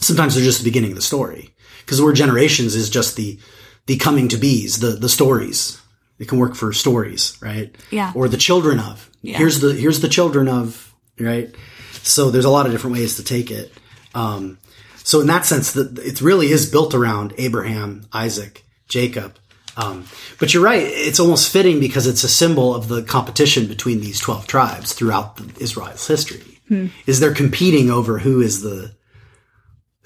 Sometimes 0.00 0.34
they're 0.34 0.44
just 0.44 0.58
the 0.58 0.68
beginning 0.68 0.90
of 0.90 0.96
the 0.96 1.02
story. 1.02 1.54
Because 1.80 1.98
the 1.98 2.04
word 2.04 2.16
generations 2.16 2.74
is 2.74 2.90
just 2.90 3.16
the, 3.16 3.38
the 3.86 3.96
coming 3.98 4.28
to 4.28 4.36
be's, 4.36 4.78
the, 4.80 4.90
the 4.90 5.08
stories. 5.08 5.80
It 6.18 6.28
can 6.28 6.38
work 6.38 6.54
for 6.54 6.72
stories, 6.72 7.36
right? 7.42 7.74
Yeah. 7.90 8.12
Or 8.14 8.28
the 8.28 8.36
children 8.36 8.78
of. 8.78 9.10
Here's 9.38 9.60
the, 9.60 9.72
here's 9.74 10.00
the 10.00 10.08
children 10.08 10.48
of, 10.48 10.94
right? 11.18 11.54
So 12.02 12.30
there's 12.30 12.44
a 12.44 12.50
lot 12.50 12.66
of 12.66 12.72
different 12.72 12.94
ways 12.94 13.16
to 13.16 13.24
take 13.24 13.50
it. 13.50 13.72
Um, 14.14 14.58
so 15.04 15.20
in 15.20 15.26
that 15.28 15.44
sense, 15.46 15.72
that 15.72 15.98
it 15.98 16.20
really 16.20 16.48
is 16.50 16.70
built 16.70 16.94
around 16.94 17.34
Abraham, 17.38 18.06
Isaac, 18.12 18.64
Jacob. 18.88 19.36
Um, 19.76 20.04
but 20.38 20.52
you're 20.52 20.62
right; 20.62 20.82
it's 20.82 21.18
almost 21.20 21.50
fitting 21.50 21.80
because 21.80 22.06
it's 22.06 22.24
a 22.24 22.28
symbol 22.28 22.74
of 22.74 22.88
the 22.88 23.02
competition 23.02 23.66
between 23.66 24.00
these 24.00 24.20
twelve 24.20 24.46
tribes 24.46 24.92
throughout 24.92 25.36
the, 25.36 25.62
Israel's 25.62 26.06
history. 26.06 26.60
Is 27.06 27.20
they're 27.20 27.34
competing 27.34 27.90
over 27.90 28.18
who 28.18 28.40
is 28.40 28.62
the 28.62 28.94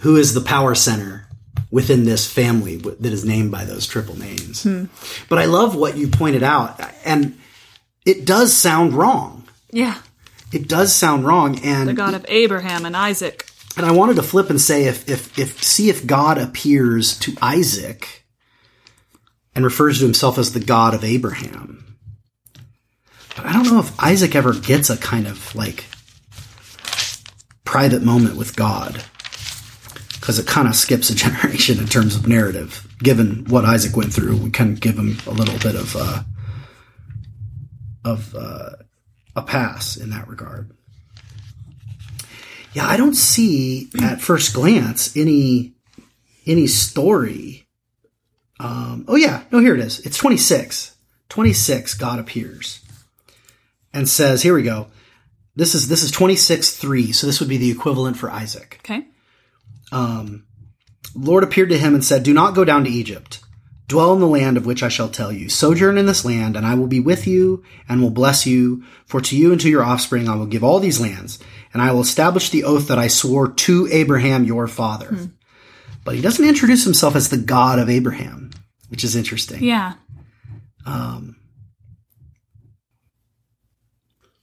who 0.01 0.16
is 0.16 0.34
the 0.34 0.40
power 0.40 0.74
center 0.74 1.28
within 1.70 2.05
this 2.05 2.30
family 2.30 2.76
w- 2.78 2.97
that 3.01 3.12
is 3.12 3.24
named 3.24 3.51
by 3.51 3.64
those 3.64 3.86
triple 3.86 4.18
names. 4.18 4.66
But 5.28 5.38
I 5.38 5.44
love 5.47 5.74
what 5.74 5.97
you 5.97 6.09
pointed 6.09 6.42
out, 6.42 6.80
and 7.05 7.38
it 8.05 8.24
does 8.24 8.53
sound 8.53 8.94
wrong. 8.94 9.49
Yeah. 9.70 9.99
It 10.53 10.68
does 10.68 10.94
sound 10.94 11.24
wrong, 11.26 11.59
and 11.64 11.88
The 11.88 11.92
God 11.92 12.14
of 12.14 12.24
Abraham 12.28 12.84
and 12.86 12.97
Isaac. 12.97 13.47
And 13.77 13.85
I 13.85 13.93
wanted 13.93 14.16
to 14.16 14.22
flip 14.22 14.51
and 14.51 14.61
say 14.61 14.85
if 14.85 15.09
if 15.09 15.39
if 15.39 15.62
see 15.62 15.91
if 15.91 16.07
God 16.07 16.39
appears 16.39 17.18
to 17.20 17.35
Isaac 17.43 18.24
and 19.55 19.64
refers 19.64 19.99
to 19.99 20.05
himself 20.05 20.39
as 20.39 20.53
the 20.53 20.61
God 20.61 20.95
of 20.95 21.05
Abraham. 21.05 21.97
But 23.37 23.47
I 23.47 23.53
don't 23.53 23.66
know 23.66 23.81
if 23.81 24.03
Isaac 24.03 24.35
ever 24.35 24.55
gets 24.55 24.89
a 24.89 24.97
kind 24.97 25.27
of 25.27 25.55
like 25.55 25.85
private 27.64 28.03
moment 28.03 28.37
with 28.37 28.57
God. 28.57 29.05
Because 30.14 30.39
it 30.39 30.47
kind 30.47 30.66
of 30.66 30.74
skips 30.74 31.11
a 31.11 31.14
generation 31.14 31.79
in 31.79 31.87
terms 31.87 32.16
of 32.16 32.27
narrative. 32.27 32.87
Given 32.99 33.45
what 33.49 33.64
Isaac 33.64 33.97
went 33.97 34.12
through, 34.12 34.39
we 34.39 34.51
kind 34.51 34.72
of 34.72 34.81
give 34.81 34.99
him 34.99 35.18
a 35.27 35.31
little 35.31 35.59
bit 35.59 35.74
of 35.74 35.95
uh, 35.97 36.22
of 38.05 38.35
uh, 38.35 38.70
a 39.35 39.43
pass 39.43 39.97
in 39.97 40.11
that 40.11 40.29
regard. 40.29 40.76
Yeah, 42.77 42.87
I 42.87 42.99
don't 42.99 43.14
see 43.14 43.89
at 44.03 44.20
first 44.20 44.53
glance 44.53 45.16
any 45.16 45.72
any 46.47 46.66
story. 46.66 47.66
Um, 48.61 49.07
oh 49.09 49.16
yeah, 49.16 49.45
no, 49.51 49.61
here 49.61 49.74
it 49.74 49.81
is. 49.81 50.01
It's 50.01 50.18
26. 50.18 50.95
26, 51.31 51.95
God 51.95 52.18
appears 52.18 52.81
and 53.95 54.07
says, 54.07 54.43
here 54.43 54.55
we 54.55 54.62
go. 54.62 54.89
This 55.55 55.74
is 55.74 55.89
this 55.89 56.03
is 56.03 56.11
26 56.11 56.77
3, 56.77 57.12
so 57.12 57.27
this 57.27 57.41
would 57.41 57.49
be 57.49 57.57
the 57.57 57.70
equivalent 57.70 58.18
for 58.18 58.31
Isaac. 58.31 58.77
Okay. 58.81 59.07
Lord 61.14 61.45
appeared 61.45 61.70
to 61.70 61.79
him 61.79 61.95
and 61.95 62.05
said, 62.05 62.24
Do 62.24 62.35
not 62.35 62.55
go 62.55 62.66
down 62.66 62.85
to 62.85 62.91
Egypt. 62.91 63.41
Dwell 63.89 64.12
in 64.12 64.20
the 64.20 64.27
land 64.27 64.59
of 64.59 64.66
which 64.66 64.83
I 64.83 64.89
shall 64.89 65.09
tell 65.09 65.33
you. 65.33 65.49
Sojourn 65.49 65.97
in 65.97 66.07
this 66.07 66.24
land, 66.24 66.57
and 66.57 66.66
I 66.66 66.74
will 66.74 66.89
be 66.89 67.01
with 67.01 67.27
you 67.27 67.64
and 67.89 68.03
will 68.03 68.11
bless 68.11 68.45
you. 68.45 68.83
For 69.07 69.20
to 69.22 69.37
you 69.37 69.53
and 69.53 69.61
to 69.62 69.70
your 69.70 69.85
offspring 69.85 70.29
I 70.29 70.35
will 70.35 70.47
give 70.47 70.64
all 70.64 70.81
these 70.81 71.01
lands, 71.01 71.39
and 71.77 71.83
I 71.83 71.93
will 71.93 72.01
establish 72.01 72.49
the 72.49 72.64
oath 72.64 72.89
that 72.89 72.99
I 72.99 73.09
swore 73.09 73.49
to 73.49 73.87
Abraham 73.93 74.45
your 74.45 74.66
father. 74.66 75.09
Hmm. 75.09 75.24
But 76.07 76.14
he 76.14 76.22
doesn't 76.22 76.49
introduce 76.49 76.85
himself 76.85 77.14
as 77.14 77.29
the 77.29 77.37
God 77.37 77.79
of 77.79 77.91
Abraham, 77.91 78.51
which 78.89 79.05
is 79.05 79.14
interesting. 79.14 79.62
Yeah. 79.62 79.93
Um, 80.87 81.37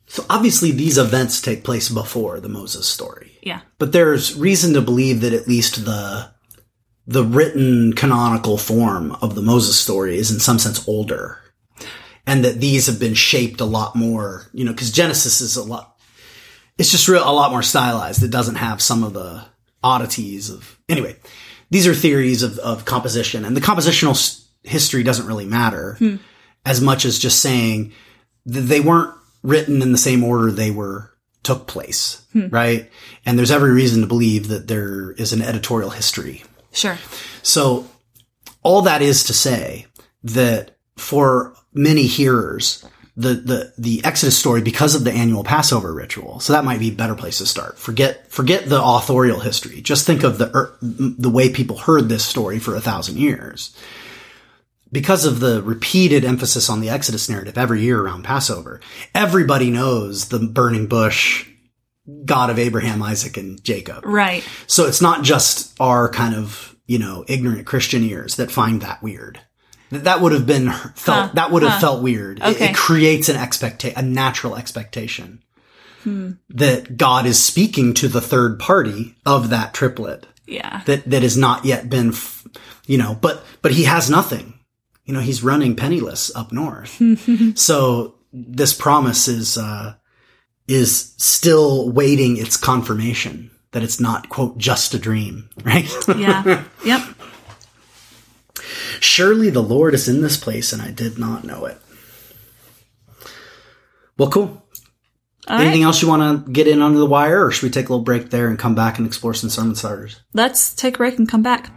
so 0.06 0.24
obviously 0.30 0.70
these 0.70 1.00
events 1.00 1.42
take 1.42 1.64
place 1.64 1.90
before 1.90 2.40
the 2.40 2.50
Moses 2.50 2.88
story. 2.88 3.40
Yeah. 3.42 3.62
But 3.80 3.94
there's 3.94 4.36
reason 4.36 4.76
to 4.76 4.82
believe 4.82 5.22
that 5.22 5.34
at 5.34 5.48
least 5.48 5.86
the 5.86 6.30
the 7.08 7.24
written 7.24 7.94
canonical 7.94 8.60
form 8.60 9.14
of 9.24 9.34
the 9.34 9.42
Moses 9.42 9.76
story 9.80 10.18
is 10.18 10.30
in 10.30 10.40
some 10.40 10.60
sense 10.60 10.88
older. 10.88 11.40
And 12.28 12.46
that 12.46 12.60
these 12.60 12.86
have 12.86 13.00
been 13.00 13.16
shaped 13.16 13.60
a 13.60 13.66
lot 13.66 13.96
more, 13.96 14.52
you 14.54 14.64
know, 14.64 14.72
because 14.72 14.92
Genesis 14.92 15.42
is 15.42 15.56
a 15.58 15.64
lot 15.64 15.93
it's 16.78 16.92
just 16.92 17.08
real 17.08 17.28
a 17.28 17.32
lot 17.32 17.52
more 17.52 17.64
stylized. 17.64 18.24
It 18.24 18.32
doesn't 18.32 18.56
have 18.56 18.82
some 18.82 19.04
of 19.04 19.14
the 19.14 19.46
oddities 19.84 20.50
of 20.50 20.80
anyway. 20.90 21.16
These 21.70 21.88
are 21.88 21.94
theories 21.94 22.44
of, 22.44 22.60
of 22.60 22.86
composition, 22.86 23.46
and 23.46 23.58
the 23.58 23.62
compositional 23.62 24.12
s- 24.12 24.48
history 24.64 25.04
doesn't 25.04 25.26
really 25.26 25.46
matter 25.46 25.96
hmm. 25.96 26.18
as 26.66 26.82
much 26.82 27.06
as 27.06 27.18
just 27.18 27.42
saying 27.42 27.94
they 28.46 28.80
weren't 28.80 29.14
written 29.42 29.82
in 29.82 29.92
the 29.92 29.98
same 29.98 30.24
order 30.24 30.52
they 30.52 30.72
were 30.72 31.12
took 31.44 31.68
place, 31.68 32.26
hmm. 32.32 32.48
right? 32.48 32.90
And 33.26 33.38
there's 33.38 33.52
every 33.52 33.72
reason 33.72 34.02
to 34.02 34.08
believe 34.08 34.48
that 34.48 34.68
there 34.68 35.12
is 35.12 35.34
an 35.34 35.42
editorial 35.42 35.90
history. 35.90 36.44
Sure. 36.72 36.98
So 37.42 37.88
all 38.64 38.84
that 38.84 39.02
is 39.02 39.26
to 39.26 39.34
say 39.34 39.88
that 40.24 40.78
for 40.96 41.54
many 41.74 42.04
hearers, 42.04 42.86
the, 43.16 43.34
the, 43.34 43.74
the 43.78 44.01
Exodus 44.03 44.38
story, 44.38 44.61
because 44.61 44.95
of 44.95 45.03
the 45.03 45.11
annual 45.11 45.43
Passover 45.43 45.93
ritual, 45.93 46.39
so 46.39 46.53
that 46.53 46.66
might 46.66 46.80
be 46.80 46.89
a 46.89 46.95
better 46.95 47.16
place 47.16 47.38
to 47.38 47.45
start. 47.45 47.78
Forget, 47.78 48.32
forget 48.32 48.68
the 48.68 48.82
authorial 48.82 49.39
history. 49.39 49.82
Just 49.82 50.07
think 50.07 50.24
of 50.24 50.39
the, 50.39 50.55
er, 50.55 50.76
the 50.82 51.30
way 51.30 51.51
people 51.51 51.78
heard 51.78 52.09
this 52.09 52.26
story 52.26 52.57
for 52.57 52.76
a 52.76 52.82
thousand 52.82 53.18
years. 53.18 53.76
Because 54.91 55.26
of 55.26 55.39
the 55.39 55.61
repeated 55.64 56.26
emphasis 56.26 56.70
on 56.70 56.80
the 56.80 56.89
Exodus 56.89 57.30
narrative 57.30 57.57
every 57.57 57.82
year 57.82 58.01
around 58.01 58.24
Passover, 58.24 58.80
everybody 59.14 59.70
knows 59.72 60.30
the 60.30 60.39
burning 60.39 60.88
bush, 60.88 61.47
God 62.26 62.49
of 62.49 62.59
Abraham, 62.59 63.01
Isaac, 63.01 63.38
and 63.38 63.64
Jacob. 63.64 64.05
Right. 64.05 64.43
So 64.68 64.86
it's 64.86 65.01
not 65.01 65.24
just 65.24 65.80
our 65.80 66.09
kind 66.09 66.36
of, 66.36 66.76
you 66.86 66.99
know, 66.99 67.26
ignorant 67.28 67.66
Christian 67.66 68.03
ears 68.03 68.36
that 68.36 68.51
find 68.51 68.82
that 68.82 69.01
weird. 69.01 69.39
That 69.94 70.22
would 70.22 70.32
have 70.32 70.46
been 70.46 70.70
felt, 70.72 70.96
Huh, 71.28 71.30
that 71.36 71.52
would 71.52 71.64
have 71.64 71.74
huh. 71.74 71.80
felt 71.80 72.02
weird. 72.04 72.39
It- 72.39 72.44
Okay. 72.56 72.70
It, 72.70 72.76
creates 72.76 73.30
an 73.30 73.36
expecta- 73.38 73.96
a 73.96 74.02
natural 74.02 74.56
expectation 74.56 75.41
Hmm. 76.04 76.32
that 76.50 76.98
God 76.98 77.26
is 77.26 77.41
speaking 77.41 77.94
to 77.96 78.08
the 78.10 78.20
third 78.22 78.60
party 78.60 79.16
of 79.26 79.50
that 79.50 79.74
triplet 79.74 80.26
Yeah. 80.46 80.82
that, 80.86 81.10
that 81.10 81.24
has 81.24 81.38
not 81.38 81.64
yet 81.64 81.89
been, 81.89 82.10
f- 82.10 82.46
you 82.86 82.98
know, 82.98 83.18
but, 83.22 83.46
but 83.62 83.72
he 83.72 83.86
has 83.86 84.10
nothing. 84.10 84.60
You 85.06 85.14
know, 85.14 85.22
he's 85.22 85.44
running 85.44 85.76
penniless 85.78 86.34
up 86.36 86.52
north. 86.52 87.02
so 87.56 88.16
this 88.34 88.74
promise 88.74 89.28
is, 89.30 89.58
uh, 89.58 89.94
is 90.68 91.14
still 91.18 91.89
waiting 91.91 92.38
its 92.38 92.58
confirmation 92.58 93.52
that 93.72 93.84
it's 93.84 94.00
not, 94.00 94.30
quote, 94.30 94.58
just 94.58 94.94
a 94.94 95.00
dream, 95.00 95.50
right? 95.64 95.89
Yeah. 96.18 96.64
yep. 96.86 97.02
Surely 99.04 99.49
the 99.49 99.62
Lord 99.62 99.93
is 99.93 100.08
in 100.08 100.22
this 100.22 100.38
place 100.38 100.72
and 100.72 100.82
I 100.82 100.89
did 100.89 101.20
not 101.20 101.43
know 101.43 101.66
it. 101.66 101.78
Well, 104.18 104.30
cool. 104.30 104.66
All 105.45 105.60
Anything 105.60 105.82
right. 105.82 105.88
else 105.88 106.01
you 106.01 106.08
want 106.08 106.45
to 106.45 106.51
get 106.51 106.70
in 106.70 106.82
under 106.82 106.99
the 106.99 107.06
wire 107.06 107.45
or 107.45 107.51
should 107.51 107.64
we 107.64 107.70
take 107.70 107.89
a 107.89 107.91
little 107.91 108.06
break 108.06 108.30
there 108.30 108.47
and 108.47 108.58
come 108.58 108.76
back 108.76 108.97
and 108.97 109.06
explore 109.06 109.34
some 109.34 109.49
sermon 109.49 109.76
starters? 109.76 110.22
Let's 110.34 110.74
take 110.74 110.95
a 110.95 110.97
break 110.99 111.20
and 111.20 111.28
come 111.28 111.43
back. 111.43 111.70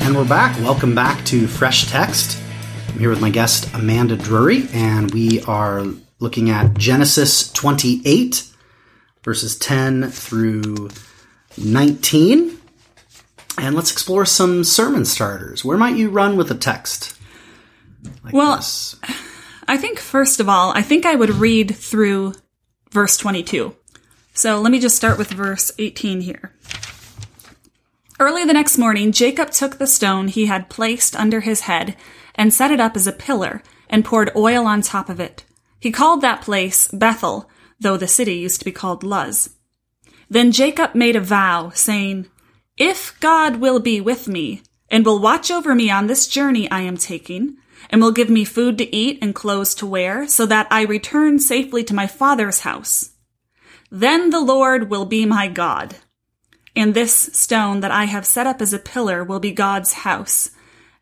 And 0.00 0.16
we're 0.16 0.26
back. 0.26 0.58
Welcome 0.60 0.94
back 0.94 1.22
to 1.26 1.46
Fresh 1.46 1.90
Text. 1.90 2.40
I'm 2.88 2.98
here 2.98 3.10
with 3.10 3.20
my 3.20 3.30
guest, 3.30 3.74
Amanda 3.74 4.16
Drury, 4.16 4.68
and 4.72 5.10
we 5.12 5.42
are 5.42 5.84
looking 6.18 6.50
at 6.50 6.74
Genesis 6.74 7.52
28, 7.52 8.48
verses 9.22 9.58
10 9.58 10.10
through 10.10 10.90
19. 11.58 12.58
And 13.58 13.74
let's 13.74 13.92
explore 13.92 14.26
some 14.26 14.64
sermon 14.64 15.04
starters. 15.04 15.64
Where 15.64 15.78
might 15.78 15.96
you 15.96 16.10
run 16.10 16.36
with 16.36 16.50
a 16.50 16.54
text? 16.54 17.18
Like 18.22 18.34
Well, 18.34 18.56
this? 18.56 18.96
I 19.68 19.76
think, 19.76 19.98
first 19.98 20.40
of 20.40 20.48
all, 20.48 20.72
I 20.72 20.82
think 20.82 21.06
I 21.06 21.14
would 21.14 21.30
read 21.30 21.74
through 21.74 22.34
verse 22.90 23.16
22. 23.16 23.74
So 24.34 24.60
let 24.60 24.70
me 24.70 24.78
just 24.78 24.96
start 24.96 25.18
with 25.18 25.30
verse 25.30 25.72
18 25.78 26.20
here. 26.20 26.52
Early 28.20 28.44
the 28.44 28.52
next 28.52 28.78
morning, 28.78 29.12
Jacob 29.12 29.50
took 29.50 29.78
the 29.78 29.86
stone 29.86 30.28
he 30.28 30.46
had 30.46 30.70
placed 30.70 31.16
under 31.16 31.40
his 31.40 31.62
head 31.62 31.96
and 32.34 32.52
set 32.52 32.70
it 32.70 32.80
up 32.80 32.96
as 32.96 33.06
a 33.06 33.12
pillar 33.12 33.62
and 33.88 34.04
poured 34.04 34.30
oil 34.36 34.66
on 34.66 34.82
top 34.82 35.08
of 35.08 35.20
it. 35.20 35.45
He 35.78 35.92
called 35.92 36.20
that 36.20 36.42
place 36.42 36.88
Bethel, 36.88 37.48
though 37.78 37.96
the 37.96 38.08
city 38.08 38.34
used 38.34 38.60
to 38.60 38.64
be 38.64 38.72
called 38.72 39.02
Luz. 39.02 39.50
Then 40.28 40.52
Jacob 40.52 40.94
made 40.94 41.16
a 41.16 41.20
vow, 41.20 41.70
saying, 41.70 42.26
If 42.76 43.18
God 43.20 43.56
will 43.56 43.78
be 43.78 44.00
with 44.00 44.28
me, 44.28 44.62
and 44.88 45.04
will 45.04 45.20
watch 45.20 45.50
over 45.50 45.74
me 45.74 45.90
on 45.90 46.06
this 46.06 46.26
journey 46.26 46.70
I 46.70 46.80
am 46.80 46.96
taking, 46.96 47.56
and 47.90 48.00
will 48.00 48.12
give 48.12 48.30
me 48.30 48.44
food 48.44 48.78
to 48.78 48.94
eat 48.94 49.18
and 49.22 49.34
clothes 49.34 49.74
to 49.76 49.86
wear, 49.86 50.26
so 50.26 50.46
that 50.46 50.66
I 50.70 50.82
return 50.82 51.38
safely 51.38 51.84
to 51.84 51.94
my 51.94 52.06
father's 52.06 52.60
house, 52.60 53.10
then 53.90 54.30
the 54.30 54.40
Lord 54.40 54.90
will 54.90 55.04
be 55.04 55.24
my 55.26 55.48
God. 55.48 55.96
And 56.74 56.92
this 56.92 57.14
stone 57.14 57.80
that 57.80 57.90
I 57.90 58.04
have 58.04 58.26
set 58.26 58.46
up 58.46 58.60
as 58.60 58.72
a 58.72 58.78
pillar 58.78 59.22
will 59.24 59.40
be 59.40 59.52
God's 59.52 59.92
house. 59.92 60.50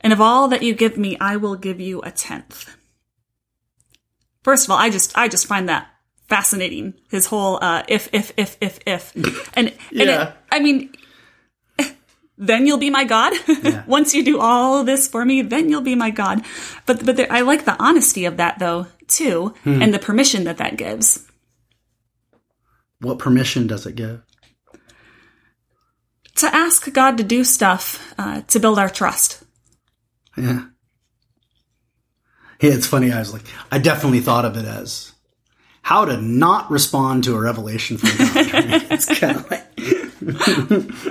And 0.01 0.13
of 0.13 0.21
all 0.21 0.49
that 0.49 0.63
you 0.63 0.75
give 0.75 0.99
me, 0.99 1.17
I 1.19 1.37
will 1.37 1.57
give 1.57 1.81
you 1.81 2.01
a 2.03 2.11
tenth. 2.11 2.77
First 4.45 4.67
of 4.67 4.71
all, 4.71 4.79
I 4.79 4.91
just, 4.91 5.17
I 5.19 5.27
just 5.27 5.47
find 5.47 5.69
that 5.69 5.89
fascinating. 6.29 6.95
His 7.11 7.27
whole, 7.27 7.59
uh, 7.63 7.83
if, 7.89 8.09
if, 8.13 8.33
if, 8.37 8.57
if, 8.61 8.79
if. 8.87 9.13
And, 9.57 9.69
and 9.69 9.77
Yeah. 9.91 10.29
it, 10.29 10.35
I 10.53 10.61
mean, 10.61 10.93
then 12.39 12.67
you'll 12.67 12.79
be 12.79 12.91
my 12.91 13.05
God. 13.05 13.33
Once 13.87 14.15
you 14.15 14.23
do 14.25 14.39
all 14.39 14.85
this 14.85 15.09
for 15.09 15.25
me, 15.25 15.43
then 15.43 15.69
you'll 15.71 15.81
be 15.81 15.95
my 15.97 16.11
God. 16.11 16.45
But, 16.87 17.05
but 17.05 17.17
there, 17.17 17.33
I 17.33 17.41
like 17.41 17.65
the 17.65 17.77
honesty 17.83 18.25
of 18.27 18.37
that 18.37 18.59
though, 18.59 18.87
too, 19.09 19.55
and 19.65 19.93
the 19.93 19.99
permission 19.99 20.45
that 20.45 20.59
that 20.59 20.77
gives. 20.77 21.27
What 23.01 23.19
permission 23.19 23.67
does 23.67 23.87
it 23.87 23.97
give? 23.97 24.23
To 26.37 26.47
ask 26.55 26.91
God 26.93 27.17
to 27.19 27.23
do 27.23 27.45
stuff, 27.45 28.15
uh, 28.19 28.43
to 28.49 28.59
build 28.59 28.79
our 28.79 28.89
trust. 28.89 29.43
Yeah. 30.37 30.65
Yeah, 32.65 32.73
it's 32.75 32.87
funny. 32.87 33.13
I 33.13 33.19
was 33.19 33.33
like, 33.33 33.43
I 33.71 33.79
definitely 33.79 34.21
thought 34.21 34.45
of 34.45 34.57
it 34.57 34.65
as 34.65 35.13
how 35.83 36.05
to 36.07 36.17
not 36.21 36.71
respond 36.71 37.25
to 37.25 37.35
a 37.37 37.41
revelation 37.41 37.99
from 37.99 38.11
God. 38.17 38.87
It's 38.91 39.19
kind 39.19 39.37
of 39.37 39.51
like, 39.51 39.65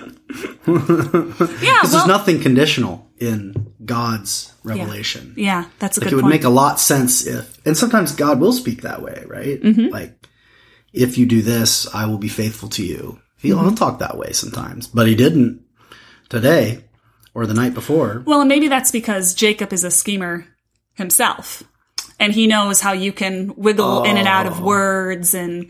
Yeah, 0.65 1.79
because 1.81 1.91
well, 1.91 1.91
there's 1.91 2.07
nothing 2.07 2.41
conditional 2.41 3.07
in 3.17 3.73
God's 3.85 4.53
revelation. 4.63 5.33
yeah, 5.37 5.65
that's 5.79 5.97
a 5.97 6.01
Like 6.01 6.05
good 6.09 6.13
it 6.13 6.15
would 6.17 6.21
point. 6.23 6.33
make 6.33 6.43
a 6.43 6.49
lot 6.49 6.79
sense 6.79 7.25
if, 7.25 7.59
and 7.65 7.77
sometimes 7.77 8.13
God 8.15 8.39
will 8.39 8.53
speak 8.53 8.81
that 8.81 9.01
way, 9.01 9.23
right? 9.27 9.61
Mm-hmm. 9.61 9.87
Like, 9.91 10.27
if 10.93 11.17
you 11.17 11.25
do 11.25 11.41
this, 11.41 11.93
I 11.93 12.05
will 12.05 12.17
be 12.17 12.29
faithful 12.29 12.69
to 12.69 12.85
you. 12.85 13.19
He'll, 13.37 13.57
Mm-hmm. 13.57 13.67
he'll 13.67 13.75
talk 13.75 13.99
that 13.99 14.17
way 14.17 14.31
sometimes, 14.31 14.87
but 14.87 15.07
he 15.07 15.15
didn't 15.15 15.61
today 16.29 16.85
or 17.33 17.45
the 17.45 17.53
night 17.53 17.73
before. 17.73 18.23
Well, 18.25 18.39
and 18.41 18.47
maybe 18.49 18.67
that's 18.69 18.91
because 18.91 19.33
Jacob 19.33 19.73
is 19.73 19.83
a 19.83 19.91
schemer 19.91 20.47
himself. 20.93 21.63
And 22.19 22.33
he 22.33 22.47
knows 22.47 22.79
how 22.79 22.93
you 22.93 23.11
can 23.11 23.53
wiggle 23.55 24.03
in 24.03 24.17
and 24.17 24.27
out 24.27 24.45
of 24.45 24.61
oh. 24.61 24.63
words 24.63 25.33
and 25.33 25.69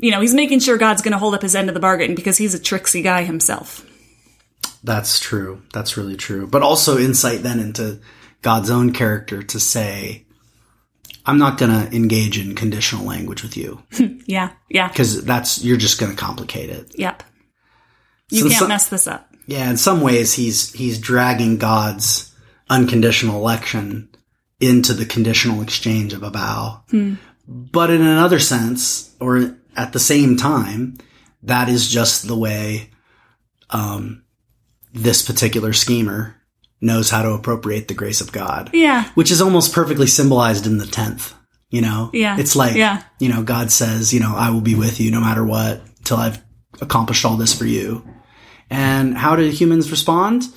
you 0.00 0.10
know, 0.10 0.20
he's 0.20 0.34
making 0.34 0.60
sure 0.60 0.78
God's 0.78 1.02
going 1.02 1.12
to 1.12 1.18
hold 1.18 1.34
up 1.34 1.42
his 1.42 1.54
end 1.54 1.68
of 1.68 1.74
the 1.74 1.80
bargain 1.80 2.14
because 2.14 2.38
he's 2.38 2.54
a 2.54 2.58
tricksy 2.58 3.02
guy 3.02 3.22
himself. 3.22 3.86
That's 4.82 5.20
true. 5.20 5.62
That's 5.74 5.96
really 5.98 6.16
true. 6.16 6.46
But 6.46 6.62
also 6.62 6.98
insight 6.98 7.42
then 7.42 7.60
into 7.60 8.00
God's 8.40 8.70
own 8.70 8.92
character 8.92 9.42
to 9.42 9.60
say, 9.60 10.24
I'm 11.26 11.38
not 11.38 11.58
going 11.58 11.70
to 11.70 11.94
engage 11.94 12.38
in 12.38 12.54
conditional 12.54 13.04
language 13.04 13.42
with 13.42 13.58
you 13.58 13.82
Yeah, 14.26 14.52
yeah, 14.70 14.88
because 14.88 15.22
that's, 15.22 15.62
you're 15.62 15.76
just 15.76 16.00
going 16.00 16.12
to 16.12 16.16
complicate 16.16 16.70
it. 16.70 16.98
yep. 16.98 17.22
You 18.30 18.42
So 18.42 18.48
can't 18.48 18.58
some- 18.60 18.68
mess 18.68 18.88
this 18.88 19.06
up. 19.06 19.26
Yeah. 19.46 19.68
In 19.68 19.76
some 19.76 20.00
ways, 20.00 20.32
he's, 20.32 20.72
he's 20.72 20.98
dragging 20.98 21.58
God's 21.58 22.32
unconditional 22.68 23.36
election 23.36 24.08
into 24.60 24.92
the 24.92 25.06
conditional 25.06 25.62
exchange 25.62 26.12
of 26.12 26.22
a 26.22 26.30
vow. 26.30 26.84
But 27.48 27.90
in 27.90 28.02
another 28.02 28.38
sense, 28.38 29.14
or 29.20 29.56
at 29.76 29.92
the 29.92 29.98
same 29.98 30.36
time, 30.36 30.98
that 31.42 31.68
is 31.68 31.88
just 31.90 32.28
the 32.28 32.36
way, 32.36 32.90
um, 33.70 34.24
this 34.92 35.22
particular 35.24 35.72
schemer 35.72 36.36
knows 36.80 37.10
how 37.10 37.22
to 37.22 37.30
appropriate 37.30 37.88
the 37.88 37.94
grace 37.94 38.20
of 38.20 38.32
God. 38.32 38.70
Yeah, 38.72 39.04
which 39.14 39.30
is 39.30 39.40
almost 39.40 39.72
perfectly 39.74 40.06
symbolized 40.06 40.66
in 40.66 40.78
the 40.78 40.84
10th. 40.86 41.34
You 41.70 41.82
know? 41.82 42.10
Yeah. 42.12 42.36
It's 42.36 42.56
like, 42.56 42.74
Yeah. 42.74 43.02
you 43.20 43.28
know, 43.28 43.44
God 43.44 43.70
says, 43.70 44.12
you 44.12 44.18
know, 44.18 44.34
I 44.34 44.50
will 44.50 44.60
be 44.60 44.74
with 44.74 44.98
you 45.00 45.12
no 45.12 45.20
matter 45.20 45.44
what 45.44 45.80
till 46.04 46.16
I've 46.16 46.42
accomplished 46.80 47.24
all 47.24 47.36
this 47.36 47.56
for 47.56 47.64
you. 47.64 48.04
And 48.68 49.16
how 49.16 49.36
do 49.36 49.48
humans 49.48 49.90
respond? 49.90 50.48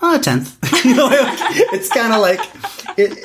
Uh, 0.00 0.16
a 0.18 0.22
tenth. 0.22 0.58
you 0.84 0.94
know, 0.94 1.08
it's 1.10 1.88
kind 1.88 2.12
of 2.12 2.20
like, 2.20 2.40
it, 2.98 3.18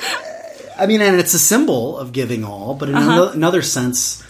I 0.78 0.86
mean, 0.86 1.00
and 1.00 1.18
it's 1.20 1.34
a 1.34 1.38
symbol 1.38 1.98
of 1.98 2.12
giving 2.12 2.44
all, 2.44 2.74
but 2.74 2.88
in 2.88 2.94
ano- 2.94 3.28
another 3.30 3.62
sense, 3.62 4.22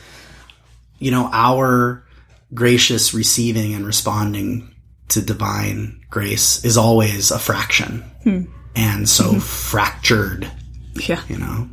you 0.99 1.11
know, 1.11 1.28
our 1.32 2.05
gracious 2.53 3.14
receiving 3.14 3.74
and 3.74 3.86
responding 3.86 4.74
to 5.09 5.22
divine 5.22 6.01
grace 6.11 6.64
is 6.64 6.76
always 6.76 7.30
a 7.30 7.38
fraction. 7.38 8.05
And 8.74 9.09
so 9.09 9.38
fractured, 9.40 10.51
yeah. 11.09 11.22
you 11.28 11.38
know? 11.38 11.68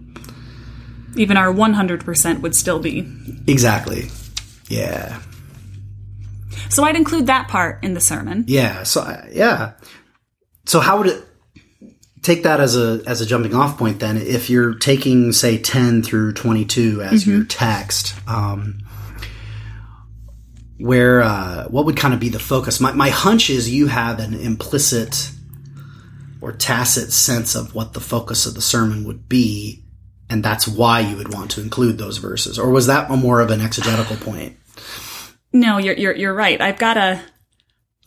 Even 1.16 1.38
our 1.38 1.54
100% 1.54 2.42
would 2.42 2.56
still 2.56 2.80
be. 2.80 3.00
Exactly. 3.48 4.10
Yeah. 4.68 5.22
So 6.70 6.84
I'd 6.84 6.96
include 6.96 7.28
that 7.28 7.48
part 7.48 7.84
in 7.84 7.94
the 7.94 8.02
sermon. 8.02 8.46
Yeah. 8.48 8.84
So, 8.84 9.02
I- 9.02 9.30
yeah. 9.32 9.74
So 10.70 10.80
how 10.80 11.00
would 11.00 11.08
it, 11.08 11.26
take 12.22 12.44
that 12.44 12.60
as 12.60 12.78
a 12.78 13.02
as 13.08 13.22
a 13.22 13.26
jumping 13.26 13.56
off 13.56 13.80
point 13.80 14.00
then 14.00 14.18
if 14.18 14.52
you're 14.52 14.76
taking 14.76 15.32
say 15.32 15.58
10 15.58 16.04
through 16.04 16.34
22 16.34 17.02
as 17.02 17.26
your 17.26 17.46
text 17.46 18.14
um 18.28 18.78
where 20.78 21.22
uh 21.22 21.64
what 21.70 21.86
would 21.86 21.98
kind 21.98 22.14
of 22.14 22.20
be 22.20 22.30
the 22.30 22.38
focus? 22.38 22.80
My 22.80 22.92
my 22.92 23.10
hunch 23.10 23.50
is 23.50 23.68
you 23.68 23.88
have 23.88 24.20
an 24.20 24.36
implicit 24.36 25.32
or 26.40 26.52
tacit 26.52 27.12
sense 27.12 27.56
of 27.56 27.74
what 27.74 27.94
the 27.94 28.00
focus 28.00 28.46
of 28.46 28.54
the 28.54 28.62
sermon 28.62 29.06
would 29.06 29.28
be 29.28 29.84
and 30.30 30.44
that's 30.44 30.68
why 30.68 31.00
you 31.00 31.18
would 31.18 31.34
want 31.34 31.50
to 31.52 31.62
include 31.62 31.98
those 31.98 32.18
verses. 32.18 32.60
Or 32.60 32.70
was 32.70 32.86
that 32.86 33.10
more 33.10 33.42
of 33.42 33.50
an 33.50 33.60
exegetical 33.60 34.18
point? 34.24 34.56
No, 35.52 35.80
you're 35.80 35.96
you're 35.96 36.16
you're 36.16 36.36
right. 36.36 36.62
I've 36.62 36.78
got 36.78 36.96
a 36.96 37.24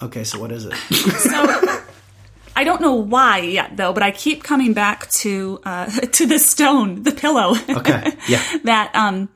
okay 0.01 0.23
so 0.23 0.39
what 0.39 0.53
is 0.53 0.65
it? 0.65 0.75
So 0.93 1.72
I 2.55 2.65
don't 2.65 2.81
know 2.81 2.95
why 2.95 3.39
yet 3.39 3.77
though, 3.77 3.93
but 3.93 4.03
I 4.03 4.11
keep 4.11 4.43
coming 4.43 4.73
back 4.75 5.09
to 5.23 5.61
uh 5.65 5.87
to 6.19 6.27
the 6.27 6.39
stone, 6.39 7.03
the 7.03 7.13
pillow. 7.13 7.55
okay 7.69 8.13
yeah 8.29 8.43
that 8.65 8.95
um 8.95 9.29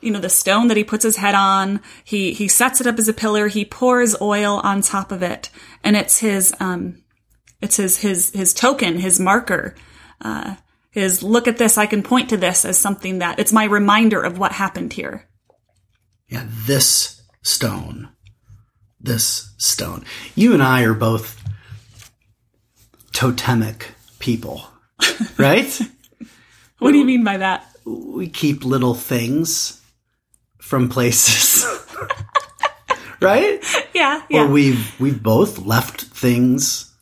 you 0.00 0.10
know 0.10 0.20
the 0.20 0.28
stone 0.28 0.68
that 0.68 0.76
he 0.76 0.84
puts 0.84 1.04
his 1.04 1.16
head 1.16 1.34
on 1.34 1.80
he 2.04 2.32
he 2.32 2.48
sets 2.48 2.80
it 2.80 2.86
up 2.86 2.98
as 2.98 3.08
a 3.08 3.12
pillar 3.12 3.48
he 3.48 3.64
pours 3.64 4.20
oil 4.20 4.60
on 4.64 4.80
top 4.82 5.12
of 5.12 5.22
it 5.22 5.48
and 5.84 5.96
it's 5.96 6.18
his 6.18 6.52
um 6.58 7.02
it's 7.60 7.76
his 7.76 7.98
his 7.98 8.30
his 8.32 8.52
token 8.52 8.98
his 8.98 9.20
marker 9.20 9.76
uh 10.22 10.56
his 10.90 11.22
look 11.22 11.46
at 11.46 11.56
this 11.58 11.78
i 11.78 11.86
can 11.86 12.02
point 12.02 12.28
to 12.30 12.36
this 12.36 12.64
as 12.64 12.76
something 12.76 13.20
that 13.20 13.38
it's 13.38 13.52
my 13.52 13.62
reminder 13.64 14.20
of 14.20 14.38
what 14.38 14.50
happened 14.52 14.92
here 14.92 15.28
Yeah, 16.28 16.46
this 16.66 17.22
stone. 17.42 18.08
This 19.00 19.52
stone. 19.58 20.04
You 20.34 20.52
and 20.54 20.62
I 20.62 20.82
are 20.82 20.94
both 20.94 21.41
totemic 23.12 23.92
people, 24.18 24.66
right? 25.38 25.80
what 26.78 26.92
do 26.92 26.98
you 26.98 27.04
mean 27.04 27.24
by 27.24 27.38
that 27.38 27.72
we 27.84 28.28
keep 28.28 28.64
little 28.64 28.94
things 28.94 29.80
from 30.60 30.88
places. 30.88 31.66
right? 33.20 33.62
yeah 33.94 34.22
yeah. 34.28 34.44
Or 34.44 34.46
we've 34.48 35.00
we've 35.00 35.22
both 35.22 35.58
left 35.58 36.02
things 36.02 36.92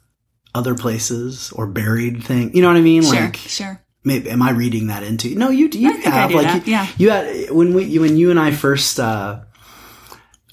other 0.54 0.74
places 0.74 1.52
or 1.52 1.66
buried 1.66 2.22
things. 2.24 2.54
You 2.54 2.62
know 2.62 2.68
what 2.68 2.76
I 2.76 2.82
mean? 2.82 3.02
sure 3.02 3.20
Like 3.20 3.36
sure 3.36 3.82
maybe 4.04 4.30
am 4.30 4.42
I 4.42 4.50
reading 4.50 4.88
that 4.88 5.02
into 5.02 5.28
you? 5.28 5.36
No, 5.36 5.50
you 5.50 5.68
you 5.72 5.92
think 5.92 6.06
I 6.06 6.10
have 6.10 6.30
do 6.30 6.36
like 6.36 6.46
that, 6.46 6.66
you, 6.66 6.72
yeah. 6.72 6.88
you 6.96 7.10
had 7.10 7.50
when 7.50 7.74
we 7.74 7.98
when 7.98 8.16
you 8.16 8.30
and 8.30 8.40
I 8.40 8.50
first 8.50 8.98
uh 8.98 9.40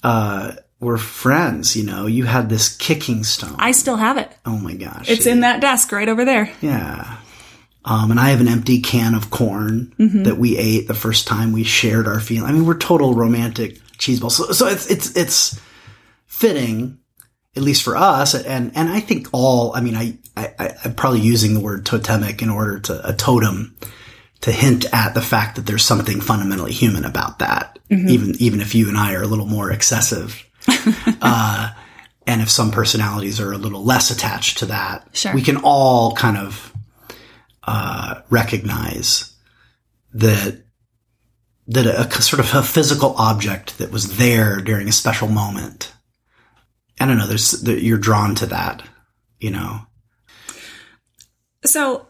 uh 0.02 0.52
were 0.80 0.98
friends, 0.98 1.76
you 1.76 1.84
know, 1.84 2.06
you 2.06 2.24
had 2.24 2.48
this 2.48 2.76
kicking 2.76 3.24
stone. 3.24 3.56
i 3.58 3.72
still 3.72 3.96
have 3.96 4.16
it 4.16 4.30
oh 4.46 4.56
my 4.58 4.74
gosh. 4.74 5.08
it's 5.10 5.26
in 5.26 5.40
that 5.40 5.60
desk 5.60 5.90
right 5.92 6.08
over 6.08 6.24
there 6.24 6.50
yeah. 6.60 7.16
Um, 7.84 8.10
and 8.10 8.20
I 8.20 8.30
have 8.30 8.40
an 8.42 8.48
empty 8.48 8.80
can 8.82 9.14
of 9.14 9.30
corn 9.30 9.94
Mm-hmm. 9.98 10.24
that 10.24 10.36
we 10.36 10.58
ate 10.58 10.88
the 10.88 10.94
first 10.94 11.26
time 11.26 11.52
we 11.52 11.64
shared 11.64 12.06
our 12.06 12.20
feeling. 12.20 12.48
I 12.48 12.52
mean, 12.52 12.66
we're 12.66 12.76
total 12.76 13.14
romantic 13.14 13.78
cheese 13.96 14.20
balls. 14.20 14.36
So, 14.36 14.52
so 14.52 14.66
it's, 14.66 14.86
it's, 14.90 15.16
it's 15.16 15.58
fitting, 16.26 16.98
at 17.56 17.62
least 17.62 17.82
for 17.82 17.96
us. 17.96 18.34
And, 18.34 18.72
and 18.76 18.88
I 18.90 19.00
think 19.00 19.28
all, 19.32 19.74
I 19.74 19.80
mean, 19.80 19.96
I, 19.96 20.18
I, 20.36 20.52
I- 20.58 20.74
I'm 20.84 20.94
probably 20.94 21.20
using 21.20 21.54
the 21.54 21.60
word 21.60 21.86
totemic 21.86 22.42
in 22.42 22.50
order 22.50 22.78
to, 22.80 23.08
a 23.08 23.14
totem 23.14 23.76
to 24.42 24.52
hint 24.52 24.84
at 24.92 25.14
the 25.14 25.22
fact 25.22 25.56
that 25.56 25.64
there's 25.66 25.84
something 25.84 26.20
fundamentally 26.20 26.72
human 26.72 27.04
about 27.06 27.38
that. 27.38 27.78
Mm-hmm. 27.90 28.08
Even, 28.10 28.34
even 28.38 28.60
if 28.60 28.74
you 28.74 28.88
and 28.88 28.98
I 28.98 29.14
are 29.14 29.22
a 29.22 29.26
little 29.26 29.46
more 29.46 29.70
excessive. 29.72 30.44
uh, 31.22 31.70
and 32.26 32.42
if 32.42 32.50
some 32.50 32.70
personalities 32.70 33.40
are 33.40 33.52
a 33.52 33.58
little 33.58 33.84
less 33.84 34.10
attached 34.10 34.58
to 34.58 34.66
that, 34.66 35.08
Sure. 35.12 35.34
we 35.34 35.42
can 35.42 35.56
all 35.58 36.12
kind 36.14 36.36
of, 36.36 36.72
uh, 37.64 38.22
recognize 38.30 39.34
that 40.14 40.62
that 41.70 41.84
a, 41.84 42.06
a 42.06 42.22
sort 42.22 42.40
of 42.40 42.54
a 42.54 42.62
physical 42.62 43.14
object 43.18 43.76
that 43.76 43.90
was 43.90 44.16
there 44.16 44.56
during 44.56 44.88
a 44.88 44.92
special 44.92 45.28
moment. 45.28 45.92
I 46.98 47.04
don't 47.06 47.18
know. 47.18 47.26
There's 47.26 47.50
that 47.62 47.82
you're 47.82 47.98
drawn 47.98 48.34
to 48.36 48.46
that, 48.46 48.82
you 49.38 49.50
know. 49.50 49.80
So 51.66 52.06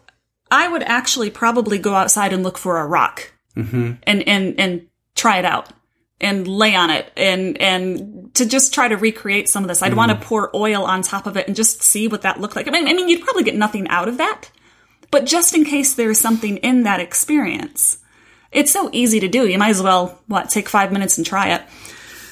I 0.51 0.69
would 0.69 0.85
actually 0.85 1.31
probably 1.31 1.79
go 1.79 1.95
outside 1.95 2.33
and 2.33 2.43
look 2.45 2.57
for 2.57 2.79
a 2.79 2.87
rock 2.87 3.33
and, 3.57 3.99
and, 4.29 4.61
and 4.61 4.87
try 5.17 5.39
it 5.39 5.45
out 5.45 5.69
and 6.21 6.49
lay 6.49 6.75
on 6.75 6.91
it 6.91 7.13
and, 7.17 7.61
and 7.61 8.35
to 8.35 8.45
just 8.47 8.75
try 8.75 8.89
to 8.89 8.97
recreate 8.97 9.49
some 9.49 9.63
of 9.63 9.69
this. 9.69 9.83
I'd 9.83 9.95
want 9.95 10.11
to 10.11 10.27
pour 10.27 10.55
oil 10.55 10.85
on 10.85 11.03
top 11.03 11.27
of 11.27 11.37
it 11.37 11.47
and 11.47 11.55
just 11.55 11.83
see 11.83 12.09
what 12.09 12.23
that 12.23 12.41
looked 12.41 12.57
like. 12.57 12.67
I 12.67 12.71
mean, 12.73 12.89
I 12.89 12.93
mean, 12.93 13.09
you'd 13.09 13.23
probably 13.23 13.45
get 13.45 13.55
nothing 13.55 13.87
out 13.89 14.09
of 14.09 14.17
that, 14.19 14.51
but 15.13 15.27
just 15.27 15.55
in 15.55 15.65
case 15.65 15.95
there's 15.95 16.19
something 16.19 16.57
in 16.59 16.83
that 16.83 17.01
experience, 17.01 17.99
it's 18.51 18.73
so 18.73 18.91
easy 18.93 19.21
to 19.21 19.29
do. 19.29 19.47
You 19.47 19.59
might 19.59 19.71
as 19.71 19.83
well, 19.83 20.21
what, 20.27 20.51
take 20.51 20.69
five 20.69 20.91
minutes 20.93 21.19
and 21.19 21.27
try 21.27 21.55
it. 21.55 21.63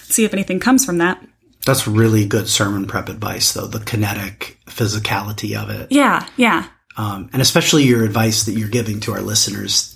See 0.09 0.25
if 0.25 0.33
anything 0.33 0.59
comes 0.61 0.85
from 0.85 0.99
that. 0.99 1.25
That's 1.65 1.87
really 1.87 2.27
good 2.27 2.49
sermon 2.49 2.87
prep 2.87 3.09
advice, 3.09 3.53
though 3.53 3.67
the 3.67 3.81
kinetic 3.81 4.59
physicality 4.67 5.61
of 5.61 5.69
it, 5.71 5.93
Yeah, 5.93 6.27
yeah. 6.37 6.69
um, 6.97 7.29
and 7.33 7.43
especially 7.43 7.85
your 7.85 8.05
advice 8.05 8.45
that 8.45 8.53
you're 8.53 8.69
giving 8.69 9.01
to 9.01 9.13
our 9.13 9.21
listeners 9.21 9.96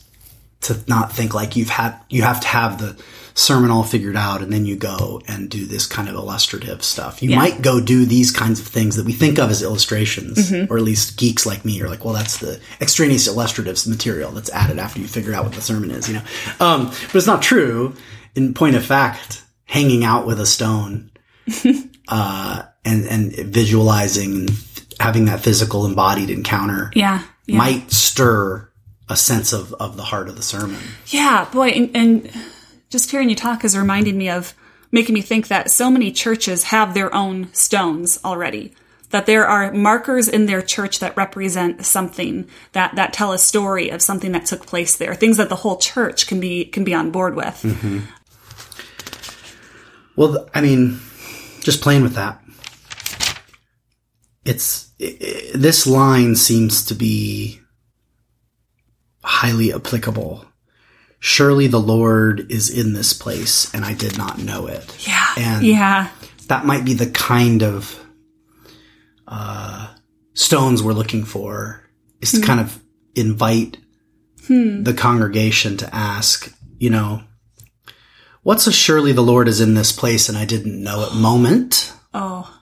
to 0.63 0.79
not 0.87 1.13
think 1.13 1.33
like 1.35 1.57
you've 1.57 1.71
had 1.71 1.99
you 2.11 2.23
have 2.23 2.41
to 2.41 2.49
have 2.49 2.79
the 2.79 2.97
sermon 3.35 3.71
all 3.71 3.83
figured 3.85 4.17
out 4.17 4.43
and 4.43 4.53
then 4.53 4.67
you 4.67 4.77
go 4.77 5.23
and 5.27 5.49
do 5.49 5.65
this 5.65 5.87
kind 5.87 6.09
of 6.09 6.15
illustrative 6.15 6.83
stuff. 6.85 7.23
You 7.23 7.31
Yeah. 7.31 7.37
might 7.37 7.63
go 7.63 7.81
do 7.81 8.05
these 8.05 8.31
kinds 8.31 8.61
of 8.61 8.67
things 8.67 8.97
that 8.97 9.07
we 9.07 9.13
think 9.13 9.39
of 9.39 9.51
as 9.51 9.63
illustrations, 9.63 10.53
or 10.53 10.77
at 10.77 10.83
least 10.83 11.17
geeks 11.17 11.47
like 11.47 11.65
me 11.65 11.81
are 11.81 11.89
like, 11.89 12.05
well, 12.05 12.13
that's 12.13 12.39
the 12.39 12.61
extraneous 12.81 13.27
illustrative 13.29 13.87
material 13.87 14.33
that's 14.33 14.51
added 14.51 14.79
after 14.79 15.01
you 15.01 15.07
figure 15.07 15.33
out 15.33 15.45
what 15.45 15.55
the 15.55 15.63
sermon 15.63 15.91
is, 15.93 16.09
you 16.09 16.15
know. 16.15 16.23
Um, 16.59 16.87
but 16.89 17.15
it's 17.15 17.27
not 17.27 17.41
true. 17.41 17.95
In 18.35 18.53
point 18.53 18.75
of 18.77 18.85
fact, 18.85 19.43
hanging 19.65 20.05
out 20.05 20.27
with 20.27 20.41
a 20.41 20.47
stone, 20.47 21.11
uh, 22.09 22.63
and 22.85 23.05
and 23.07 23.33
visualizing, 23.33 24.33
and 24.49 24.51
having 24.99 25.27
that 25.27 25.41
physical 25.41 25.87
embodied 25.87 26.31
encounter 26.31 26.91
Yeah. 26.95 27.23
yeah. 27.47 27.57
might 27.59 27.91
stir 27.93 28.69
a 29.11 29.17
sense 29.17 29.53
of 29.53 29.75
of 29.75 29.97
the 29.97 30.05
heart 30.05 30.29
of 30.29 30.37
the 30.37 30.43
sermon. 30.43 30.81
Yeah, 31.07 31.47
boy, 31.53 31.69
and, 31.71 31.91
and 31.95 32.31
just 32.89 33.11
hearing 33.11 33.29
you 33.29 33.37
talk 33.37 33.65
is 33.65 33.77
reminding 33.77 34.17
me 34.17 34.31
of 34.31 34.55
making 34.93 35.15
me 35.15 35.21
think 35.21 35.49
that 35.49 35.71
so 35.71 35.91
many 35.91 36.13
churches 36.13 36.65
have 36.65 36.95
their 36.95 37.15
own 37.15 37.53
stones 37.53 38.21
already. 38.25 38.73
That 39.11 39.27
there 39.27 39.47
are 39.47 39.73
markers 39.73 40.29
in 40.29 40.47
their 40.47 40.63
church 40.63 41.01
that 41.01 41.17
represent 41.17 41.85
something 41.85 42.47
that 42.73 42.95
that 42.95 43.13
tell 43.13 43.33
a 43.33 43.39
story 43.39 43.91
of 43.91 44.01
something 44.01 44.31
that 44.33 44.47
took 44.47 44.65
place 44.65 44.97
there. 44.97 45.17
Things 45.17 45.37
that 45.39 45.49
the 45.49 45.57
whole 45.57 45.77
church 45.77 46.29
can 46.29 46.39
be 46.39 46.65
can 46.65 46.85
be 46.85 46.95
on 46.95 47.11
board 47.11 47.35
with. 47.35 47.61
Mm-hmm. 47.63 47.99
Well, 50.15 50.49
I 50.55 50.61
mean, 50.61 51.01
just 51.61 51.83
playing 51.83 52.03
with 52.03 52.15
that. 52.15 52.41
It's 54.45 54.93
i 55.01 55.17
i 55.21 55.57
this 55.57 55.89
line 55.89 56.37
seems 56.37 56.85
to 56.85 56.95
be 56.95 57.60
highly 59.23 59.73
applicable. 59.73 60.45
Surely 61.19 61.67
the 61.67 61.81
Lord 61.81 62.51
is 62.51 62.71
in 62.71 62.95
this 62.95 63.13
place, 63.13 63.73
and 63.75 63.85
I 63.85 63.93
did 63.93 64.17
not 64.17 64.39
know 64.39 64.67
it. 64.67 65.07
Yeah, 65.07 65.27
And 65.37 65.67
yeah, 65.67 66.09
that 66.49 66.65
might 66.65 66.85
be 66.85 66.95
the 66.95 67.11
kind 67.11 67.63
of 67.63 67.99
uh, 69.29 69.93
stones 70.33 70.83
we're 70.83 70.95
looking 70.95 71.25
for 71.25 71.83
is 72.21 72.33
to 72.33 72.41
kind 72.41 72.61
of 72.61 72.81
invite 73.15 73.77
the 74.49 74.95
congregation 74.97 75.77
to 75.77 75.95
ask, 75.95 76.53
you 76.79 76.91
know, 76.91 77.23
what's 78.43 78.67
a 78.67 78.73
surely 78.73 79.13
the 79.13 79.21
Lord 79.21 79.47
is 79.47 79.61
in 79.61 79.75
this 79.75 79.93
place 79.93 80.29
and 80.29 80.37
I 80.39 80.45
didn't 80.47 80.83
know 80.83 81.03
it 81.03 81.15
moment? 81.15 81.93
oh, 82.15 82.53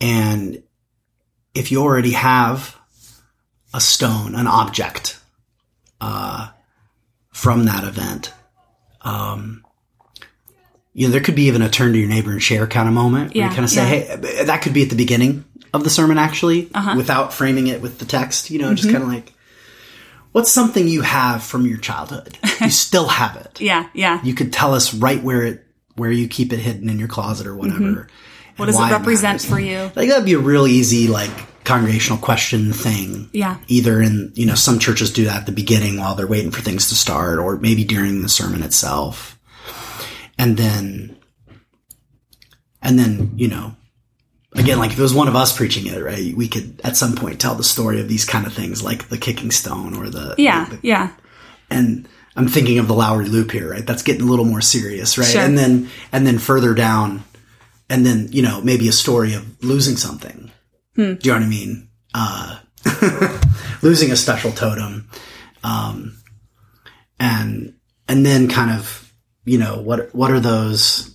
And 0.00 0.62
if 1.54 1.70
you 1.70 1.80
already 1.80 2.12
have 2.12 2.76
a 3.72 3.80
stone, 3.80 4.34
an 4.34 4.46
object, 4.48 5.18
uh, 6.00 6.50
from 7.30 7.64
that 7.64 7.84
event, 7.84 8.32
um, 9.02 9.64
you 10.92 11.06
know, 11.06 11.12
there 11.12 11.20
could 11.20 11.36
be 11.36 11.44
even 11.44 11.62
a 11.62 11.68
turn 11.68 11.92
to 11.92 11.98
your 11.98 12.08
neighbor 12.08 12.32
and 12.32 12.42
share 12.42 12.66
kind 12.66 12.88
of 12.88 12.94
moment 12.94 13.34
where 13.34 13.38
Yeah, 13.44 13.48
you 13.48 13.54
kind 13.54 13.64
of 13.64 13.70
say, 13.70 13.84
hey, 13.86 14.44
that 14.44 14.62
could 14.62 14.74
be 14.74 14.82
at 14.82 14.90
the 14.90 14.96
beginning 14.96 15.44
of 15.72 15.84
the 15.84 15.90
sermon 15.90 16.18
actually, 16.18 16.68
without 16.96 17.32
framing 17.32 17.68
it 17.68 17.80
with 17.80 17.98
the 17.98 18.04
text, 18.04 18.50
you 18.50 18.58
know, 18.58 18.74
just 18.74 18.90
kind 18.90 19.02
of 19.02 19.08
like, 19.08 19.32
what's 20.32 20.50
something 20.50 20.88
you 20.88 21.02
have 21.02 21.42
from 21.44 21.64
your 21.66 21.78
childhood? 21.78 22.36
you 22.60 22.70
still 22.70 23.06
have 23.08 23.36
it. 23.36 23.60
yeah, 23.60 23.88
yeah. 23.94 24.20
You 24.24 24.34
could 24.34 24.52
tell 24.52 24.74
us 24.74 24.92
right 24.92 25.22
where 25.22 25.42
it, 25.44 25.64
where 25.94 26.10
you 26.10 26.26
keep 26.28 26.52
it 26.52 26.58
hidden 26.58 26.88
in 26.88 26.98
your 26.98 27.08
closet 27.08 27.46
or 27.46 27.54
whatever. 27.54 28.08
What 28.56 28.66
does 28.66 28.78
it 28.78 28.90
represent 28.90 29.40
for 29.40 29.58
you? 29.60 29.90
Like 29.94 30.08
that'd 30.08 30.24
be 30.24 30.34
a 30.34 30.38
real 30.38 30.66
easy 30.66 31.06
like 31.08 31.30
congregational 31.70 32.18
question 32.18 32.72
thing. 32.72 33.28
Yeah. 33.32 33.56
Either 33.68 34.00
in 34.02 34.32
you 34.34 34.46
know 34.46 34.54
some 34.54 34.78
churches 34.78 35.12
do 35.12 35.24
that 35.24 35.40
at 35.40 35.46
the 35.46 35.52
beginning 35.52 35.98
while 35.98 36.14
they're 36.14 36.26
waiting 36.26 36.50
for 36.50 36.62
things 36.62 36.88
to 36.88 36.94
start, 36.94 37.38
or 37.38 37.56
maybe 37.56 37.84
during 37.84 38.22
the 38.22 38.28
sermon 38.28 38.62
itself, 38.62 39.38
and 40.38 40.56
then 40.56 41.16
and 42.82 42.98
then 42.98 43.32
you 43.36 43.48
know 43.48 43.74
again, 44.54 44.78
like 44.78 44.90
if 44.92 44.98
it 44.98 45.02
was 45.02 45.14
one 45.14 45.28
of 45.28 45.36
us 45.36 45.56
preaching 45.56 45.86
it, 45.86 46.02
right, 46.02 46.34
we 46.34 46.48
could 46.48 46.80
at 46.82 46.96
some 46.96 47.14
point 47.14 47.40
tell 47.40 47.54
the 47.54 47.62
story 47.64 48.00
of 48.00 48.08
these 48.08 48.24
kind 48.24 48.46
of 48.46 48.52
things, 48.52 48.82
like 48.82 49.08
the 49.08 49.18
kicking 49.18 49.50
stone 49.52 49.94
or 49.96 50.10
the 50.10 50.34
Yeah, 50.38 50.64
the- 50.68 50.78
yeah. 50.82 51.10
and 51.70 52.08
I'm 52.36 52.48
thinking 52.48 52.78
of 52.78 52.88
the 52.88 52.94
Lowry 52.94 53.26
Loop 53.28 53.50
here, 53.52 53.70
right? 53.70 53.86
That's 53.86 54.02
getting 54.02 54.22
a 54.22 54.30
little 54.30 54.44
more 54.44 54.60
serious, 54.60 55.18
right? 55.18 55.26
Sure. 55.26 55.42
And 55.42 55.56
then 55.58 55.88
and 56.12 56.26
then 56.26 56.38
further 56.38 56.74
down, 56.74 57.22
and 57.88 58.04
then 58.04 58.28
you 58.32 58.42
know 58.42 58.60
maybe 58.60 58.88
a 58.88 58.92
story 58.92 59.34
of 59.34 59.62
losing 59.62 59.96
something. 59.96 60.49
Hmm. 60.96 61.14
Do 61.14 61.18
you 61.22 61.32
know 61.32 61.38
what 61.38 61.46
I 61.46 61.48
mean? 61.48 61.88
Uh, 62.14 62.58
losing 63.82 64.10
a 64.10 64.16
special 64.16 64.50
totem, 64.52 65.08
um, 65.62 66.16
and 67.18 67.74
and 68.08 68.26
then 68.26 68.48
kind 68.48 68.70
of 68.70 69.12
you 69.44 69.58
know 69.58 69.80
what 69.80 70.14
what 70.14 70.30
are 70.30 70.40
those? 70.40 71.14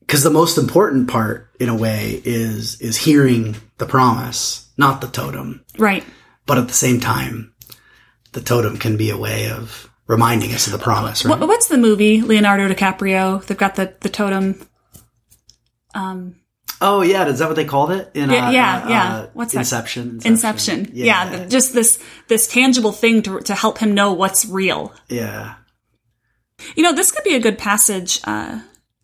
Because 0.00 0.22
the 0.22 0.30
most 0.30 0.56
important 0.58 1.08
part, 1.08 1.50
in 1.58 1.68
a 1.68 1.74
way, 1.74 2.20
is 2.24 2.80
is 2.80 2.96
hearing 2.96 3.56
the 3.78 3.86
promise, 3.86 4.68
not 4.76 5.00
the 5.00 5.08
totem 5.08 5.64
Right. 5.78 6.04
but 6.46 6.58
at 6.58 6.68
the 6.68 6.74
same 6.74 7.00
time, 7.00 7.54
the 8.32 8.40
totem 8.40 8.76
can 8.76 8.96
be 8.96 9.10
a 9.10 9.16
way 9.16 9.50
of 9.50 9.90
reminding 10.06 10.52
us 10.52 10.66
of 10.66 10.72
the 10.72 10.78
promise, 10.78 11.24
right? 11.24 11.40
What's 11.40 11.68
the 11.68 11.76
movie? 11.78 12.20
Leonardo 12.22 12.68
DiCaprio. 12.68 13.44
They've 13.44 13.58
got 13.58 13.74
the, 13.74 13.94
the 14.00 14.08
totem. 14.08 14.60
Um, 15.94 16.36
oh 16.80 17.02
yeah, 17.02 17.26
is 17.26 17.38
that 17.38 17.48
what 17.48 17.56
they 17.56 17.64
called 17.64 17.90
it? 17.90 18.10
In, 18.14 18.30
Yeah, 18.30 18.48
uh, 18.48 18.50
yeah, 18.50 18.82
uh, 18.84 18.88
yeah. 18.88 19.16
uh, 19.16 19.26
What's 19.34 19.52
that? 19.52 19.60
Inception, 19.60 20.20
Inception. 20.24 20.90
Yeah. 20.92 21.28
th- 21.36 21.50
just 21.50 21.72
this 21.72 21.98
this 22.28 22.46
tangible 22.46 22.92
thing 22.92 23.22
to 23.22 23.40
to 23.40 23.54
help 23.54 23.78
him 23.78 23.94
know 23.94 24.12
what's 24.12 24.44
real. 24.44 24.92
yeah. 25.08 25.54
You 26.74 26.82
know, 26.82 26.94
this 26.94 27.10
could 27.12 27.24
be 27.24 27.34
a 27.34 27.40
good 27.40 27.58
passage 27.58 28.20
uh, 28.24 28.60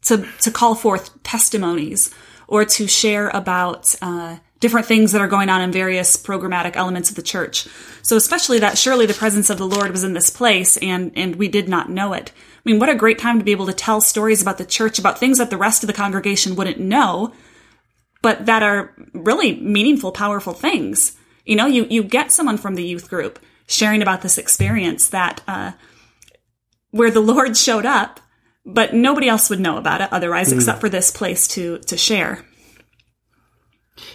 to 0.06 0.26
to 0.40 0.50
call 0.50 0.74
forth 0.74 1.22
testimonies 1.22 2.10
or 2.48 2.64
to 2.64 2.86
share 2.86 3.28
about 3.28 3.94
uh, 4.02 4.36
different 4.60 4.86
things 4.86 5.12
that 5.12 5.20
are 5.20 5.28
going 5.28 5.48
on 5.50 5.60
in 5.60 5.70
various 5.72 6.16
programmatic 6.16 6.76
elements 6.76 7.10
of 7.10 7.16
the 7.16 7.22
church. 7.22 7.66
So, 8.02 8.16
especially 8.16 8.58
that 8.60 8.78
surely 8.78 9.04
the 9.06 9.14
presence 9.14 9.50
of 9.50 9.58
the 9.58 9.66
Lord 9.66 9.90
was 9.90 10.02
in 10.02 10.14
this 10.14 10.30
place, 10.30 10.76
and 10.78 11.12
and 11.14 11.36
we 11.36 11.48
did 11.48 11.68
not 11.68 11.90
know 11.90 12.14
it. 12.14 12.32
I 12.34 12.70
mean, 12.70 12.78
what 12.78 12.88
a 12.88 12.94
great 12.94 13.18
time 13.18 13.38
to 13.38 13.44
be 13.44 13.52
able 13.52 13.66
to 13.66 13.72
tell 13.72 14.00
stories 14.00 14.40
about 14.40 14.56
the 14.58 14.64
church, 14.64 14.98
about 14.98 15.18
things 15.18 15.38
that 15.38 15.50
the 15.50 15.56
rest 15.58 15.82
of 15.82 15.88
the 15.88 15.92
congregation 15.92 16.54
wouldn't 16.56 16.78
know, 16.80 17.32
but 18.22 18.46
that 18.46 18.62
are 18.62 18.94
really 19.12 19.60
meaningful, 19.60 20.12
powerful 20.12 20.52
things. 20.54 21.16
You 21.44 21.56
know, 21.56 21.66
you 21.66 21.86
you 21.90 22.02
get 22.04 22.32
someone 22.32 22.56
from 22.56 22.76
the 22.76 22.84
youth 22.84 23.08
group 23.10 23.38
sharing 23.66 24.02
about 24.02 24.22
this 24.22 24.38
experience 24.38 25.08
that. 25.10 25.42
Uh, 25.46 25.72
where 26.90 27.10
the 27.10 27.20
Lord 27.34 27.56
showed 27.56 27.86
up, 27.86 28.20
but 28.66 28.92
nobody 28.92 29.26
else 29.26 29.48
would 29.48 29.60
know 29.60 29.78
about 29.78 30.02
it 30.02 30.12
otherwise, 30.12 30.52
except 30.52 30.80
for 30.80 30.90
this 30.90 31.10
place 31.10 31.48
to 31.48 31.78
to 31.78 31.96
share. 31.96 32.44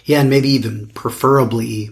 Yeah, 0.04 0.20
and 0.20 0.30
maybe 0.30 0.48
even 0.50 0.86
preferably 0.94 1.90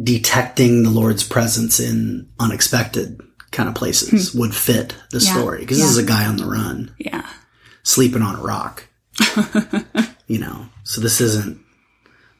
detecting 0.00 0.84
the 0.84 0.90
Lord's 0.90 1.24
presence 1.26 1.80
in 1.80 2.28
unexpected 2.38 3.20
kind 3.50 3.68
of 3.68 3.74
places 3.74 4.32
would 4.34 4.54
fit 4.54 4.94
the 5.10 5.18
Hmm. 5.18 5.24
Yeah, 5.24 5.32
story. 5.34 5.58
Because 5.60 5.78
this 5.78 5.90
is 5.90 5.98
a 5.98 6.04
guy 6.06 6.24
on 6.26 6.36
the 6.36 6.44
run, 6.46 6.94
Yeah, 6.98 7.26
sleeping 7.82 8.22
on 8.22 8.36
a 8.36 8.42
rock. 8.42 8.86
you 10.28 10.38
know, 10.38 10.66
so 10.84 11.00
this 11.00 11.20
isn't 11.20 11.60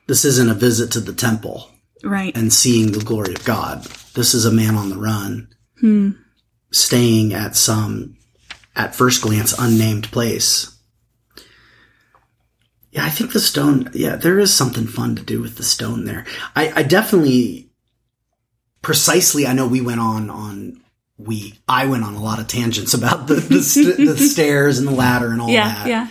this 0.06 0.24
isn't 0.24 0.50
a 0.50 0.54
visit 0.54 0.92
to 0.92 1.00
the 1.00 1.12
temple. 1.12 1.70
right. 2.04 2.36
and 2.36 2.52
seeing 2.52 2.92
the 2.92 3.04
glory 3.04 3.34
of 3.34 3.44
God. 3.44 3.84
This 4.14 4.32
is 4.34 4.44
a 4.44 4.52
man 4.52 4.74
on 4.76 4.88
the 4.88 4.96
run, 4.96 5.48
hmm. 5.80 6.10
staying 6.72 7.34
at 7.34 7.56
some, 7.56 8.16
at 8.74 8.94
first 8.94 9.22
glance, 9.22 9.52
unnamed 9.58 10.10
place. 10.10 10.74
Yeah, 12.90 13.04
I 13.04 13.10
think 13.10 13.32
the 13.32 13.40
stone, 13.40 13.90
yeah, 13.92 14.16
there 14.16 14.38
is 14.38 14.54
something 14.54 14.86
fun 14.86 15.16
to 15.16 15.22
do 15.22 15.42
with 15.42 15.56
the 15.56 15.62
stone 15.62 16.04
there. 16.04 16.24
I, 16.56 16.72
I 16.76 16.82
definitely, 16.84 17.70
precisely, 18.80 19.46
I 19.46 19.52
know 19.52 19.66
we 19.68 19.82
went 19.82 20.00
on, 20.00 20.30
on, 20.30 20.80
we, 21.18 21.58
I 21.68 21.86
went 21.86 22.04
on 22.04 22.14
a 22.14 22.22
lot 22.22 22.38
of 22.38 22.46
tangents 22.46 22.94
about 22.94 23.26
the, 23.26 23.34
the, 23.34 23.62
st- 23.62 23.96
the 23.98 24.16
stairs 24.34 24.78
and 24.78 24.88
the 24.88 24.92
ladder 24.92 25.32
and 25.32 25.40
all 25.42 25.50
yeah, 25.50 25.74
that. 25.74 25.86
yeah, 25.86 26.08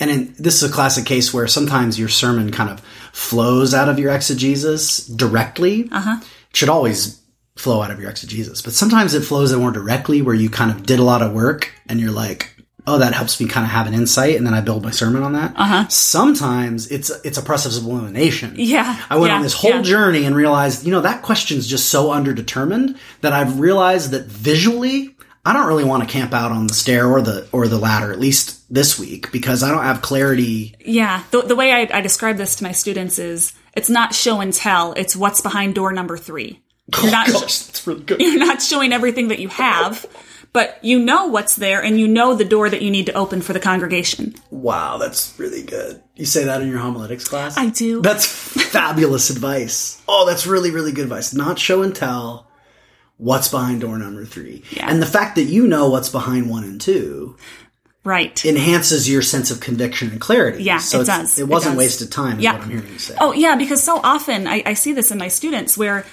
And 0.00 0.10
in, 0.10 0.34
this 0.38 0.62
is 0.62 0.70
a 0.70 0.72
classic 0.72 1.06
case 1.06 1.34
where 1.34 1.46
sometimes 1.48 1.98
your 1.98 2.08
sermon 2.08 2.52
kind 2.52 2.70
of 2.70 2.80
flows 3.12 3.74
out 3.74 3.88
of 3.88 3.98
your 3.98 4.12
exegesis 4.12 5.06
directly. 5.06 5.88
Uh-huh. 5.90 6.20
It 6.20 6.56
should 6.56 6.68
always 6.68 7.20
flow 7.56 7.82
out 7.82 7.90
of 7.90 8.00
your 8.00 8.10
exegesis, 8.10 8.62
but 8.62 8.72
sometimes 8.72 9.14
it 9.14 9.22
flows 9.22 9.52
in 9.52 9.58
more 9.58 9.72
directly 9.72 10.22
where 10.22 10.34
you 10.34 10.48
kind 10.48 10.70
of 10.70 10.86
did 10.86 11.00
a 11.00 11.04
lot 11.04 11.22
of 11.22 11.32
work 11.32 11.72
and 11.88 11.98
you're 11.98 12.12
like, 12.12 12.54
oh, 12.88 12.98
that 12.98 13.12
helps 13.12 13.40
me 13.40 13.46
kind 13.46 13.64
of 13.64 13.70
have 13.70 13.86
an 13.86 13.92
insight, 13.92 14.36
and 14.36 14.46
then 14.46 14.54
I 14.54 14.62
build 14.62 14.82
my 14.82 14.90
sermon 14.90 15.22
on 15.22 15.34
that. 15.34 15.52
Uh-huh. 15.56 15.86
Sometimes 15.88 16.90
it's 16.90 17.10
it's 17.24 17.36
a 17.36 17.42
process 17.42 17.76
of 17.76 17.84
elimination. 17.84 18.54
Yeah, 18.56 19.04
I 19.10 19.18
went 19.18 19.30
yeah, 19.30 19.36
on 19.36 19.42
this 19.42 19.52
whole 19.52 19.70
yeah. 19.70 19.82
journey 19.82 20.24
and 20.24 20.34
realized, 20.34 20.86
you 20.86 20.90
know, 20.90 21.02
that 21.02 21.22
question's 21.22 21.66
just 21.66 21.90
so 21.90 22.08
underdetermined 22.08 22.96
that 23.20 23.32
I've 23.32 23.60
realized 23.60 24.12
that 24.12 24.24
visually, 24.24 25.14
I 25.44 25.52
don't 25.52 25.66
really 25.66 25.84
want 25.84 26.02
to 26.02 26.08
camp 26.08 26.32
out 26.32 26.50
on 26.50 26.66
the 26.66 26.74
stair 26.74 27.06
or 27.06 27.20
the 27.20 27.46
or 27.52 27.68
the 27.68 27.78
ladder, 27.78 28.10
at 28.10 28.18
least 28.18 28.57
this 28.70 28.98
week, 28.98 29.32
because 29.32 29.62
I 29.62 29.70
don't 29.70 29.84
have 29.84 30.02
clarity. 30.02 30.74
yeah. 30.80 31.24
The, 31.30 31.42
the 31.42 31.56
way 31.56 31.72
I, 31.72 31.98
I 31.98 32.00
describe 32.00 32.36
this 32.36 32.56
to 32.56 32.64
my 32.64 32.72
students 32.72 33.18
is 33.18 33.54
it's 33.74 33.90
not 33.90 34.14
show 34.14 34.40
and 34.40 34.52
tell; 34.52 34.92
it's 34.92 35.16
what's 35.16 35.40
behind 35.40 35.74
door 35.74 35.92
number 35.92 36.16
three. 36.16 36.62
Oh, 36.94 37.02
you're 37.02 37.12
not 37.12 37.28
oh, 37.28 37.32
gosh, 37.40 37.58
that's 37.58 37.86
really 37.86 38.02
good. 38.02 38.20
you're 38.20 38.38
not 38.38 38.62
showing 38.62 38.92
everything 38.92 39.28
that 39.28 39.38
you 39.38 39.48
have, 39.48 40.06
but 40.52 40.78
you 40.82 40.98
know 40.98 41.26
what's 41.26 41.56
there, 41.56 41.82
and 41.82 41.98
you 41.98 42.08
know 42.08 42.34
the 42.34 42.44
door 42.44 42.68
that 42.70 42.82
you 42.82 42.90
need 42.90 43.06
to 43.06 43.12
open 43.12 43.42
for 43.42 43.52
the 43.52 43.60
congregation. 43.60 44.34
Wow, 44.50 44.98
that's 44.98 45.38
really 45.38 45.62
good. 45.62 46.02
You 46.16 46.24
say 46.24 46.44
that 46.44 46.62
in 46.62 46.68
your 46.68 46.78
homiletics 46.78 47.28
class? 47.28 47.56
I 47.56 47.70
do. 47.70 48.00
That's 48.02 48.26
fabulous 48.26 49.30
advice. 49.34 50.02
Oh, 50.08 50.26
that's 50.26 50.46
really, 50.46 50.70
really 50.70 50.92
good 50.92 51.04
advice. 51.04 51.34
Not 51.34 51.58
show 51.58 51.82
and 51.82 51.94
tell. 51.94 52.46
What's 53.18 53.48
behind 53.48 53.80
door 53.80 53.98
number 53.98 54.24
three? 54.24 54.62
Yeah. 54.70 54.88
And 54.88 55.02
the 55.02 55.06
fact 55.06 55.34
that 55.34 55.42
you 55.44 55.66
know 55.66 55.90
what's 55.90 56.08
behind 56.08 56.48
one 56.48 56.62
and 56.62 56.80
two 56.80 57.36
right. 58.08 58.44
enhances 58.44 59.08
your 59.08 59.22
sense 59.22 59.50
of 59.50 59.60
conviction 59.60 60.10
and 60.10 60.20
clarity. 60.20 60.62
Yeah, 60.64 60.78
so 60.78 61.00
it 61.02 61.06
does. 61.06 61.38
It 61.38 61.42
It 61.42 61.48
wasn't 61.48 61.74
does. 61.76 61.84
wasted 61.84 62.10
time, 62.12 62.38
is 62.38 62.44
Yeah. 62.44 62.54
what 62.54 62.62
I'm 62.62 62.70
hearing 62.70 62.88
you 62.92 62.98
say. 62.98 63.16
Oh, 63.20 63.32
yeah, 63.32 63.54
because 63.56 63.82
so 63.82 64.00
often 64.02 64.46
I, 64.46 64.62
I 64.66 64.74
see 64.74 64.92
this 64.92 65.10
in 65.10 65.18
my 65.18 65.28
students 65.28 65.76
where, 65.78 66.04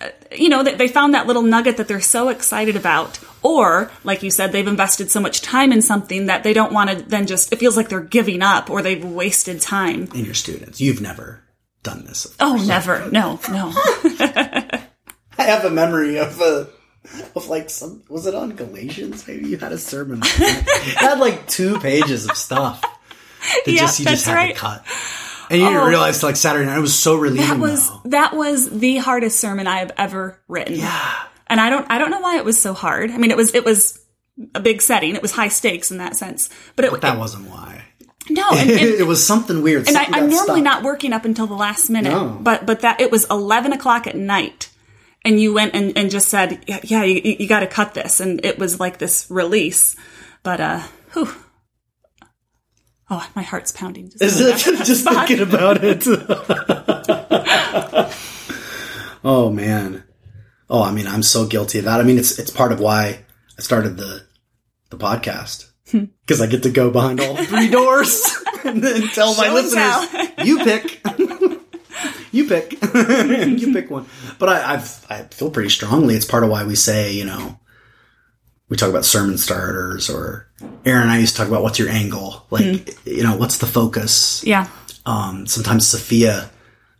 uh, 0.00 0.08
you 0.30 0.48
know, 0.48 0.62
they, 0.62 0.74
they 0.74 0.88
found 0.88 1.14
that 1.14 1.26
little 1.26 1.42
nugget 1.42 1.76
that 1.78 1.88
they're 1.88 2.00
so 2.00 2.28
excited 2.28 2.76
about, 2.76 3.18
or, 3.42 3.90
like 4.04 4.22
you 4.22 4.30
said, 4.30 4.52
they've 4.52 4.66
invested 4.66 5.10
so 5.10 5.20
much 5.20 5.40
time 5.42 5.72
in 5.72 5.80
something 5.82 6.26
that 6.26 6.42
they 6.44 6.52
don't 6.52 6.72
want 6.72 6.90
to 6.90 6.96
then 6.96 7.26
just, 7.26 7.52
it 7.52 7.58
feels 7.58 7.76
like 7.76 7.88
they're 7.88 8.00
giving 8.00 8.42
up 8.42 8.68
or 8.70 8.82
they've 8.82 9.04
wasted 9.04 9.60
time. 9.60 10.08
And 10.14 10.24
your 10.26 10.34
students, 10.34 10.80
you've 10.80 11.00
never 11.00 11.42
done 11.82 12.04
this. 12.04 12.26
Oh, 12.40 12.62
never. 12.66 13.08
No, 13.10 13.40
no. 13.50 13.72
I 15.40 15.44
have 15.44 15.64
a 15.64 15.70
memory 15.70 16.18
of 16.18 16.40
a 16.40 16.68
of 17.36 17.48
like 17.48 17.70
some 17.70 18.02
was 18.08 18.26
it 18.26 18.34
on 18.34 18.50
Galatians? 18.56 19.26
Maybe 19.26 19.48
you 19.48 19.58
had 19.58 19.72
a 19.72 19.78
sermon. 19.78 20.20
it 20.24 20.96
had 20.96 21.18
like 21.18 21.46
two 21.46 21.78
pages 21.80 22.28
of 22.28 22.36
stuff 22.36 22.80
that 22.82 23.62
Yeah, 23.66 23.80
just 23.82 24.00
you 24.00 24.06
just 24.06 24.26
had 24.26 24.34
right. 24.34 24.54
to 24.54 24.60
cut. 24.60 24.84
And 25.50 25.60
you 25.60 25.66
didn't 25.66 25.82
Oh. 25.82 25.88
realize 25.88 26.22
like 26.22 26.36
Saturday 26.36 26.66
night. 26.66 26.76
It 26.78 26.82
was 26.82 26.98
so 26.98 27.16
relieving. 27.16 27.46
That 27.48 27.58
was, 27.58 27.88
though. 27.88 28.00
that 28.06 28.34
was 28.36 28.68
the 28.68 28.98
hardest 28.98 29.40
sermon 29.40 29.66
I 29.66 29.78
have 29.78 29.92
ever 29.96 30.38
written. 30.48 30.74
Yeah. 30.74 31.14
And 31.46 31.58
I 31.60 31.70
don't, 31.70 31.90
I 31.90 31.96
don't 31.96 32.10
know 32.10 32.20
why 32.20 32.36
it 32.36 32.44
was 32.44 32.60
so 32.60 32.74
hard. 32.74 33.10
I 33.10 33.16
mean, 33.16 33.30
it 33.30 33.36
was, 33.38 33.54
it 33.54 33.64
was 33.64 33.98
a 34.54 34.60
big 34.60 34.82
setting. 34.82 35.14
It 35.16 35.22
was 35.22 35.32
high 35.32 35.48
stakes 35.48 35.90
in 35.90 35.96
that 35.98 36.16
sense, 36.16 36.50
but 36.76 36.84
it, 36.84 37.00
That 37.00 37.16
wasn't 37.18 37.48
why. 37.48 37.82
no, 38.28 38.46
and, 38.50 38.68
and, 38.70 38.80
it 38.80 39.06
was 39.06 39.26
something 39.26 39.62
weird. 39.62 39.88
and 39.88 39.96
I, 39.96 40.04
Something 40.04 40.22
I'm 40.24 40.28
normally 40.28 40.60
stuck. 40.60 40.64
not 40.64 40.82
working 40.82 41.14
up 41.14 41.24
until 41.24 41.46
the 41.46 41.54
last 41.54 41.88
minute, 41.88 42.10
No. 42.10 42.28
but 42.28 42.66
but 42.66 42.80
that 42.80 43.00
it 43.00 43.10
was 43.10 43.24
11 43.30 43.72
o'clock 43.72 44.06
at 44.06 44.14
night, 44.16 44.68
and 45.24 45.40
you 45.40 45.52
went 45.52 45.74
and, 45.74 45.96
and 45.96 46.10
just 46.10 46.28
said, 46.28 46.64
yeah, 46.66 46.80
yeah 46.82 47.04
you, 47.04 47.36
you 47.38 47.48
got 47.48 47.60
to 47.60 47.66
cut 47.66 47.94
this, 47.94 48.20
and 48.20 48.44
it 48.44 48.58
was 48.58 48.80
like 48.80 48.98
this 48.98 49.26
release. 49.30 49.96
But 50.42 50.60
uh, 50.60 50.80
whew. 51.12 51.28
oh, 53.10 53.28
my 53.34 53.42
heart's 53.42 53.72
pounding. 53.72 54.10
Just 54.10 54.22
Is 54.22 54.40
it 54.40 54.56
just 54.84 55.04
thinking 55.04 55.40
about 55.40 55.78
it? 55.82 56.04
oh 59.24 59.50
man. 59.50 60.04
Oh, 60.70 60.82
I 60.82 60.92
mean, 60.92 61.06
I'm 61.06 61.22
so 61.22 61.46
guilty 61.46 61.78
of 61.78 61.86
that. 61.86 62.00
I 62.00 62.04
mean, 62.04 62.18
it's 62.18 62.38
it's 62.38 62.50
part 62.50 62.72
of 62.72 62.80
why 62.80 63.24
I 63.58 63.62
started 63.62 63.96
the 63.96 64.22
the 64.90 64.96
podcast 64.96 65.70
because 65.92 66.40
I 66.40 66.46
get 66.46 66.62
to 66.64 66.70
go 66.70 66.90
behind 66.90 67.20
all 67.20 67.36
three 67.36 67.68
doors 67.68 68.26
and 68.64 68.82
then 68.82 69.02
tell 69.08 69.34
my 69.34 69.44
Show 69.44 69.44
and 69.44 69.54
listeners, 69.54 70.46
"You 70.46 70.58
pick, 70.64 71.00
you 72.38 72.48
pick, 72.48 72.72
you 73.60 73.72
pick 73.72 73.90
one." 73.90 74.06
But 74.38 74.48
I, 74.48 74.74
I've 74.74 75.06
I 75.10 75.22
feel 75.24 75.50
pretty 75.50 75.70
strongly 75.70 76.14
it's 76.14 76.24
part 76.24 76.44
of 76.44 76.50
why 76.50 76.64
we 76.64 76.74
say, 76.74 77.12
you 77.12 77.24
know, 77.24 77.58
we 78.68 78.76
talk 78.76 78.90
about 78.90 79.04
sermon 79.04 79.38
starters 79.38 80.10
or 80.10 80.48
Aaron 80.84 81.02
and 81.02 81.10
I 81.10 81.18
used 81.18 81.34
to 81.34 81.38
talk 81.38 81.48
about 81.48 81.62
what's 81.62 81.78
your 81.78 81.88
angle, 81.88 82.46
like 82.50 82.64
hmm. 82.64 83.08
you 83.08 83.22
know, 83.22 83.36
what's 83.36 83.58
the 83.58 83.66
focus. 83.66 84.44
yeah, 84.44 84.68
Um, 85.06 85.46
sometimes 85.46 85.86
Sophia 85.86 86.50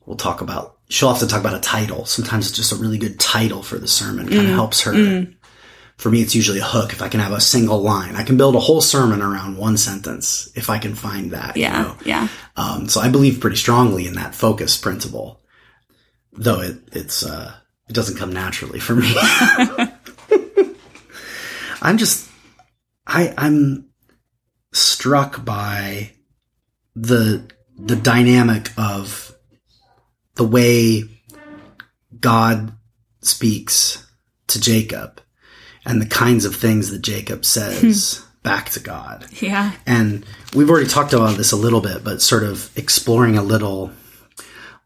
will 0.06 0.16
talk 0.16 0.40
about, 0.40 0.78
she'll 0.88 1.14
to 1.14 1.26
talk 1.26 1.40
about 1.40 1.54
a 1.54 1.60
title. 1.60 2.06
Sometimes 2.06 2.48
it's 2.48 2.56
just 2.56 2.72
a 2.72 2.76
really 2.76 2.98
good 2.98 3.20
title 3.20 3.62
for 3.62 3.78
the 3.78 3.88
sermon. 3.88 4.26
Kind 4.28 4.40
of 4.40 4.46
mm. 4.46 4.54
helps 4.54 4.80
her 4.82 4.92
mm. 4.92 5.34
For 5.98 6.10
me, 6.10 6.22
it's 6.22 6.34
usually 6.34 6.60
a 6.60 6.64
hook. 6.64 6.92
If 6.92 7.02
I 7.02 7.08
can 7.08 7.20
have 7.20 7.32
a 7.32 7.40
single 7.40 7.82
line, 7.82 8.14
I 8.16 8.22
can 8.22 8.36
build 8.36 8.54
a 8.54 8.60
whole 8.60 8.80
sermon 8.80 9.20
around 9.20 9.56
one 9.58 9.76
sentence 9.76 10.48
if 10.54 10.70
I 10.70 10.78
can 10.78 10.94
find 10.94 11.32
that. 11.32 11.56
you 11.56 11.62
Yeah. 11.62 11.82
know? 11.82 11.96
Yeah. 12.04 12.28
Um, 12.56 12.88
so 12.88 13.00
I 13.00 13.08
believe 13.08 13.40
pretty 13.40 13.56
strongly 13.56 14.06
in 14.06 14.14
that 14.14 14.34
focus 14.34 14.76
principle, 14.76 15.40
though 16.32 16.60
it, 16.60 16.76
it's, 16.92 17.24
uh, 17.26 17.52
it 17.88 17.92
doesn't 17.94 18.16
come 18.16 18.32
naturally 18.32 18.78
for 18.80 18.94
me. 18.94 19.12
I'm 21.82 21.98
just, 21.98 22.28
I, 23.06 23.34
I'm 23.36 23.88
struck 24.72 25.44
by 25.44 26.12
the, 26.94 27.48
the 27.76 27.96
dynamic 27.96 28.70
of 28.76 29.32
the 30.34 30.44
way 30.46 31.04
God 32.20 32.72
speaks 33.20 34.06
to 34.48 34.60
Jacob 34.60 35.20
and 35.84 36.00
the 36.00 36.06
kinds 36.06 36.44
of 36.44 36.56
things 36.56 36.90
that 36.90 37.02
Jacob 37.02 37.44
says 37.44 38.24
back 38.42 38.70
to 38.70 38.80
God. 38.80 39.26
Yeah. 39.42 39.72
And 39.86 40.24
we've 40.54 40.70
already 40.70 40.88
talked 40.88 41.12
about 41.12 41.36
this 41.36 41.52
a 41.52 41.56
little 41.56 41.80
bit, 41.80 42.04
but 42.04 42.22
sort 42.22 42.44
of 42.44 42.70
exploring 42.76 43.36
a 43.36 43.42
little 43.42 43.90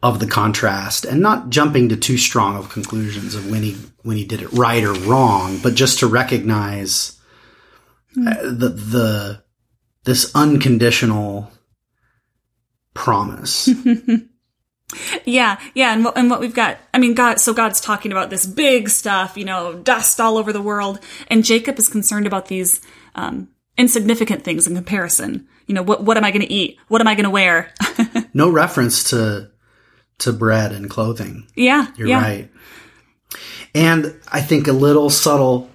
of 0.03 0.19
the 0.19 0.27
contrast 0.27 1.05
and 1.05 1.21
not 1.21 1.51
jumping 1.51 1.89
to 1.89 1.97
too 1.97 2.19
strong 2.19 2.57
of 2.57 2.71
conclusions 2.71 3.35
of 3.35 3.49
when 3.51 3.63
he 3.63 3.77
when 4.03 4.17
he 4.17 4.25
did 4.25 4.43
it 4.43 4.53
right 4.53 4.83
or 4.83 4.95
wrong, 4.95 5.59
but 5.63 5.75
just 5.75 6.01
to 6.01 6.07
recognize 6.09 7.21
uh, 8.19 8.43
the 8.43 8.69
the 8.69 9.43
this 10.05 10.35
unconditional 10.35 11.51
promise. 12.95 13.71
Yeah, 15.25 15.59
yeah, 15.75 15.93
and 15.93 16.05
what, 16.05 16.17
and 16.19 16.29
what 16.31 16.41
we've 16.41 16.55
got, 16.55 16.79
I 16.93 16.99
mean, 16.99 17.15
God, 17.15 17.41
so 17.41 17.53
God's 17.55 17.81
talking 17.81 18.13
about 18.13 18.31
this 18.31 18.47
big 18.47 18.89
stuff, 18.89 19.37
you 19.37 19.45
know, 19.45 19.75
dust 19.75 20.21
all 20.21 20.37
over 20.37 20.53
the 20.53 20.63
world, 20.63 21.01
and 21.29 21.45
Jacob 21.45 21.79
is 21.79 21.89
concerned 21.89 22.27
about 22.27 22.47
these 22.47 22.81
um, 23.15 23.49
insignificant 23.79 24.45
things 24.45 24.67
in 24.67 24.75
comparison. 24.75 25.49
You 25.67 25.75
know, 25.75 25.83
what 25.83 26.03
what 26.05 26.17
am 26.17 26.25
I 26.25 26.31
going 26.31 26.43
to 26.47 26.53
eat? 26.53 26.79
What 26.89 27.01
am 27.01 27.09
I 27.09 27.15
going 27.15 27.25
to 27.25 27.31
wear? 27.31 27.73
no 28.35 28.51
reference 28.51 29.11
to 29.11 29.51
to 30.19 30.33
bread 30.33 30.73
and 30.73 30.89
clothing. 30.91 31.47
yeah, 31.57 31.87
You're 31.97 32.09
yeah, 32.09 32.21
right. 32.23 32.51
And 33.75 34.21
I 34.31 34.41
think 34.41 34.69
a 34.69 34.73
little 34.73 35.09
subtle 35.11 35.71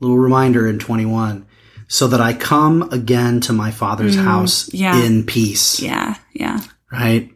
little 0.00 0.18
reminder 0.18 0.66
in 0.66 0.78
21 0.78 1.46
so 1.88 2.08
that 2.08 2.20
I 2.20 2.32
come 2.32 2.82
again 2.90 3.40
to 3.42 3.52
my 3.52 3.70
father's 3.70 4.16
house 4.16 4.68
Mm, 4.70 4.80
yeah. 4.80 5.04
in 5.04 5.24
peace, 5.24 5.80
yeah, 5.80 6.16
yeah, 6.32 6.60
right? 6.90 7.30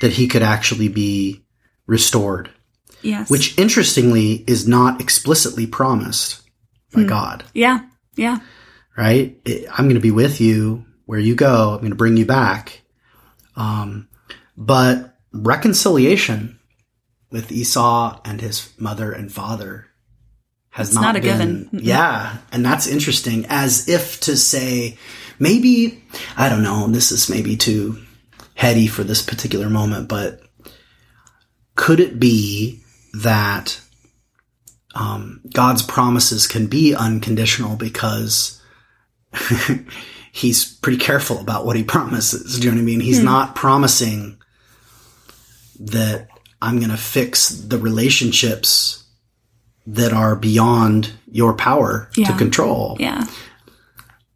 That 0.00 0.12
he 0.12 0.28
could 0.28 0.42
actually 0.42 0.88
be 0.88 1.44
restored, 1.86 2.50
yes, 3.02 3.30
which 3.30 3.58
interestingly 3.58 4.44
is 4.46 4.68
not 4.68 5.00
explicitly 5.00 5.66
promised 5.66 6.42
by 6.92 7.02
Hmm. 7.02 7.08
God, 7.08 7.44
yeah, 7.54 7.80
yeah, 8.16 8.38
right? 8.96 9.38
It- 9.44 9.66
I'm 9.70 9.86
going 9.86 9.94
to 9.94 10.00
be 10.00 10.10
with 10.10 10.40
you 10.40 10.84
where 11.06 11.18
you 11.20 11.34
go. 11.34 11.72
I'm 11.72 11.78
going 11.80 11.90
to 11.90 11.96
bring 11.96 12.16
you 12.16 12.26
back. 12.26 12.82
Um, 13.56 14.08
but 14.56 15.16
reconciliation 15.32 16.58
with 17.30 17.50
Esau 17.52 18.20
and 18.24 18.40
his 18.40 18.68
mother 18.78 19.12
and 19.12 19.32
father 19.32 19.86
has 20.70 20.88
It's 20.88 20.94
not, 20.94 21.02
not 21.02 21.16
a 21.16 21.20
been, 21.20 21.62
given. 21.68 21.84
Yeah. 21.84 22.36
And 22.52 22.64
that's 22.64 22.86
interesting 22.86 23.46
as 23.48 23.88
if 23.88 24.20
to 24.20 24.36
say, 24.36 24.98
maybe, 25.38 26.02
I 26.36 26.48
don't 26.48 26.62
know, 26.62 26.86
this 26.88 27.12
is 27.12 27.30
maybe 27.30 27.56
too 27.56 27.98
heady 28.56 28.88
for 28.88 29.04
this 29.04 29.22
particular 29.22 29.70
moment, 29.70 30.08
but 30.08 30.40
could 31.76 32.00
it 32.00 32.18
be 32.18 32.80
that 33.22 33.80
um, 34.96 35.40
God's 35.52 35.82
promises 35.82 36.46
can 36.46 36.66
be 36.66 36.94
unconditional 36.94 37.76
because 37.76 38.60
he's 40.32 40.64
pretty 40.78 40.98
careful 40.98 41.38
about 41.38 41.66
what 41.66 41.76
he 41.76 41.84
promises. 41.84 42.58
Do 42.58 42.66
you 42.66 42.70
know 42.72 42.76
what 42.76 42.82
I 42.82 42.84
mean? 42.84 43.00
He's 43.00 43.22
not 43.22 43.54
promising 43.54 44.38
that 45.78 46.28
I'm 46.62 46.78
going 46.78 46.90
to 46.90 46.96
fix 46.96 47.50
the 47.50 47.78
relationships 47.78 49.04
that 49.86 50.12
are 50.14 50.34
beyond 50.34 51.12
your 51.30 51.52
power 51.54 52.08
to 52.14 52.32
control. 52.38 52.96
yeah, 52.98 53.26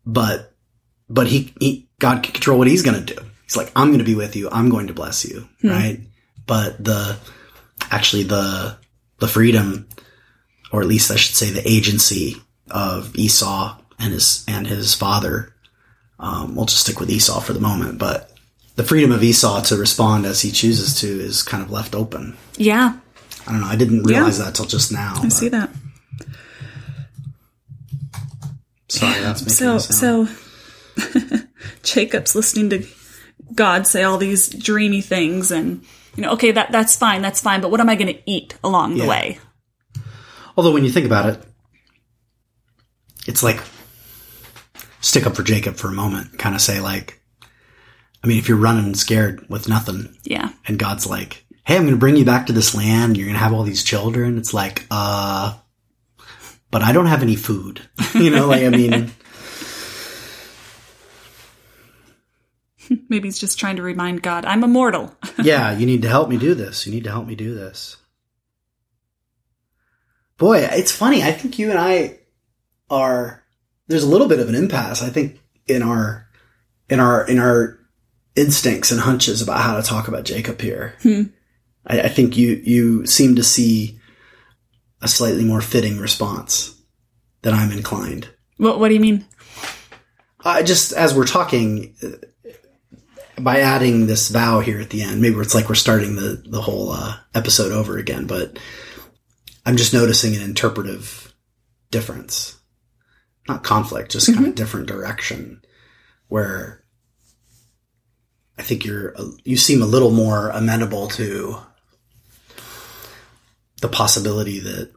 But, 0.05 0.53
but 1.09 1.27
he, 1.27 1.55
he, 1.59 1.89
God 1.99 2.23
can 2.23 2.35
control 2.35 2.59
what 2.59 2.69
he's 2.69 2.83
going 2.83 3.05
to 3.05 3.15
do. 3.15 3.21
He's 3.51 3.57
like, 3.57 3.73
I'm 3.75 3.89
going 3.89 3.99
to 3.99 4.05
be 4.05 4.15
with 4.15 4.37
you. 4.37 4.49
I'm 4.49 4.71
going 4.71 4.87
to 4.87 4.95
bless 4.95 5.25
you. 5.25 5.49
Right. 5.65 5.99
But 6.47 6.85
the, 6.85 7.19
actually 7.91 8.23
the, 8.23 8.77
the 9.19 9.27
freedom, 9.27 9.89
or 10.73 10.83
at 10.83 10.87
least 10.87 11.11
I 11.11 11.17
should 11.17 11.35
say 11.35 11.51
the 11.51 11.69
agency 11.69 12.37
of 12.71 13.13
Esau 13.17 13.77
and 13.99 14.13
his, 14.13 14.45
and 14.47 14.69
his 14.69 14.95
father. 14.95 15.53
Um, 16.21 16.55
we'll 16.55 16.67
just 16.67 16.83
stick 16.83 17.01
with 17.01 17.11
Esau 17.11 17.41
for 17.41 17.53
the 17.53 17.59
moment, 17.59 17.99
but 17.99 18.31
the 18.77 18.85
freedom 18.85 19.11
of 19.11 19.21
Esau 19.25 19.63
to 19.63 19.77
respond 19.77 20.27
as 20.27 20.43
he 20.43 20.53
chooses 20.53 21.01
to 21.01 21.09
is 21.09 21.43
kind 21.43 21.61
of 21.61 21.73
left 21.73 21.97
open. 21.97 22.37
yeah. 22.57 22.99
I 23.49 23.53
don't 23.53 23.63
know. 23.63 23.67
I 23.67 23.75
didn't 23.75 24.05
realize 24.05 24.39
that 24.39 24.55
till 24.55 24.67
just 24.67 24.93
now. 24.93 25.15
I 25.17 25.29
see 25.29 25.49
that. 25.49 25.71
Sorry, 28.89 29.19
that's 29.21 29.41
making 29.41 29.79
So, 29.79 29.79
so 29.79 30.29
Jacob's 31.83 32.37
listening 32.37 32.71
to 32.71 32.87
God 33.55 33.87
say 33.87 34.03
all 34.03 34.19
these 34.19 34.49
dreamy 34.49 35.01
things, 35.01 35.51
and 35.51 35.83
you 36.17 36.23
know, 36.23 36.33
okay, 36.33 36.51
that 36.53 36.71
that's 36.73 36.97
fine, 36.97 37.23
that's 37.23 37.41
fine. 37.41 37.61
But 37.61 37.71
what 37.71 37.81
am 37.81 37.89
I 37.89 37.95
going 37.97 38.15
to 38.15 38.21
eat 38.31 38.57
along 38.63 38.97
Yeah. 38.97 39.05
the 39.05 39.09
way? 39.11 39.39
Although 40.57 40.73
when 40.73 40.85
you 40.85 40.91
think 40.91 41.07
about 41.07 41.29
it, 41.31 41.43
it's 43.27 43.43
like 43.43 43.61
stick 45.01 45.27
up 45.27 45.37
for 45.37 45.43
Jacob 45.43 45.77
for 45.77 45.89
a 45.89 45.93
moment, 45.93 46.39
kind 46.39 46.55
of 46.55 46.61
say 46.61 46.81
like, 46.81 47.21
I 48.23 48.27
mean, 48.27 48.39
if 48.39 48.49
you're 48.49 48.59
running 48.59 48.95
scared 48.95 49.47
with 49.49 49.69
nothing, 49.69 50.17
Yeah, 50.25 50.51
and 50.67 50.79
God's 50.79 51.07
like, 51.07 51.45
"Hey, 51.65 51.77
I'm 51.77 51.83
going 51.83 51.95
to 51.95 51.99
bring 52.01 52.17
you 52.17 52.25
back 52.25 52.47
to 52.47 52.53
this 52.53 52.75
land. 52.75 53.17
You're 53.17 53.27
going 53.27 53.35
to 53.39 53.43
have 53.43 53.53
all 53.55 53.63
these 53.63 53.83
children." 53.85 54.37
It's 54.39 54.53
like, 54.53 54.85
uh, 54.91 55.55
but 56.71 56.83
I 56.83 56.93
don't 56.93 57.07
have 57.07 57.23
any 57.23 57.37
food. 57.37 57.81
you 58.15 58.31
know, 58.31 58.47
like 58.49 58.63
I 58.63 58.69
mean, 58.69 59.11
maybe 63.09 63.29
he's 63.29 63.39
just 63.39 63.59
trying 63.59 63.77
to 63.77 63.83
remind 63.83 64.23
God, 64.23 64.45
I'm 64.45 64.65
immortal. 64.65 65.15
yeah, 65.43 65.77
you 65.77 65.87
need 65.87 66.03
to 66.03 66.09
help 66.09 66.29
me 66.29 66.37
do 66.37 66.55
this. 66.55 66.87
You 66.87 66.93
need 66.93 67.05
to 67.05 67.11
help 67.11 67.27
me 67.27 67.35
do 67.35 67.55
this. 67.55 67.97
Boy, 70.37 70.59
it's 70.59 70.93
funny. 70.93 71.23
I 71.23 71.33
think 71.33 71.59
you 71.59 71.71
and 71.71 71.79
I 71.79 72.19
are 72.89 73.45
there's 73.89 74.05
a 74.05 74.09
little 74.09 74.29
bit 74.29 74.41
of 74.41 74.49
an 74.49 74.55
impasse. 74.55 75.03
I 75.03 75.11
think 75.11 75.41
in 75.67 75.83
our 75.83 76.27
in 76.89 77.01
our 77.01 77.27
in 77.27 77.39
our 77.39 77.79
instincts 78.37 78.91
and 78.91 79.01
hunches 79.01 79.43
about 79.43 79.61
how 79.61 79.77
to 79.77 79.83
talk 79.83 80.09
about 80.09 80.25
Jacob 80.25 80.61
here. 80.61 80.95
Hmm. 81.03 81.25
I, 81.87 82.03
I 82.03 82.09
think 82.09 82.37
you 82.37 82.61
you 82.65 83.07
seem 83.07 83.37
to 83.37 83.43
see 83.43 83.99
a 85.03 85.09
slightly 85.09 85.45
more 85.45 85.61
fitting 85.61 85.99
response 85.99 86.75
than 87.43 87.55
I'm 87.55 87.73
inclined. 87.73 88.29
what 88.57 88.79
What 88.79 88.89
do 88.89 88.95
you 88.95 89.01
mean? 89.01 89.27
I 90.43 90.63
just 90.63 90.93
as 90.93 91.15
we're 91.15 91.27
talking 91.27 91.95
by 93.43 93.61
adding 93.61 94.07
this 94.07 94.29
vow 94.29 94.61
here 94.61 94.81
at 94.81 94.91
the 94.91 95.03
end, 95.03 95.21
maybe 95.21 95.37
it's 95.37 95.55
like 95.55 95.69
we're 95.69 95.75
starting 95.75 96.17
the 96.17 96.43
the 96.47 96.61
whole 96.61 96.91
uh, 96.93 97.17
episode 97.35 97.73
over 97.73 97.99
again. 97.99 98.27
But 98.27 98.59
I'm 99.67 99.77
just 99.77 99.93
noticing 99.93 100.35
an 100.37 100.43
interpretive 100.43 101.35
difference, 101.91 102.59
not 103.49 103.63
conflict, 103.65 104.13
just 104.13 104.33
kind 104.33 104.47
of 104.47 104.55
different 104.55 104.87
direction. 104.87 105.63
Where 106.29 106.85
I 108.59 108.63
think 108.63 108.85
you're 108.85 109.15
you 109.45 109.57
seem 109.57 109.83
a 109.83 109.87
little 109.87 110.11
more 110.13 110.51
amenable 110.51 111.09
to 111.09 111.57
the 113.81 113.89
possibility 113.89 114.61
that 114.61 114.93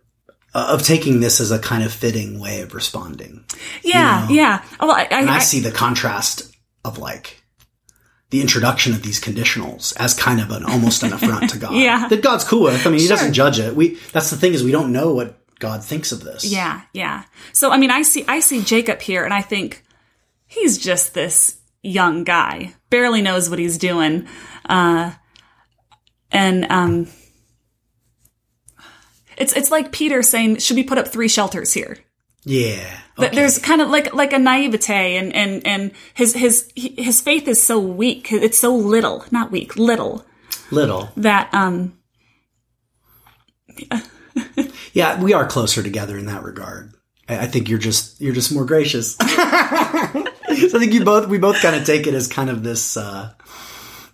uh, 0.53 0.67
of 0.71 0.83
taking 0.83 1.19
this 1.21 1.39
as 1.39 1.51
a 1.51 1.59
kind 1.59 1.83
of 1.83 1.91
fitting 1.93 2.39
way 2.39 2.61
of 2.61 2.73
responding. 2.73 3.45
Yeah, 3.83 4.25
know. 4.27 4.35
yeah. 4.35 4.65
Oh, 4.79 4.87
well, 4.87 4.95
I, 4.95 5.03
I, 5.09 5.19
And 5.21 5.29
I 5.29 5.35
I- 5.37 5.39
see 5.39 5.59
the 5.61 5.71
contrast 5.71 6.53
of 6.85 6.97
like 6.97 7.42
the 8.33 8.41
introduction 8.41 8.93
of 8.93 9.03
these 9.03 9.21
conditionals 9.21 9.93
as 9.97 10.15
kind 10.15 10.41
of 10.41 10.49
an 10.49 10.63
almost 10.65 11.03
an 11.03 11.13
affront 11.13 11.51
to 11.51 11.57
God. 11.63 11.73
Yeah. 11.75 12.07
That 12.07 12.23
God's 12.23 12.43
cool 12.43 12.63
with. 12.63 12.85
I 12.85 12.89
mean, 12.89 12.99
he 12.99 13.05
Sure. 13.07 13.15
doesn't 13.15 13.33
judge 13.33 13.59
it. 13.59 13.75
We 13.75 13.99
that's 14.11 14.31
the 14.31 14.37
thing 14.37 14.53
is 14.53 14.63
we 14.63 14.71
don't 14.71 14.91
know 14.91 15.13
what 15.13 15.37
God 15.59 15.83
thinks 15.83 16.11
of 16.11 16.23
this. 16.23 16.43
Yeah, 16.43 16.81
yeah. 16.93 17.23
So 17.53 17.69
I 17.71 17.77
mean, 17.77 17.91
I 17.91 18.01
see 18.01 18.25
I 18.27 18.39
see 18.39 18.63
Jacob 18.63 19.01
here, 19.01 19.23
and 19.23 19.33
I 19.33 19.41
think 19.41 19.83
he's 20.47 20.77
just 20.79 21.13
this 21.13 21.57
young 21.83 22.23
guy, 22.23 22.73
barely 22.89 23.21
knows 23.21 23.49
what 23.51 23.59
he's 23.59 23.77
doing, 23.77 24.27
uh, 24.67 25.11
and 26.31 26.65
um, 26.71 27.07
it's 29.37 29.53
it's 29.53 29.69
like 29.71 29.91
Peter 29.91 30.21
saying, 30.23 30.57
"Should 30.57 30.75
we 30.77 30.83
put 30.83 30.97
up 30.97 31.07
three 31.07 31.27
shelters 31.27 31.71
here?" 31.73 31.97
Yeah. 32.45 32.99
But 33.15 33.27
Okay. 33.27 33.35
there's 33.37 33.57
kind 33.59 33.81
of 33.81 33.89
like 33.89 34.13
like 34.13 34.33
a 34.33 34.39
naivete, 34.39 35.15
and 35.17 35.33
and 35.33 35.65
and 35.65 35.91
his 36.13 36.33
his 36.33 36.69
his 36.75 37.21
faith 37.21 37.47
is 37.47 37.61
so 37.63 37.79
weak. 37.79 38.31
It's 38.31 38.57
so 38.57 38.75
little, 38.75 39.23
not 39.31 39.51
weak, 39.51 39.77
little 39.77 40.25
little. 40.71 41.09
that 41.15 41.53
um 41.53 41.97
Yeah, 43.77 44.01
yeah, 44.93 45.21
we 45.23 45.33
are 45.33 45.45
closer 45.47 45.81
together 45.83 46.17
in 46.17 46.25
that 46.25 46.43
regard. 46.43 46.93
I, 47.29 47.39
I 47.39 47.47
think 47.47 47.69
you're 47.69 47.79
just 47.79 48.19
you're 48.19 48.33
just 48.33 48.51
more 48.53 48.65
gracious. 48.65 49.15
so 49.17 49.25
I 49.25 50.79
think 50.79 50.93
you 50.93 51.03
both 51.05 51.27
we 51.27 51.37
both 51.37 51.61
kind 51.61 51.75
of 51.75 51.85
take 51.85 52.07
it 52.07 52.13
as 52.13 52.27
kind 52.27 52.49
of 52.49 52.63
this 52.63 52.97
uh, 52.97 53.31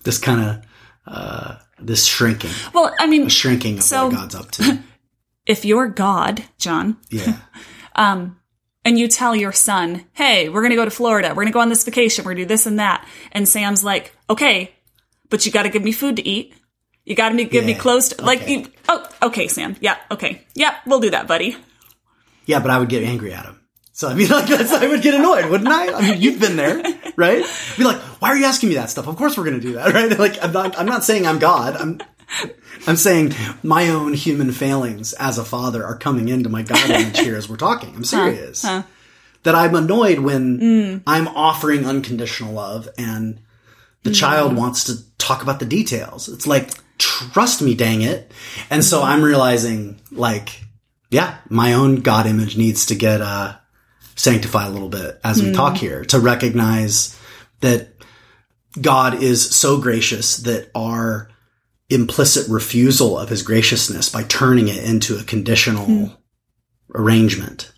this 0.04 0.18
kind 0.18 0.42
of 0.44 0.66
uh, 1.08 1.56
this 1.80 2.06
shrinking, 2.06 2.52
Well, 2.74 2.94
I 3.00 3.08
mean, 3.08 3.28
shrinking 3.30 3.78
of 3.80 3.84
So- 3.84 4.08
what 4.08 4.16
God's 4.16 4.36
up 4.36 4.52
to. 4.52 4.80
if 5.48 5.66
you're 5.66 5.88
God, 5.88 6.44
John, 6.60 6.98
Yeah, 7.10 7.38
Um, 8.00 8.40
and 8.86 8.98
you 8.98 9.08
tell 9.10 9.36
your 9.36 9.52
son, 9.52 10.06
hey, 10.14 10.48
we're 10.50 10.62
going 10.62 10.70
to 10.72 10.76
go 10.78 10.86
to 10.86 10.92
Florida. 10.92 11.30
We're 11.30 11.44
going 11.44 11.48
to 11.48 11.54
go 11.54 11.60
on 11.60 11.70
this 11.70 11.84
vacation. 11.84 12.24
We're 12.24 12.32
going 12.32 12.38
to 12.38 12.44
do 12.44 12.48
this 12.48 12.66
and 12.66 12.80
that. 12.80 13.06
And 13.34 13.48
Sam's 13.48 13.84
like, 13.84 14.16
okay, 14.30 14.74
but 15.30 15.46
you 15.46 15.52
got 15.52 15.64
to 15.64 15.70
give 15.70 15.84
me 15.84 15.92
food 15.92 16.16
to 16.16 16.28
eat. 16.28 16.54
You 17.06 17.16
got 17.16 17.30
to 17.30 17.44
give 17.44 17.66
me 17.66 17.74
Yeah, 17.74 17.78
clothes. 17.80 18.10
To, 18.10 18.24
Like, 18.24 18.48
you, 18.48 18.66
oh, 18.88 19.06
okay, 19.24 19.48
Sam. 19.48 19.76
Yeah, 19.82 19.98
okay. 20.12 20.46
Yeah, 20.56 20.76
we'll 20.86 21.02
do 21.02 21.10
that, 21.10 21.28
buddy. 21.28 21.58
yeah, 22.46 22.60
but 22.60 22.72
I 22.72 22.80
would 22.80 22.90
get 22.90 23.04
angry 23.04 23.34
at 23.34 23.46
him. 23.46 23.60
So 23.92 24.08
I 24.08 24.14
mean, 24.14 24.30
like 24.32 24.48
that's 24.48 24.72
I 24.72 24.88
would 24.88 25.02
get 25.02 25.14
annoyed, 25.14 25.50
wouldn't 25.50 25.70
I? 25.70 25.92
I 25.92 26.02
mean, 26.02 26.22
you've 26.22 26.40
been 26.40 26.56
there, 26.56 26.82
right? 27.18 27.44
Be 27.78 27.84
like, 27.84 27.98
why 28.22 28.30
are 28.30 28.38
you 28.38 28.46
asking 28.46 28.70
me 28.70 28.76
that 28.76 28.90
stuff? 28.90 29.08
Of 29.08 29.18
course 29.18 29.38
we're 29.38 29.44
going 29.44 29.60
to 29.60 29.62
do 29.68 29.74
that, 29.74 29.94
right? 29.94 30.18
Like, 30.18 30.42
I'm 30.42 30.54
not. 30.54 30.80
I'm 30.80 30.86
not 30.86 31.04
saying 31.04 31.28
I'm 31.28 31.38
God. 31.40 31.76
I'm. 31.76 32.00
I'm 32.88 32.96
saying 32.96 33.34
my 33.64 33.90
own 33.90 34.14
human 34.14 34.52
failings 34.52 35.14
as 35.14 35.38
a 35.38 35.46
father 35.46 35.84
are 35.84 35.98
coming 35.98 36.30
into 36.30 36.50
my 36.50 36.64
God 36.64 36.90
image 36.90 37.20
here 37.20 37.36
as 37.36 37.50
we're 37.50 37.58
talking. 37.58 37.96
I'm 37.96 38.04
serious. 38.04 38.62
That 39.44 39.56
I'm 39.56 39.74
annoyed 39.76 40.20
when 40.20 40.60
mm. 40.60 41.02
I'm 41.08 41.28
offering 41.30 41.86
unconditional 41.86 42.54
love 42.54 42.90
and 42.98 43.40
the 44.04 44.10
mm. 44.10 44.16
child 44.16 44.56
wants 44.56 44.86
to 44.86 44.98
talk 45.18 45.44
about 45.44 45.60
the 45.60 45.66
details. 45.66 46.28
It's 46.28 46.46
like, 46.46 46.72
trust 46.98 47.62
me, 47.62 47.74
dang 47.74 48.02
it. 48.02 48.32
And 48.70 48.84
so 48.84 49.02
I'm 49.02 49.24
realizing, 49.24 50.02
like, 50.12 50.62
yeah, 51.10 51.38
my 51.50 51.74
own 51.74 51.98
God 51.98 52.26
image 52.26 52.58
needs 52.58 52.88
to 52.88 52.96
get 52.96 53.22
uh, 53.22 53.56
sanctified 54.16 54.68
a 54.68 54.72
little 54.72 54.90
bit 54.90 55.20
as 55.24 55.42
we 55.42 55.50
mm. 55.50 55.56
talk 55.56 55.78
here 55.78 56.04
to 56.06 56.20
recognize 56.20 57.18
that 57.62 57.90
God 58.80 59.24
is 59.24 59.56
so 59.56 59.80
gracious 59.80 60.38
that 60.38 60.70
our 60.76 61.30
implicit 61.90 62.48
refusal 62.50 63.18
of 63.18 63.30
his 63.30 63.42
graciousness 63.42 64.10
by 64.10 64.24
turning 64.24 64.68
it 64.68 64.84
into 64.84 65.18
a 65.18 65.24
conditional 65.24 65.86
hmm. 65.86 66.06
arrangement. 66.94 67.72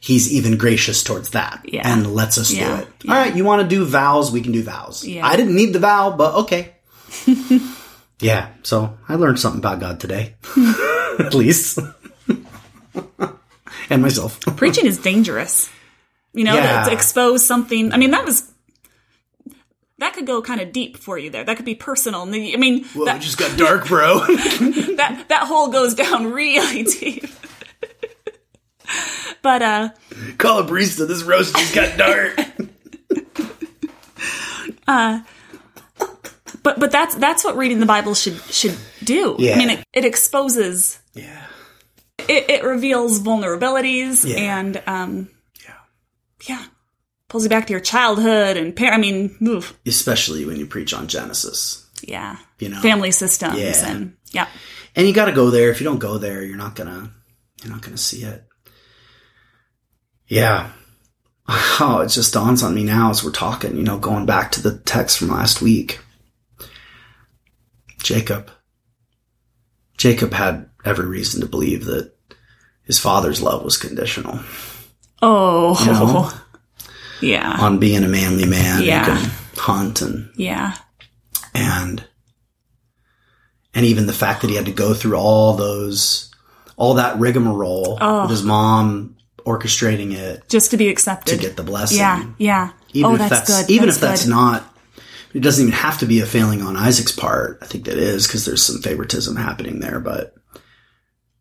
He's 0.00 0.32
even 0.32 0.56
gracious 0.58 1.02
towards 1.02 1.30
that 1.30 1.62
Yeah. 1.64 1.82
and 1.84 2.14
lets 2.14 2.38
us 2.38 2.52
Yeah. 2.52 2.68
do 2.68 2.82
it. 2.82 2.88
All 3.08 3.16
right, 3.16 3.34
you 3.34 3.44
want 3.44 3.62
to 3.62 3.68
do 3.68 3.84
vows? 3.84 4.30
We 4.30 4.42
can 4.42 4.52
do 4.52 4.62
vows. 4.62 5.04
Yeah. 5.04 5.26
I 5.26 5.36
didn't 5.36 5.56
need 5.56 5.72
the 5.72 5.80
vow, 5.80 6.14
but 6.16 6.34
okay. 6.34 6.74
yeah, 8.20 8.48
so 8.62 8.96
I 9.08 9.14
learned 9.16 9.40
something 9.40 9.58
about 9.58 9.80
God 9.80 9.98
today, 9.98 10.36
at 11.18 11.34
least, 11.34 11.78
and 13.90 14.02
myself. 14.02 14.38
Preaching 14.56 14.86
is 14.86 14.98
dangerous. 14.98 15.70
You 16.32 16.44
know, 16.44 16.54
Yeah. 16.54 16.84
to 16.84 16.92
expose 16.92 17.44
something. 17.44 17.92
I 17.92 17.96
mean, 17.96 18.10
that 18.12 18.24
was. 18.24 18.52
That 19.98 20.12
could 20.14 20.26
go 20.26 20.40
kind 20.42 20.60
of 20.60 20.70
deep 20.72 20.96
for 20.96 21.18
you 21.18 21.28
there. 21.30 21.42
That 21.44 21.56
could 21.56 21.66
be 21.66 21.74
personal. 21.74 22.22
I 22.22 22.26
mean, 22.56 22.84
Whoa, 22.84 23.04
that, 23.06 23.16
it 23.16 23.20
just 23.22 23.36
got 23.38 23.58
dark, 23.58 23.88
bro. 23.88 24.18
that 24.26 25.24
that 25.28 25.44
hole 25.46 25.68
goes 25.68 25.94
down 25.94 26.32
really 26.32 26.84
deep. 26.84 27.26
but 29.42 29.60
uh 29.62 29.88
Call 30.38 30.60
a 30.60 30.64
barista. 30.64 31.06
This 31.08 31.22
roast 31.24 31.56
just 31.56 31.74
got 31.74 31.96
dark. 31.98 32.38
Uh, 34.86 35.20
but 36.62 36.80
but 36.80 36.90
that's 36.90 37.14
that's 37.16 37.44
what 37.44 37.56
reading 37.56 37.78
the 37.80 37.86
Bible 37.86 38.14
should 38.14 38.40
should 38.44 38.76
do. 39.04 39.36
Yeah. 39.38 39.54
I 39.54 39.58
mean, 39.58 39.70
it, 39.70 39.84
it 39.92 40.04
exposes, 40.06 40.98
yeah. 41.12 41.44
it, 42.20 42.48
it 42.48 42.64
reveals 42.64 43.20
vulnerabilities, 43.20 44.24
Yeah. 44.26 44.58
and 44.58 44.82
um, 44.86 45.30
Yeah. 45.66 45.74
yeah, 46.48 46.64
pulls 47.28 47.44
you 47.44 47.50
back 47.50 47.66
to 47.66 47.72
your 47.72 47.80
childhood 47.80 48.56
and 48.56 48.74
par- 48.74 48.92
I 48.92 48.98
mean, 48.98 49.36
oof, 49.46 49.78
Especially 49.86 50.44
when 50.44 50.56
you 50.56 50.66
preach 50.66 50.92
on 50.94 51.06
Genesis. 51.08 51.86
yeah, 52.02 52.36
You 52.58 52.68
know. 52.70 52.80
family 52.80 53.10
systems 53.10 53.58
Yeah. 53.58 53.86
and 53.88 54.16
yeah, 54.32 54.48
and 54.96 55.06
you 55.06 55.12
got 55.14 55.26
to 55.26 55.32
go 55.32 55.50
there. 55.50 55.70
If 55.70 55.80
you 55.80 55.84
don't 55.84 55.98
go 55.98 56.18
there, 56.18 56.42
you're 56.42 56.56
not 56.56 56.74
gonna 56.74 57.10
you're 57.62 57.72
not 57.72 57.82
gonna 57.82 57.96
see 57.98 58.22
it. 58.24 58.44
Yeah. 60.26 60.70
Oh, 61.80 62.00
it 62.00 62.08
just 62.08 62.34
dawns 62.34 62.62
on 62.62 62.74
me 62.74 62.82
now 62.84 63.08
as 63.10 63.24
we're 63.24 63.30
talking. 63.30 63.74
You 63.76 63.82
know, 63.84 63.98
going 63.98 64.26
back 64.26 64.52
to 64.52 64.60
the 64.62 64.78
text 64.80 65.16
from 65.18 65.28
last 65.28 65.62
week. 65.62 66.00
Jacob. 68.02 68.50
Jacob 69.96 70.32
had 70.32 70.68
every 70.84 71.06
reason 71.06 71.40
to 71.40 71.46
believe 71.46 71.84
that 71.86 72.12
his 72.84 72.98
father's 72.98 73.40
love 73.40 73.64
was 73.64 73.76
conditional 73.76 74.40
oh, 75.22 75.76
You 75.84 75.92
know? 75.92 76.30
yeah, 77.20 77.56
on 77.60 77.78
being 77.78 78.04
a 78.04 78.08
manly 78.08 78.46
man 78.46 78.82
Yeah. 78.82 79.04
can 79.04 79.30
hunt 79.56 80.02
and 80.02 80.30
yeah, 80.36 80.76
and 81.54 82.04
and 83.74 83.84
even 83.86 84.06
the 84.06 84.12
fact 84.12 84.42
that 84.42 84.50
he 84.50 84.56
had 84.56 84.66
to 84.66 84.72
go 84.72 84.94
through 84.94 85.16
all 85.16 85.54
those 85.54 86.32
all 86.76 86.94
that 86.94 87.18
rigmarole 87.18 87.98
Oh. 88.00 88.22
with 88.22 88.30
his 88.30 88.42
mom 88.42 89.16
orchestrating 89.46 90.12
it 90.14 90.48
just 90.48 90.70
to 90.72 90.76
be 90.76 90.88
accepted 90.88 91.34
to 91.34 91.40
get 91.40 91.56
the 91.56 91.62
blessing. 91.62 91.98
yeah, 91.98 92.24
yeah. 92.38 92.70
Even 92.92 93.10
oh, 93.10 93.14
if 93.14 93.20
that's, 93.20 93.48
that's, 93.48 93.62
good. 93.66 93.70
even 93.70 93.86
that's 93.86 93.96
if 93.96 94.00
that's 94.02 94.24
good. 94.24 94.30
not 94.30 94.74
it 95.34 95.40
doesn't 95.40 95.62
even 95.68 95.78
have 95.78 95.98
to 95.98 96.06
be 96.06 96.20
a 96.20 96.26
failing 96.26 96.62
on 96.62 96.76
Isaac's 96.76 97.12
part. 97.12 97.58
I 97.60 97.66
think 97.66 97.84
that 97.84 97.98
is 97.98 98.26
because 98.26 98.44
there's 98.46 98.62
some 98.62 98.80
favoritism 98.80 99.36
happening 99.36 99.80
there, 99.80 100.00
but 100.00 100.34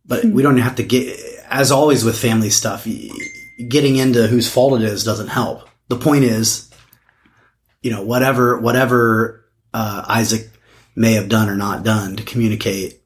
but 0.06 0.24
Hmm. 0.24 0.32
we 0.34 0.42
don't 0.44 0.58
have 0.58 0.76
to 0.78 0.84
get 0.84 1.18
as 1.50 1.72
always 1.72 2.04
with 2.04 2.18
family 2.20 2.50
stuff. 2.50 2.86
Getting 3.68 3.96
into 3.96 4.28
whose 4.28 4.52
fault 4.52 4.82
it 4.82 4.86
is 4.86 5.04
doesn't 5.04 5.30
help. 5.30 5.68
The 5.88 5.98
point 5.98 6.24
is, 6.26 6.70
you 7.82 7.92
know, 7.92 8.04
whatever 8.04 8.60
whatever 8.60 9.46
uh, 9.74 10.04
Isaac 10.08 10.50
may 10.96 11.14
have 11.14 11.30
done 11.30 11.50
or 11.50 11.56
not 11.56 11.84
done 11.84 12.16
to 12.18 12.24
communicate 12.24 13.02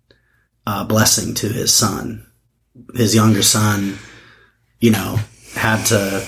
uh, 0.67 0.83
blessing 0.85 1.33
to 1.35 1.47
his 1.49 1.73
son, 1.73 2.25
his 2.95 3.15
younger 3.15 3.43
son, 3.43 3.97
you 4.79 4.91
know, 4.91 5.19
had 5.55 5.85
to 5.87 6.25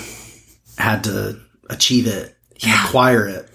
had 0.78 1.04
to 1.04 1.40
achieve 1.70 2.06
it 2.06 2.36
Yeah. 2.58 2.86
acquire 2.86 3.26
it 3.28 3.48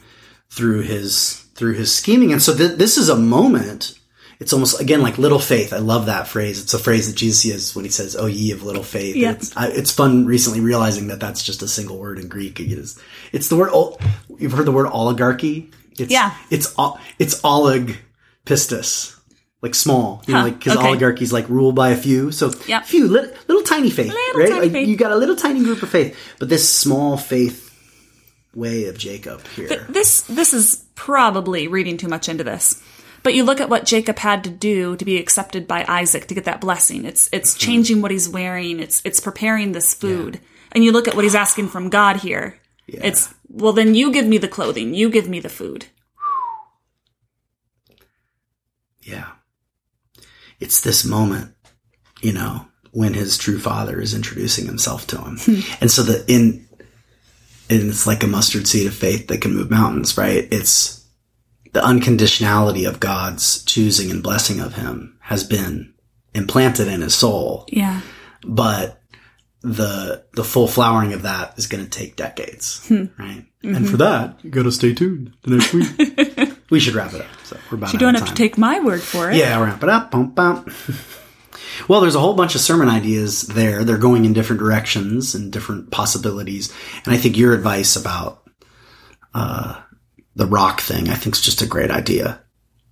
through 0.49 0.81
his 0.81 1.45
through 1.55 1.73
his 1.73 1.93
scheming. 1.95 2.31
And 2.31 2.41
so 2.41 2.55
th- 2.55 2.77
this 2.77 2.97
is 2.97 3.09
a 3.09 3.15
moment. 3.15 3.98
It's 4.39 4.53
almost 4.53 4.79
again 4.79 5.01
like 5.01 5.17
little 5.17 5.39
faith. 5.39 5.73
I 5.73 5.79
love 5.79 6.05
that 6.05 6.27
phrase. 6.27 6.61
It's 6.63 6.73
a 6.73 6.79
phrase 6.79 7.07
that 7.09 7.17
Jesus 7.17 7.43
uses 7.43 7.75
when 7.75 7.83
he 7.83 7.91
says, 7.91 8.15
"Oh, 8.15 8.25
ye 8.25 8.51
of 8.51 8.63
little 8.63 8.83
faith." 8.83 9.15
Yeah. 9.17 9.31
It's, 9.33 9.55
I, 9.57 9.67
it's 9.67 9.91
fun 9.91 10.25
recently 10.25 10.61
realizing 10.61 11.07
that 11.07 11.19
that's 11.19 11.43
just 11.43 11.61
a 11.61 11.67
single 11.67 11.97
word 11.97 12.19
in 12.19 12.29
Greek. 12.29 12.59
It 12.61 12.71
is. 12.71 12.97
It's 13.33 13.49
the 13.49 13.57
word. 13.57 13.71
You've 14.37 14.53
heard 14.53 14.65
the 14.65 14.71
word 14.71 14.87
oligarchy. 14.87 15.71
It's, 15.97 16.09
Yeah. 16.11 16.33
It's 16.49 16.73
it's 17.19 17.41
olig 17.43 17.97
pistis. 18.45 19.15
Like 19.61 19.75
small, 19.75 20.23
you 20.25 20.33
know, 20.33 20.43
like 20.43 20.57
because 20.57 20.77
okay. 20.77 20.87
oligarchy's 20.87 21.33
like 21.33 21.49
ruled 21.49 21.75
by 21.75 21.89
a 21.89 21.97
few, 21.97 22.31
so 22.31 22.53
Yep. 22.65 22.85
few 22.85 23.09
little, 23.09 23.29
little 23.49 23.63
tiny 23.63 23.89
faith, 23.89 24.07
Little 24.07 24.39
right? 24.39 24.47
tiny 24.47 24.61
Like, 24.61 24.71
faith. 24.71 24.87
You 24.87 24.95
got 24.95 25.11
a 25.11 25.17
little 25.17 25.35
tiny 25.35 25.61
group 25.65 25.83
of 25.83 25.89
faith, 25.89 26.17
but 26.39 26.47
this 26.47 26.73
small 26.73 27.17
faith 27.17 27.65
way 28.55 28.85
of 28.85 28.97
Jacob 28.97 29.45
here. 29.57 29.85
this 29.89 30.21
this 30.21 30.53
is 30.53 30.85
probably 30.95 31.67
reading 31.67 31.97
too 31.97 32.07
much 32.07 32.29
into 32.29 32.45
this. 32.45 32.81
But 33.23 33.33
you 33.33 33.43
look 33.43 33.59
at 33.59 33.69
what 33.69 33.85
Jacob 33.85 34.17
had 34.19 34.43
to 34.43 34.49
do 34.49 34.95
to 34.95 35.05
be 35.05 35.17
accepted 35.17 35.67
by 35.67 35.85
Isaac 35.87 36.27
to 36.27 36.35
get 36.35 36.45
that 36.45 36.61
blessing. 36.61 37.05
It's 37.05 37.29
it's 37.31 37.53
hmm. 37.53 37.59
changing 37.59 38.01
what 38.01 38.11
he's 38.11 38.29
wearing. 38.29 38.79
It's 38.79 39.01
it's 39.05 39.19
preparing 39.19 39.71
this 39.71 39.93
food. 39.93 40.39
And 40.71 40.83
you 40.83 40.91
look 40.91 41.07
at 41.07 41.15
what 41.15 41.23
he's 41.23 41.35
asking 41.35 41.69
from 41.69 41.89
God 41.89 42.17
here. 42.17 42.59
It's 42.87 43.33
well 43.49 43.73
then 43.73 43.95
you 43.95 44.11
give 44.11 44.25
me 44.25 44.37
the 44.37 44.47
clothing, 44.47 44.93
you 44.93 45.09
give 45.09 45.29
me 45.29 45.39
the 45.39 45.49
food. 45.49 45.87
Yeah. 49.01 49.27
It's 50.59 50.81
this 50.81 51.05
moment, 51.05 51.55
you 52.21 52.33
know, 52.33 52.67
when 52.91 53.13
his 53.13 53.37
true 53.37 53.59
father 53.59 53.99
is 54.01 54.13
introducing 54.13 54.65
himself 54.65 55.07
to 55.07 55.17
him. 55.17 55.37
Hmm. 55.39 55.59
and 55.81 55.91
so 55.91 56.03
the 56.03 56.23
in 56.27 56.67
and 57.69 57.89
it's 57.89 58.07
like 58.07 58.23
a 58.23 58.27
mustard 58.27 58.67
seed 58.67 58.87
of 58.87 58.95
faith 58.95 59.27
that 59.27 59.41
can 59.41 59.53
move 59.53 59.69
mountains, 59.69 60.17
right? 60.17 60.47
It's 60.51 60.98
the 61.73 61.81
unconditionality 61.81 62.87
of 62.87 62.99
God's 62.99 63.63
choosing 63.63 64.09
and 64.11 64.23
blessing 64.23 64.59
of 64.59 64.73
him 64.75 65.17
has 65.21 65.43
been 65.43 65.93
implanted 66.33 66.87
in 66.87 67.01
his 67.01 67.15
soul, 67.15 67.65
Yeah. 67.69 68.01
but 68.45 68.95
the 69.61 70.23
the 70.33 70.43
full 70.43 70.67
flowering 70.67 71.11
of 71.11 71.23
that 71.23 71.53
is 71.57 71.67
going 71.67 71.83
to 71.83 71.89
take 71.89 72.15
decades, 72.15 72.89
right? 73.19 73.45
And 73.61 73.89
for 73.89 73.97
that, 73.97 74.39
you 74.41 74.49
got 74.51 74.63
to 74.63 74.71
stay 74.71 74.93
tuned 74.93 75.33
the 75.41 75.57
next 75.57 75.73
week. 75.73 76.57
we 76.69 76.79
should 76.79 76.95
wrap 76.95 77.13
it 77.13 77.19
up. 77.21 77.27
So 77.43 77.57
we're 77.69 77.77
about. 77.77 77.91
You 77.91 77.99
don't 77.99 78.15
have 78.15 78.29
to 78.29 78.33
take 78.33 78.57
my 78.57 78.79
word 78.79 79.01
for 79.01 79.29
it. 79.29 79.35
Yeah, 79.35 79.61
wrap 79.61 79.83
it 79.83 79.89
up. 79.89 80.11
Bump, 80.11 80.33
bump. 80.33 80.71
well, 81.89 81.99
there's 81.99 82.15
a 82.15 82.21
whole 82.21 82.35
bunch 82.35 82.55
of 82.55 82.61
sermon 82.61 82.87
ideas 82.87 83.41
there. 83.47 83.83
They're 83.83 83.97
going 83.97 84.23
in 84.23 84.31
different 84.31 84.61
directions 84.61 85.35
and 85.35 85.51
different 85.51 85.91
possibilities. 85.91 86.73
And 87.03 87.13
I 87.13 87.17
think 87.17 87.35
your 87.37 87.53
advice 87.53 87.97
about 87.97 88.47
uh, 89.33 89.81
the 90.39 90.47
rock 90.47 90.79
thing, 90.81 91.09
I 91.09 91.15
think, 91.15 91.35
is 91.35 91.41
just 91.41 91.61
a 91.61 91.67
great 91.67 91.91
idea. 91.91 92.41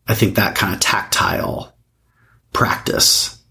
I 0.07 0.13
think 0.13 0.35
that 0.35 0.55
kind 0.55 0.73
of 0.73 0.79
tactile 0.79 1.73
practice, 2.53 3.41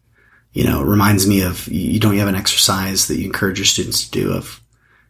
you 0.53 0.65
know, 0.65 0.83
reminds 0.83 1.27
me 1.27 1.43
of 1.43 1.67
you 1.69 1.99
don't 1.99 2.13
you 2.13 2.21
have 2.21 2.29
an 2.29 2.35
exercise 2.35 3.09
that 3.09 3.17
you 3.17 3.25
encourage 3.25 3.59
your 3.59 3.67
students 3.67 4.05
to 4.05 4.11
do 4.11 4.33
of 4.33 4.61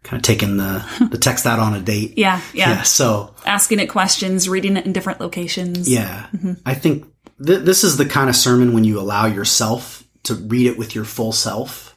kind 0.04 0.20
of 0.20 0.22
taking 0.22 0.56
the 0.56 1.08
the 1.10 1.18
text 1.18 1.46
out 1.46 1.58
on 1.58 1.74
a 1.74 1.80
date. 1.80 2.16
Yeah, 2.16 2.40
yeah. 2.54 2.70
Yeah. 2.70 2.82
So 2.82 3.34
Asking 3.44 3.80
it 3.80 3.88
questions, 3.88 4.48
reading 4.48 4.76
it 4.76 4.86
in 4.86 4.92
different 4.92 5.20
locations. 5.20 5.88
yeah, 5.90 6.28
mm-hmm. 6.32 6.52
I 6.64 6.74
think 6.74 7.06
th- 7.44 7.62
this 7.62 7.84
is 7.84 7.96
the 7.96 8.06
kind 8.06 8.30
of 8.30 8.36
sermon 8.36 8.72
when 8.72 8.84
you 8.84 9.00
allow 9.00 9.26
yourself 9.26 10.04
to 10.24 10.34
read 10.34 10.66
it 10.68 10.78
with 10.78 10.94
your 10.94 11.04
full 11.04 11.32
self 11.32 11.96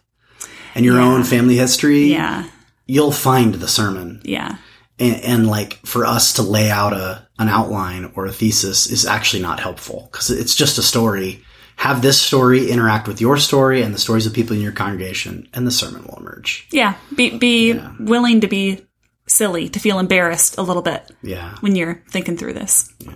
and 0.75 0.83
your 0.85 0.99
own 0.99 1.23
family 1.23 1.55
history. 1.55 2.05
Yeah. 2.05 2.49
You'll 2.87 3.11
find 3.11 3.53
the 3.53 3.67
sermon. 3.67 4.21
Yeah. 4.23 4.57
And, 4.99 5.21
and 5.23 5.47
like 5.47 5.73
for 5.85 6.05
us 6.05 6.33
to 6.33 6.41
lay 6.41 6.69
out 6.69 6.93
a 6.93 7.27
an 7.39 7.47
outline 7.49 8.11
or 8.15 8.25
a 8.25 8.31
thesis 8.31 8.87
is 8.91 9.05
actually 9.05 9.41
not 9.41 9.59
helpful 9.59 10.09
because 10.11 10.29
it's 10.29 10.55
just 10.55 10.77
a 10.77 10.81
story. 10.83 11.43
Have 11.77 12.01
this 12.01 12.19
story 12.21 12.69
interact 12.69 13.07
with 13.07 13.21
your 13.21 13.37
story 13.37 13.81
and 13.81 13.93
the 13.93 13.99
stories 13.99 14.25
of 14.25 14.33
people 14.33 14.53
in 14.55 14.61
your 14.61 14.73
congregation, 14.73 15.47
and 15.53 15.65
the 15.65 15.71
sermon 15.71 16.03
will 16.03 16.17
emerge. 16.17 16.67
Yeah. 16.71 16.95
Be 17.15 17.37
be 17.37 17.79
willing 17.99 18.41
to 18.41 18.47
be 18.47 18.85
silly, 19.27 19.69
to 19.69 19.79
feel 19.79 19.99
embarrassed 19.99 20.57
a 20.57 20.61
little 20.61 20.81
bit 20.81 21.09
Yeah. 21.23 21.55
when 21.61 21.75
you're 21.75 22.03
thinking 22.09 22.35
through 22.35 22.53
this. 22.55 22.91
Yeah. 22.99 23.13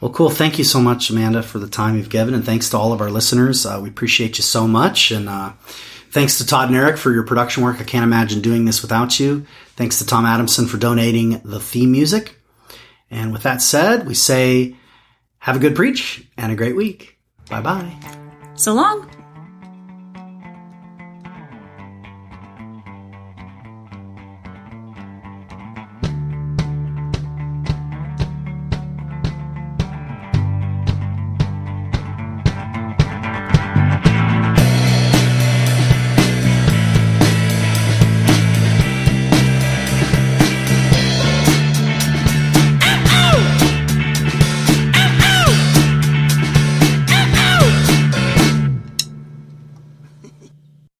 Well, 0.00 0.12
cool. 0.12 0.28
Thank 0.30 0.58
you 0.58 0.64
so 0.64 0.80
much, 0.80 1.08
Amanda, 1.10 1.42
for 1.42 1.58
the 1.58 1.68
time 1.68 1.96
you've 1.96 2.10
given, 2.10 2.34
and 2.34 2.44
thanks 2.44 2.68
to 2.70 2.76
all 2.78 2.92
of 2.92 3.00
our 3.00 3.10
listeners. 3.10 3.64
Uh, 3.64 3.80
we 3.82 3.88
appreciate 3.88 4.36
you 4.36 4.42
so 4.44 4.68
much, 4.68 5.10
and 5.10 5.28
uh, 5.28 5.52
thanks 6.16 6.38
to 6.38 6.46
Todd 6.46 6.68
and 6.68 6.76
Eric 6.78 6.96
for 6.96 7.12
your 7.12 7.24
production 7.24 7.62
work. 7.62 7.78
I 7.78 7.84
can't 7.84 8.02
imagine 8.02 8.40
doing 8.40 8.64
this 8.64 8.80
without 8.80 9.20
you. 9.20 9.44
Thanks 9.76 9.98
to 9.98 10.06
Tom 10.06 10.24
Adamson 10.24 10.66
for 10.66 10.78
donating 10.78 11.42
the 11.44 11.60
theme 11.60 11.92
music. 11.92 12.40
And 13.10 13.34
with 13.34 13.42
that 13.42 13.60
said, 13.60 14.06
we 14.06 14.14
say 14.14 14.76
have 15.40 15.56
a 15.56 15.58
good 15.58 15.76
preach 15.76 16.26
and 16.38 16.50
a 16.50 16.56
great 16.56 16.74
week. 16.74 17.18
Bye 17.50 17.60
bye. 17.60 17.94
So 18.54 18.72
long. 18.72 19.10